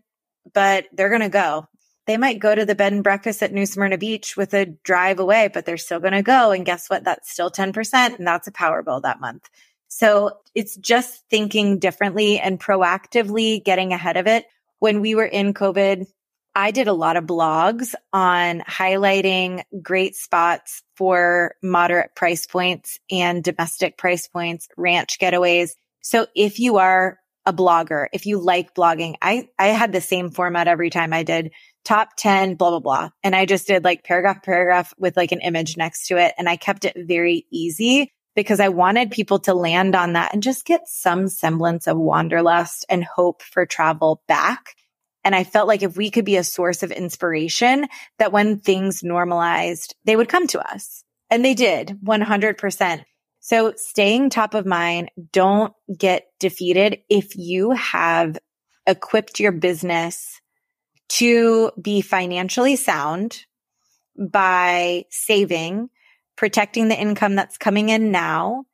but 0.56 0.88
they're 0.94 1.10
going 1.10 1.22
to 1.22 1.30
go 1.30 1.68
they 2.08 2.18
might 2.18 2.40
go 2.40 2.54
to 2.54 2.66
the 2.66 2.76
bed 2.76 2.94
and 2.94 3.04
breakfast 3.04 3.42
at 3.42 3.52
New 3.52 3.66
Smyrna 3.66 3.98
Beach 3.98 4.38
with 4.38 4.54
a 4.54 4.66
drive 4.66 5.20
away, 5.20 5.50
but 5.52 5.66
they're 5.66 5.78
still 5.78 6.00
going 6.00 6.14
to 6.14 6.22
go. 6.22 6.52
And 6.52 6.66
guess 6.66 6.90
what? 6.90 7.04
That's 7.04 7.32
still 7.32 7.50
10% 7.50 8.18
and 8.18 8.28
that's 8.28 8.48
a 8.48 8.52
power 8.52 8.84
bill 8.84 9.02
that 9.02 9.20
month. 9.20 9.50
So 9.88 10.40
it's 10.54 10.76
just 10.76 11.24
thinking 11.30 11.80
differently 11.80 12.40
and 12.40 12.60
proactively 12.60 13.64
getting 13.64 13.94
ahead 13.94 14.18
of 14.18 14.28
it. 14.28 14.46
When 14.80 15.02
we 15.02 15.16
were 15.16 15.26
in 15.26 15.54
COVID, 15.54 16.06
I 16.54 16.72
did 16.72 16.88
a 16.88 16.94
lot 16.94 17.18
of 17.18 17.26
blogs 17.26 17.94
on 18.14 18.62
highlighting 18.62 19.64
great 19.82 20.16
spots 20.16 20.84
for 20.96 21.56
moderate 21.62 22.16
price 22.16 22.46
points 22.46 23.00
and 23.12 23.44
domestic 23.44 23.98
price 23.98 24.28
points, 24.28 24.70
ranch 24.78 25.18
getaways. 25.20 25.72
So 26.02 26.28
if 26.36 26.60
you 26.60 26.78
are 26.78 27.20
a 27.46 27.54
blogger, 27.54 28.08
if 28.14 28.26
you 28.26 28.40
like 28.40 28.74
blogging, 28.74 29.16
I, 29.22 29.50
I 29.60 29.68
had 29.68 29.92
the 29.92 30.02
same 30.02 30.32
format 30.32 30.68
every 30.68 30.90
time 30.90 31.14
I 31.14 31.24
did 31.24 31.52
top 31.86 32.16
10, 32.18 32.56
blah, 32.56 32.72
blah, 32.72 32.80
blah. 32.80 33.10
And 33.24 33.36
I 33.36 33.46
just 33.46 33.68
did 33.68 33.84
like 33.84 34.04
paragraph, 34.04 34.44
paragraph 34.44 34.94
with 34.98 35.16
like 35.16 35.32
an 35.32 35.42
image 35.42 35.78
next 35.78 36.08
to 36.08 36.18
it. 36.18 36.34
And 36.38 36.50
I 36.50 36.58
kept 36.58 36.84
it 36.84 36.98
very 36.98 37.46
easy 37.52 38.12
because 38.36 38.60
I 38.60 38.70
wanted 38.70 39.12
people 39.12 39.40
to 39.40 39.54
land 39.54 39.96
on 39.96 40.14
that 40.14 40.34
and 40.34 40.44
just 40.44 40.66
get 40.66 40.88
some 40.88 41.28
semblance 41.28 41.88
of 41.88 41.98
wanderlust 41.98 42.86
and 42.90 43.04
hope 43.04 43.42
for 43.42 43.66
travel 43.66 44.22
back. 44.28 44.76
And 45.24 45.34
I 45.34 45.44
felt 45.44 45.68
like 45.68 45.82
if 45.82 45.98
we 45.98 46.12
could 46.12 46.26
be 46.26 46.36
a 46.36 46.44
source 46.44 46.84
of 46.84 46.92
inspiration, 46.92 47.88
that 48.20 48.32
when 48.32 48.60
things 48.60 49.04
normalized, 49.04 49.96
they 50.04 50.16
would 50.16 50.30
come 50.30 50.48
to 50.48 50.60
us. 50.60 51.04
And 51.30 51.44
they 51.44 51.56
did 51.56 51.98
100%. 52.06 53.04
So 53.40 53.74
staying 53.76 54.30
top 54.30 54.54
of 54.54 54.66
mind, 54.66 55.12
don't 55.32 55.74
get 55.98 56.26
defeated. 56.40 57.00
If 57.10 57.36
you 57.36 57.72
have 57.72 58.38
equipped 58.86 59.40
your 59.40 59.52
business 59.52 60.42
to 61.10 61.72
be 61.80 62.02
financially 62.02 62.76
sound 62.76 63.46
by 64.18 65.06
saving, 65.10 65.90
protecting 66.36 66.88
the 66.88 67.00
income 67.00 67.36
that's 67.36 67.58
coming 67.58 67.90
in 67.90 68.12
now, 68.12 68.66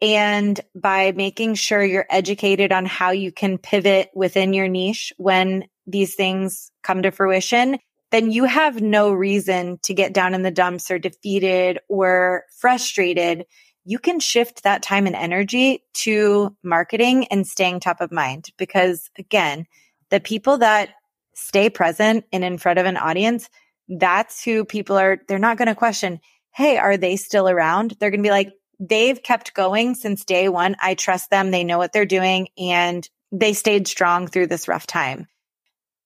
and 0.00 0.60
by 0.74 1.12
making 1.12 1.54
sure 1.54 1.84
you're 1.84 2.06
educated 2.10 2.72
on 2.72 2.84
how 2.84 3.12
you 3.12 3.30
can 3.30 3.56
pivot 3.56 4.10
within 4.14 4.52
your 4.52 4.66
niche 4.66 5.12
when 5.16 5.68
these 5.86 6.14
things 6.14 6.72
come 6.82 7.02
to 7.02 7.12
fruition, 7.12 7.78
then 8.10 8.30
you 8.30 8.44
have 8.44 8.82
no 8.82 9.12
reason 9.12 9.78
to 9.82 9.94
get 9.94 10.12
down 10.12 10.34
in 10.34 10.42
the 10.42 10.50
dumps 10.50 10.90
or 10.90 10.98
defeated 10.98 11.78
or 11.88 12.44
frustrated. 12.58 13.46
You 13.84 13.98
can 13.98 14.20
shift 14.20 14.64
that 14.64 14.82
time 14.82 15.06
and 15.06 15.16
energy 15.16 15.84
to 15.94 16.54
marketing 16.62 17.26
and 17.28 17.46
staying 17.46 17.80
top 17.80 18.00
of 18.00 18.12
mind 18.12 18.50
because 18.58 19.08
again, 19.18 19.66
the 20.10 20.20
people 20.20 20.58
that 20.58 20.90
stay 21.34 21.70
present 21.70 22.24
and 22.32 22.44
in 22.44 22.58
front 22.58 22.78
of 22.78 22.86
an 22.86 22.96
audience, 22.96 23.48
that's 23.88 24.44
who 24.44 24.64
people 24.64 24.96
are, 24.96 25.20
they're 25.28 25.38
not 25.38 25.56
going 25.56 25.68
to 25.68 25.74
question, 25.74 26.20
Hey, 26.54 26.76
are 26.76 26.96
they 26.96 27.16
still 27.16 27.48
around? 27.48 27.96
They're 27.98 28.10
going 28.10 28.22
to 28.22 28.26
be 28.26 28.30
like, 28.30 28.52
they've 28.78 29.22
kept 29.22 29.54
going 29.54 29.94
since 29.94 30.24
day 30.24 30.48
one. 30.48 30.76
I 30.80 30.94
trust 30.94 31.30
them. 31.30 31.50
They 31.50 31.64
know 31.64 31.78
what 31.78 31.92
they're 31.92 32.04
doing 32.04 32.48
and 32.58 33.08
they 33.30 33.54
stayed 33.54 33.88
strong 33.88 34.26
through 34.26 34.48
this 34.48 34.68
rough 34.68 34.86
time. 34.86 35.28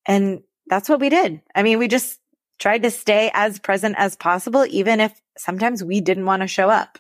And 0.07 0.43
that's 0.69 0.89
what 0.89 1.01
we 1.01 1.09
did. 1.09 1.41
I 1.55 1.63
mean, 1.63 1.79
we 1.79 1.89
just 1.89 2.21
tried 2.59 2.85
to 2.85 2.91
stay 2.91 3.31
as 3.35 3.59
present 3.59 3.97
as 3.99 4.17
possible, 4.17 4.65
even 4.69 5.01
if 5.01 5.21
sometimes 5.37 5.83
we 5.83 6.01
didn't 6.01 6.27
want 6.27 6.43
to 6.43 6.49
show 6.49 6.71
up. 6.71 6.99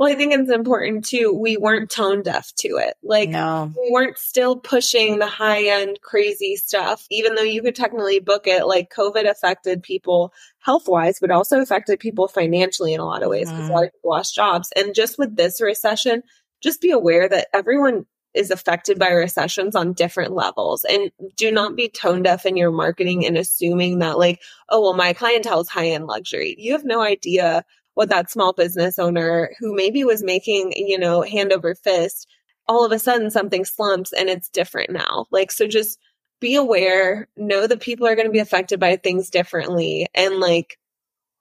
Well, 0.00 0.10
I 0.10 0.14
think 0.14 0.32
it's 0.32 0.50
important 0.50 1.04
too. 1.04 1.30
We 1.30 1.58
weren't 1.58 1.90
tone 1.90 2.22
deaf 2.22 2.54
to 2.60 2.78
it. 2.78 2.94
Like, 3.02 3.28
no. 3.28 3.70
we 3.76 3.90
weren't 3.90 4.16
still 4.16 4.56
pushing 4.56 5.18
the 5.18 5.26
high 5.26 5.64
end 5.64 5.98
crazy 6.00 6.56
stuff, 6.56 7.06
even 7.10 7.34
though 7.34 7.42
you 7.42 7.60
could 7.60 7.74
technically 7.74 8.18
book 8.18 8.46
it. 8.46 8.66
Like, 8.66 8.90
COVID 8.90 9.28
affected 9.28 9.82
people 9.82 10.32
health 10.60 10.88
wise, 10.88 11.18
but 11.20 11.30
also 11.30 11.60
affected 11.60 12.00
people 12.00 12.28
financially 12.28 12.94
in 12.94 13.00
a 13.00 13.04
lot 13.04 13.22
of 13.22 13.28
ways 13.28 13.50
because 13.50 13.66
mm. 13.66 13.68
a 13.68 13.72
lot 13.74 13.84
of 13.84 13.92
people 13.92 14.10
lost 14.12 14.34
jobs. 14.34 14.72
And 14.74 14.94
just 14.94 15.18
with 15.18 15.36
this 15.36 15.60
recession, 15.60 16.22
just 16.62 16.80
be 16.80 16.92
aware 16.92 17.28
that 17.28 17.48
everyone 17.52 18.06
is 18.32 18.50
affected 18.50 18.98
by 18.98 19.10
recessions 19.10 19.76
on 19.76 19.92
different 19.92 20.32
levels 20.32 20.84
and 20.84 21.10
do 21.36 21.52
not 21.52 21.76
be 21.76 21.90
tone 21.90 22.22
deaf 22.22 22.46
in 22.46 22.56
your 22.56 22.70
marketing 22.70 23.26
and 23.26 23.36
assuming 23.36 23.98
that 23.98 24.16
like, 24.16 24.40
oh, 24.70 24.80
well, 24.80 24.94
my 24.94 25.12
clientele 25.12 25.60
is 25.60 25.68
high 25.68 25.88
end 25.88 26.06
luxury. 26.06 26.54
You 26.56 26.72
have 26.72 26.84
no 26.86 27.02
idea 27.02 27.66
what 28.00 28.08
that 28.08 28.30
small 28.30 28.54
business 28.54 28.98
owner 28.98 29.50
who 29.58 29.74
maybe 29.74 30.04
was 30.04 30.22
making, 30.22 30.72
you 30.74 30.98
know, 30.98 31.20
hand 31.20 31.52
over 31.52 31.74
fist, 31.74 32.26
all 32.66 32.82
of 32.82 32.92
a 32.92 32.98
sudden 32.98 33.30
something 33.30 33.62
slumps 33.62 34.10
and 34.14 34.30
it's 34.30 34.48
different 34.48 34.88
now. 34.88 35.26
Like, 35.30 35.50
so 35.50 35.66
just 35.66 35.98
be 36.40 36.54
aware, 36.54 37.28
know 37.36 37.66
that 37.66 37.82
people 37.82 38.06
are 38.06 38.14
going 38.14 38.26
to 38.26 38.32
be 38.32 38.38
affected 38.38 38.80
by 38.80 38.96
things 38.96 39.28
differently 39.28 40.06
and 40.14 40.40
like 40.40 40.78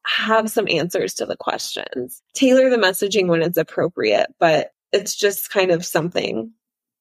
have 0.05 0.51
some 0.51 0.68
answers 0.68 1.14
to 1.14 1.26
the 1.26 1.38
questions. 1.38 2.22
Tailor 2.34 2.70
the 2.70 2.76
messaging 2.76 3.28
when 3.28 3.41
it's 3.41 3.57
appropriate, 3.57 4.28
but 4.38 4.74
it's 4.91 5.16
just 5.16 5.49
kind 5.49 5.72
of 5.72 5.86
something 5.86 6.51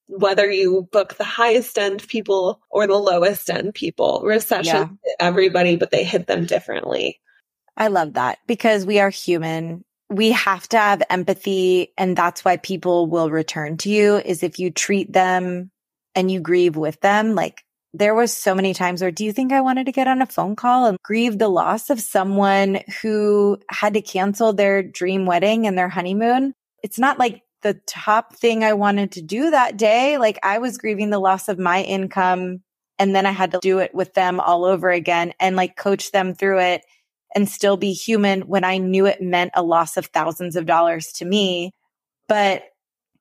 whether 0.07 0.49
you 0.49 0.89
book 0.93 1.15
the 1.15 1.25
highest 1.25 1.77
end 1.79 2.07
people 2.07 2.61
or 2.71 2.87
the 2.87 2.95
lowest 2.95 3.51
end 3.51 3.75
people. 3.75 4.23
Recession 4.25 5.01
yeah. 5.05 5.13
everybody, 5.19 5.75
but 5.75 5.91
they 5.91 6.05
hit 6.05 6.29
them 6.29 6.47
differently. 6.47 7.19
I 7.79 7.87
love 7.87 8.15
that 8.15 8.41
because 8.49 8.85
we 8.85 8.99
are 8.99 9.09
human. 9.09 9.85
We 10.11 10.33
have 10.33 10.69
to 10.71 10.77
have 10.77 11.03
empathy. 11.09 11.93
And 11.97 12.17
that's 12.17 12.45
why 12.45 12.57
people 12.57 13.07
will 13.07 13.31
return 13.31 13.77
to 13.79 13.89
you 13.89 14.17
is 14.17 14.43
if 14.43 14.59
you 14.59 14.71
treat 14.71 15.13
them 15.13 15.71
and 16.17 16.31
you 16.31 16.41
grieve 16.41 16.77
with 16.77 17.01
them. 17.01 17.37
Like 17.37 17.63
there 17.95 18.17
was 18.17 18.33
so 18.33 18.55
many 18.55 18.75
times 18.75 19.01
where 19.01 19.13
do 19.13 19.25
you 19.25 19.33
think 19.33 19.53
I 19.53 19.61
wanted 19.61 19.87
to 19.87 19.93
get 19.93 20.09
on 20.09 20.21
a 20.21 20.27
phone 20.27 20.57
call 20.57 20.87
and 20.87 20.99
grieve 21.05 21.39
the 21.39 21.49
loss 21.49 21.89
of 21.89 22.01
someone 22.01 22.81
who 23.01 23.59
had 23.71 23.95
to 23.95 24.03
cancel 24.03 24.53
their 24.53 24.83
dream 24.83 25.25
wedding 25.25 25.67
and 25.67 25.79
their 25.79 25.89
honeymoon? 25.89 26.55
It's 26.83 26.99
not 26.99 27.19
like 27.21 27.43
the 27.63 27.81
top 27.87 28.35
thing 28.35 28.65
I 28.65 28.73
wanted 28.73 29.13
to 29.13 29.23
do 29.23 29.51
that 29.51 29.77
day. 29.77 30.19
Like 30.19 30.41
I 30.43 30.59
was 30.59 30.79
grieving 30.79 31.11
the 31.11 31.21
loss 31.21 31.49
of 31.49 31.61
my 31.61 31.83
income 31.83 32.63
and 32.99 33.15
then 33.15 33.25
I 33.25 33.31
had 33.31 33.53
to 33.53 33.61
do 33.63 33.79
it 33.79 33.95
with 33.95 34.15
them 34.15 34.41
all 34.41 34.65
over 34.65 34.91
again 34.91 35.33
and 35.39 35.55
like 35.55 35.77
coach 35.77 36.11
them 36.11 36.35
through 36.35 36.59
it 36.59 36.83
and 37.39 37.49
still 37.49 37.77
be 37.77 37.93
human 37.93 38.41
when 38.43 38.65
I 38.65 38.79
knew 38.79 39.07
it 39.07 39.23
meant 39.23 39.53
a 39.55 39.63
loss 39.63 39.97
of 39.97 40.07
thousands 40.07 40.57
of 40.57 40.67
dollars 40.67 41.13
to 41.13 41.25
me. 41.25 41.73
But 42.27 42.65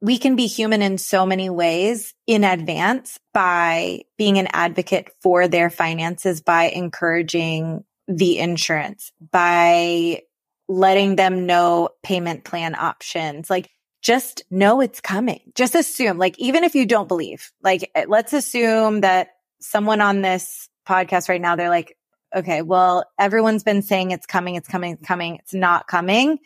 we 0.02 0.18
can 0.18 0.36
be 0.36 0.48
human 0.48 0.82
in 0.82 0.98
so 0.98 1.24
many 1.24 1.52
ways 1.52 2.16
in 2.26 2.44
advance 2.44 3.20
by 3.32 4.02
being 4.18 4.40
an 4.40 4.48
advocate 4.54 5.12
for 5.22 5.48
their 5.48 5.70
finances, 5.70 6.42
by 6.42 6.64
encouraging 6.70 7.84
the 8.08 8.40
insurance, 8.40 9.12
by 9.32 10.24
letting 10.68 11.16
them 11.16 11.46
know 11.46 11.90
payment 12.02 12.44
plan 12.44 12.74
options. 12.74 13.52
Like 13.52 13.70
just 14.02 14.42
know 14.50 14.82
it's 14.82 15.00
coming. 15.00 15.52
Just 15.54 15.76
assume, 15.76 16.18
like, 16.18 16.40
even 16.40 16.64
if 16.64 16.74
you 16.74 16.88
don't 16.88 17.08
believe, 17.08 17.52
like, 17.62 17.92
let's 18.08 18.34
assume 18.34 19.02
that 19.02 19.30
someone 19.60 20.02
on 20.02 20.22
this 20.22 20.70
podcast 20.88 21.30
right 21.30 21.42
now, 21.42 21.56
they're 21.56 21.70
like, 21.70 21.98
okay, 22.36 22.62
well, 22.62 23.04
everyone's 23.20 23.64
been 23.64 23.82
saying 23.82 24.12
it's 24.12 24.26
coming, 24.26 24.56
it's 24.56 24.68
coming, 24.68 24.94
it's 24.94 25.08
coming. 25.08 25.36
It's 25.36 25.54
not 25.54 25.88
coming. 25.88 26.40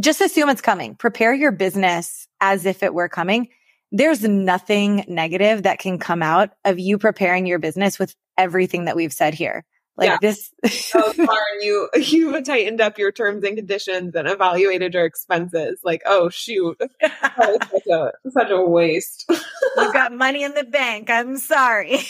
Just 0.00 0.20
assume 0.20 0.48
it's 0.48 0.60
coming. 0.60 0.94
Prepare 0.96 1.34
your 1.34 1.52
business 1.52 2.26
as 2.40 2.66
if 2.66 2.82
it 2.82 2.94
were 2.94 3.08
coming. 3.08 3.48
There's 3.92 4.24
nothing 4.24 5.04
negative 5.06 5.62
that 5.62 5.78
can 5.78 5.98
come 5.98 6.22
out 6.22 6.50
of 6.64 6.78
you 6.78 6.98
preparing 6.98 7.46
your 7.46 7.60
business 7.60 7.98
with 7.98 8.14
everything 8.36 8.86
that 8.86 8.96
we've 8.96 9.12
said 9.12 9.34
here. 9.34 9.64
Like 9.96 10.08
yeah. 10.08 10.18
this. 10.20 10.50
so 10.66 11.12
far, 11.12 11.42
you 11.60 11.88
you 11.94 12.42
tightened 12.42 12.80
up 12.80 12.98
your 12.98 13.12
terms 13.12 13.44
and 13.44 13.56
conditions 13.56 14.16
and 14.16 14.26
evaluated 14.26 14.94
your 14.94 15.04
expenses. 15.04 15.78
Like, 15.84 16.02
oh 16.04 16.28
shoot, 16.30 16.76
such 17.00 17.86
a 17.92 18.12
such 18.30 18.50
a 18.50 18.60
waste. 18.60 19.30
You've 19.30 19.92
got 19.92 20.12
money 20.12 20.42
in 20.42 20.54
the 20.54 20.64
bank. 20.64 21.10
I'm 21.10 21.36
sorry. 21.36 22.00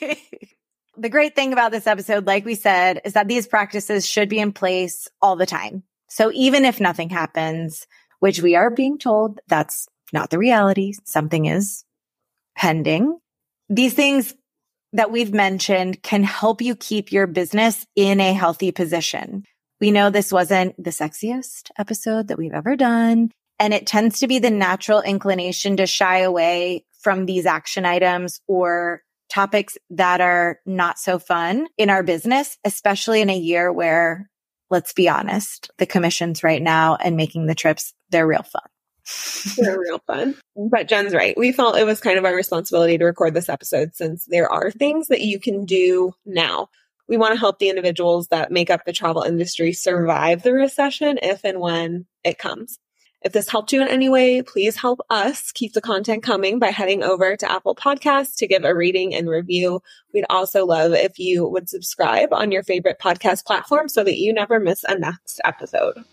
the 0.96 1.08
great 1.08 1.34
thing 1.34 1.52
about 1.52 1.72
this 1.72 1.86
episode, 1.86 2.26
like 2.26 2.44
we 2.44 2.54
said, 2.54 3.00
is 3.04 3.12
that 3.14 3.28
these 3.28 3.46
practices 3.46 4.08
should 4.08 4.28
be 4.28 4.38
in 4.38 4.52
place 4.52 5.08
all 5.20 5.36
the 5.36 5.46
time. 5.46 5.82
So 6.08 6.30
even 6.32 6.64
if 6.64 6.80
nothing 6.80 7.10
happens, 7.10 7.86
which 8.20 8.40
we 8.40 8.54
are 8.54 8.70
being 8.70 8.98
told 8.98 9.40
that's 9.48 9.88
not 10.12 10.30
the 10.30 10.38
reality, 10.38 10.94
something 11.04 11.46
is 11.46 11.84
pending. 12.56 13.18
These 13.68 13.94
things 13.94 14.34
that 14.92 15.10
we've 15.10 15.34
mentioned 15.34 16.02
can 16.02 16.22
help 16.22 16.62
you 16.62 16.76
keep 16.76 17.10
your 17.10 17.26
business 17.26 17.84
in 17.96 18.20
a 18.20 18.32
healthy 18.32 18.70
position. 18.70 19.44
We 19.80 19.90
know 19.90 20.08
this 20.08 20.32
wasn't 20.32 20.82
the 20.82 20.90
sexiest 20.90 21.70
episode 21.76 22.28
that 22.28 22.38
we've 22.38 22.52
ever 22.52 22.76
done. 22.76 23.30
And 23.58 23.74
it 23.74 23.86
tends 23.86 24.20
to 24.20 24.28
be 24.28 24.38
the 24.38 24.50
natural 24.50 25.02
inclination 25.02 25.76
to 25.78 25.86
shy 25.86 26.18
away 26.20 26.84
from 27.00 27.26
these 27.26 27.46
action 27.46 27.84
items 27.84 28.40
or 28.46 29.02
topics 29.28 29.76
that 29.90 30.20
are 30.20 30.60
not 30.66 30.98
so 30.98 31.18
fun 31.18 31.66
in 31.78 31.90
our 31.90 32.02
business, 32.02 32.58
especially 32.64 33.20
in 33.20 33.30
a 33.30 33.36
year 33.36 33.72
where, 33.72 34.30
let's 34.70 34.92
be 34.92 35.08
honest, 35.08 35.70
the 35.78 35.86
commissions 35.86 36.42
right 36.42 36.62
now 36.62 36.96
and 36.96 37.16
making 37.16 37.46
the 37.46 37.54
trips, 37.54 37.92
they're 38.10 38.26
real 38.26 38.42
fun. 38.42 38.62
They're 39.58 39.78
real 39.78 40.00
fun. 40.06 40.34
But 40.56 40.88
Jen's 40.88 41.12
right. 41.12 41.36
We 41.36 41.52
felt 41.52 41.76
it 41.76 41.84
was 41.84 42.00
kind 42.00 42.18
of 42.18 42.24
our 42.24 42.34
responsibility 42.34 42.96
to 42.96 43.04
record 43.04 43.34
this 43.34 43.50
episode 43.50 43.94
since 43.94 44.24
there 44.24 44.50
are 44.50 44.70
things 44.70 45.08
that 45.08 45.20
you 45.20 45.38
can 45.38 45.66
do 45.66 46.12
now. 46.24 46.68
We 47.06 47.18
want 47.18 47.34
to 47.34 47.38
help 47.38 47.58
the 47.58 47.68
individuals 47.68 48.28
that 48.28 48.50
make 48.50 48.70
up 48.70 48.86
the 48.86 48.94
travel 48.94 49.22
industry 49.22 49.74
survive 49.74 50.42
the 50.42 50.54
recession 50.54 51.18
if 51.22 51.44
and 51.44 51.60
when 51.60 52.06
it 52.24 52.38
comes. 52.38 52.78
If 53.24 53.32
this 53.32 53.48
helped 53.48 53.72
you 53.72 53.80
in 53.80 53.88
any 53.88 54.10
way, 54.10 54.42
please 54.42 54.76
help 54.76 55.00
us 55.08 55.50
keep 55.50 55.72
the 55.72 55.80
content 55.80 56.22
coming 56.22 56.58
by 56.58 56.68
heading 56.68 57.02
over 57.02 57.38
to 57.38 57.50
Apple 57.50 57.74
Podcasts 57.74 58.36
to 58.36 58.46
give 58.46 58.64
a 58.64 58.74
rating 58.74 59.14
and 59.14 59.30
review. 59.30 59.80
We'd 60.12 60.26
also 60.28 60.66
love 60.66 60.92
if 60.92 61.18
you 61.18 61.48
would 61.48 61.70
subscribe 61.70 62.34
on 62.34 62.52
your 62.52 62.62
favorite 62.62 62.98
podcast 63.02 63.46
platform 63.46 63.88
so 63.88 64.04
that 64.04 64.18
you 64.18 64.30
never 64.30 64.60
miss 64.60 64.84
a 64.86 64.98
next 64.98 65.40
episode. 65.42 66.04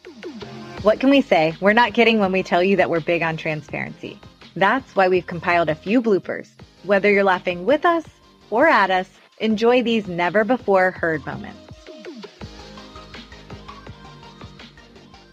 What 0.84 1.02
can 1.02 1.10
we 1.10 1.20
say? 1.20 1.54
We're 1.60 1.74
not 1.74 1.94
kidding 1.94 2.20
when 2.20 2.32
we 2.32 2.44
tell 2.44 2.64
you 2.64 2.78
that 2.78 2.90
we're 2.90 3.02
big 3.02 3.24
on 3.24 3.36
transparency. 3.36 4.18
That's 4.56 4.96
why 4.96 5.10
we've 5.10 5.28
compiled 5.28 5.68
a 5.68 5.76
few 5.76 6.02
bloopers. 6.02 6.48
Whether 6.84 7.12
you're 7.12 7.26
laughing 7.26 7.66
with 7.66 7.84
us 7.84 8.06
or 8.52 8.70
at 8.70 8.90
us, 8.90 9.10
enjoy 9.40 9.84
these 9.84 10.08
never 10.08 10.46
before 10.46 10.92
heard 10.92 11.26
moments. 11.26 11.71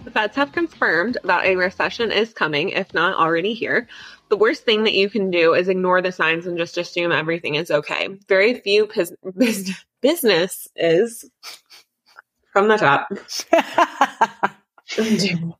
The 0.08 0.14
feds 0.14 0.36
have 0.36 0.52
confirmed 0.52 1.18
that 1.24 1.44
a 1.44 1.56
recession 1.56 2.10
is 2.10 2.32
coming, 2.32 2.70
if 2.70 2.94
not 2.94 3.18
already 3.18 3.52
here. 3.52 3.86
The 4.30 4.38
worst 4.38 4.64
thing 4.64 4.84
that 4.84 4.94
you 4.94 5.10
can 5.10 5.30
do 5.30 5.52
is 5.52 5.68
ignore 5.68 6.00
the 6.00 6.12
signs 6.12 6.46
and 6.46 6.56
just 6.56 6.78
assume 6.78 7.12
everything 7.12 7.56
is 7.56 7.70
okay. 7.70 8.08
Very 8.26 8.54
few 8.60 8.86
pis- 8.86 9.12
business 10.00 10.66
is 10.74 11.30
from 12.54 12.68
the 12.68 12.78
top. 12.78 13.08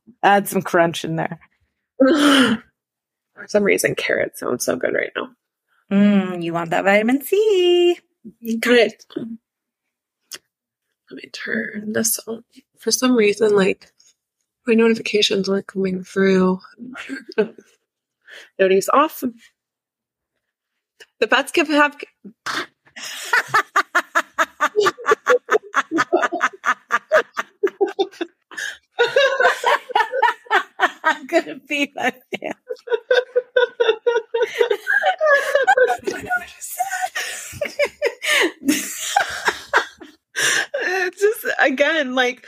Add 0.23 0.47
some 0.47 0.63
crunch 0.63 1.05
in 1.05 1.15
there. 1.17 1.39
For 1.99 3.45
some 3.45 3.61
reason, 3.61 3.93
carrot 3.93 4.35
sounds 4.35 4.65
so 4.65 4.75
good 4.75 4.95
right 4.95 5.11
now. 5.15 5.29
Mm, 5.91 6.41
you 6.41 6.53
want 6.53 6.71
that 6.71 6.85
vitamin 6.85 7.21
C? 7.21 7.99
Kind 8.63 8.93
of. 9.15 9.27
Let 11.11 11.23
me 11.23 11.29
turn 11.31 11.93
this 11.93 12.19
on. 12.25 12.43
For 12.79 12.89
some 12.89 13.15
reason, 13.15 13.55
like 13.55 13.91
my 14.67 14.73
notifications 14.73 15.49
aren't 15.49 15.67
coming 15.67 16.03
through. 16.03 16.59
Notice 18.59 18.89
off. 18.93 19.23
The 21.19 21.27
bats 21.27 21.51
can 21.51 21.65
have. 21.67 21.97
I'm 31.03 31.25
gonna 31.27 31.55
be 31.67 31.91
my 31.95 32.11
fan. 32.11 32.53
just 41.19 41.45
again, 41.59 42.15
like 42.15 42.45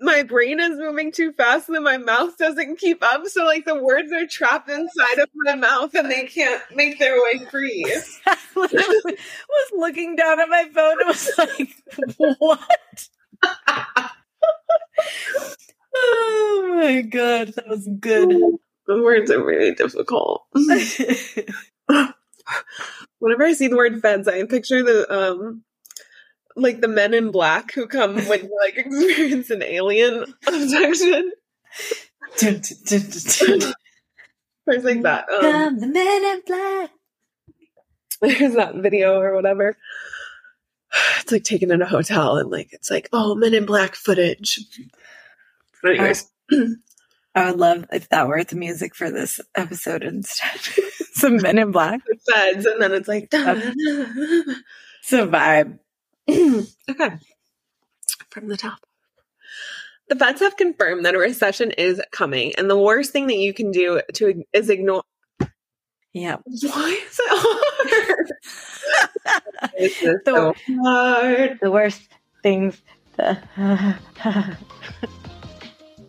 my 0.00 0.22
brain 0.22 0.58
is 0.60 0.78
moving 0.78 1.12
too 1.12 1.32
fast 1.32 1.68
and 1.68 1.84
my 1.84 1.98
mouth 1.98 2.38
doesn't 2.38 2.78
keep 2.78 3.02
up. 3.02 3.26
So 3.26 3.44
like 3.44 3.66
the 3.66 3.80
words 3.80 4.10
are 4.12 4.26
trapped 4.26 4.70
inside 4.70 5.18
of 5.18 5.28
my 5.34 5.54
mouth 5.54 5.94
and 5.94 6.10
they 6.10 6.24
can't 6.24 6.62
make 6.74 6.98
their 6.98 7.22
way 7.22 7.44
free. 7.50 7.84
I 8.26 8.36
was 8.56 9.70
looking 9.76 10.16
down 10.16 10.40
at 10.40 10.48
my 10.48 10.68
phone 10.74 11.00
and 11.00 11.08
was 11.08 11.30
like, 11.38 11.68
what? 12.38 13.08
oh 15.94 16.80
my 16.82 17.02
god, 17.02 17.48
that 17.54 17.68
was 17.68 17.86
good. 18.00 18.30
The 18.86 19.02
words 19.02 19.30
are 19.30 19.44
really 19.44 19.74
difficult. 19.74 20.46
Whenever 23.18 23.44
I 23.44 23.52
see 23.52 23.68
the 23.68 23.76
word 23.76 24.00
feds, 24.00 24.26
I 24.26 24.44
picture 24.44 24.82
the 24.82 25.12
um 25.12 25.62
like 26.56 26.80
the 26.80 26.88
men 26.88 27.14
in 27.14 27.30
black 27.30 27.72
who 27.72 27.86
come 27.86 28.16
when 28.26 28.44
you 28.44 28.58
like 28.60 28.76
experience 28.86 29.50
an 29.50 29.62
alien 29.62 30.34
abduction. 30.46 31.32
It's 32.36 32.70
like 34.84 35.02
that. 35.02 35.28
Um, 35.30 35.78
the 35.78 35.86
men 35.86 36.24
in 36.24 36.42
black. 36.46 36.90
There's 38.20 38.54
that 38.54 38.76
video 38.76 39.18
or 39.18 39.34
whatever. 39.34 39.76
It's 41.20 41.32
like 41.32 41.44
taken 41.44 41.70
in 41.70 41.82
a 41.82 41.86
hotel 41.86 42.36
and 42.36 42.50
like 42.50 42.68
it's 42.72 42.90
like, 42.90 43.08
oh, 43.12 43.34
men 43.34 43.54
in 43.54 43.66
black 43.66 43.94
footage. 43.94 44.60
But 45.82 45.92
anyways. 45.92 46.30
I 47.34 47.50
would 47.50 47.60
love 47.60 47.86
if 47.92 48.08
that 48.08 48.26
were 48.26 48.42
the 48.42 48.56
music 48.56 48.94
for 48.94 49.10
this 49.10 49.40
episode 49.54 50.02
instead. 50.02 50.60
Some 51.12 51.36
Men 51.36 51.58
in 51.58 51.70
Black. 51.70 52.00
It 52.06 52.20
feds, 52.28 52.66
and 52.66 52.82
then 52.82 52.92
it's 52.92 53.08
like 53.08 53.28
it's 53.32 53.34
a 55.12 55.26
vibe. 55.26 55.78
okay. 56.90 57.10
From 58.30 58.48
the 58.48 58.56
top. 58.56 58.78
The 60.08 60.16
Feds 60.16 60.40
have 60.40 60.56
confirmed 60.56 61.04
that 61.06 61.14
a 61.14 61.18
recession 61.18 61.70
is 61.72 62.00
coming, 62.10 62.52
and 62.56 62.68
the 62.68 62.78
worst 62.78 63.12
thing 63.12 63.28
that 63.28 63.36
you 63.36 63.54
can 63.54 63.70
do 63.70 64.00
to 64.14 64.42
is 64.52 64.68
ignore. 64.70 65.04
Yeah. 66.12 66.36
Why 66.44 67.00
is 67.06 67.20
it 67.22 67.30
hard? 67.30 68.32
this 69.78 70.02
is 70.02 70.18
The- 70.24 70.32
so 70.34 70.54
hard. 70.82 71.58
The 71.62 71.70
worst 71.70 72.02
things. 72.42 72.80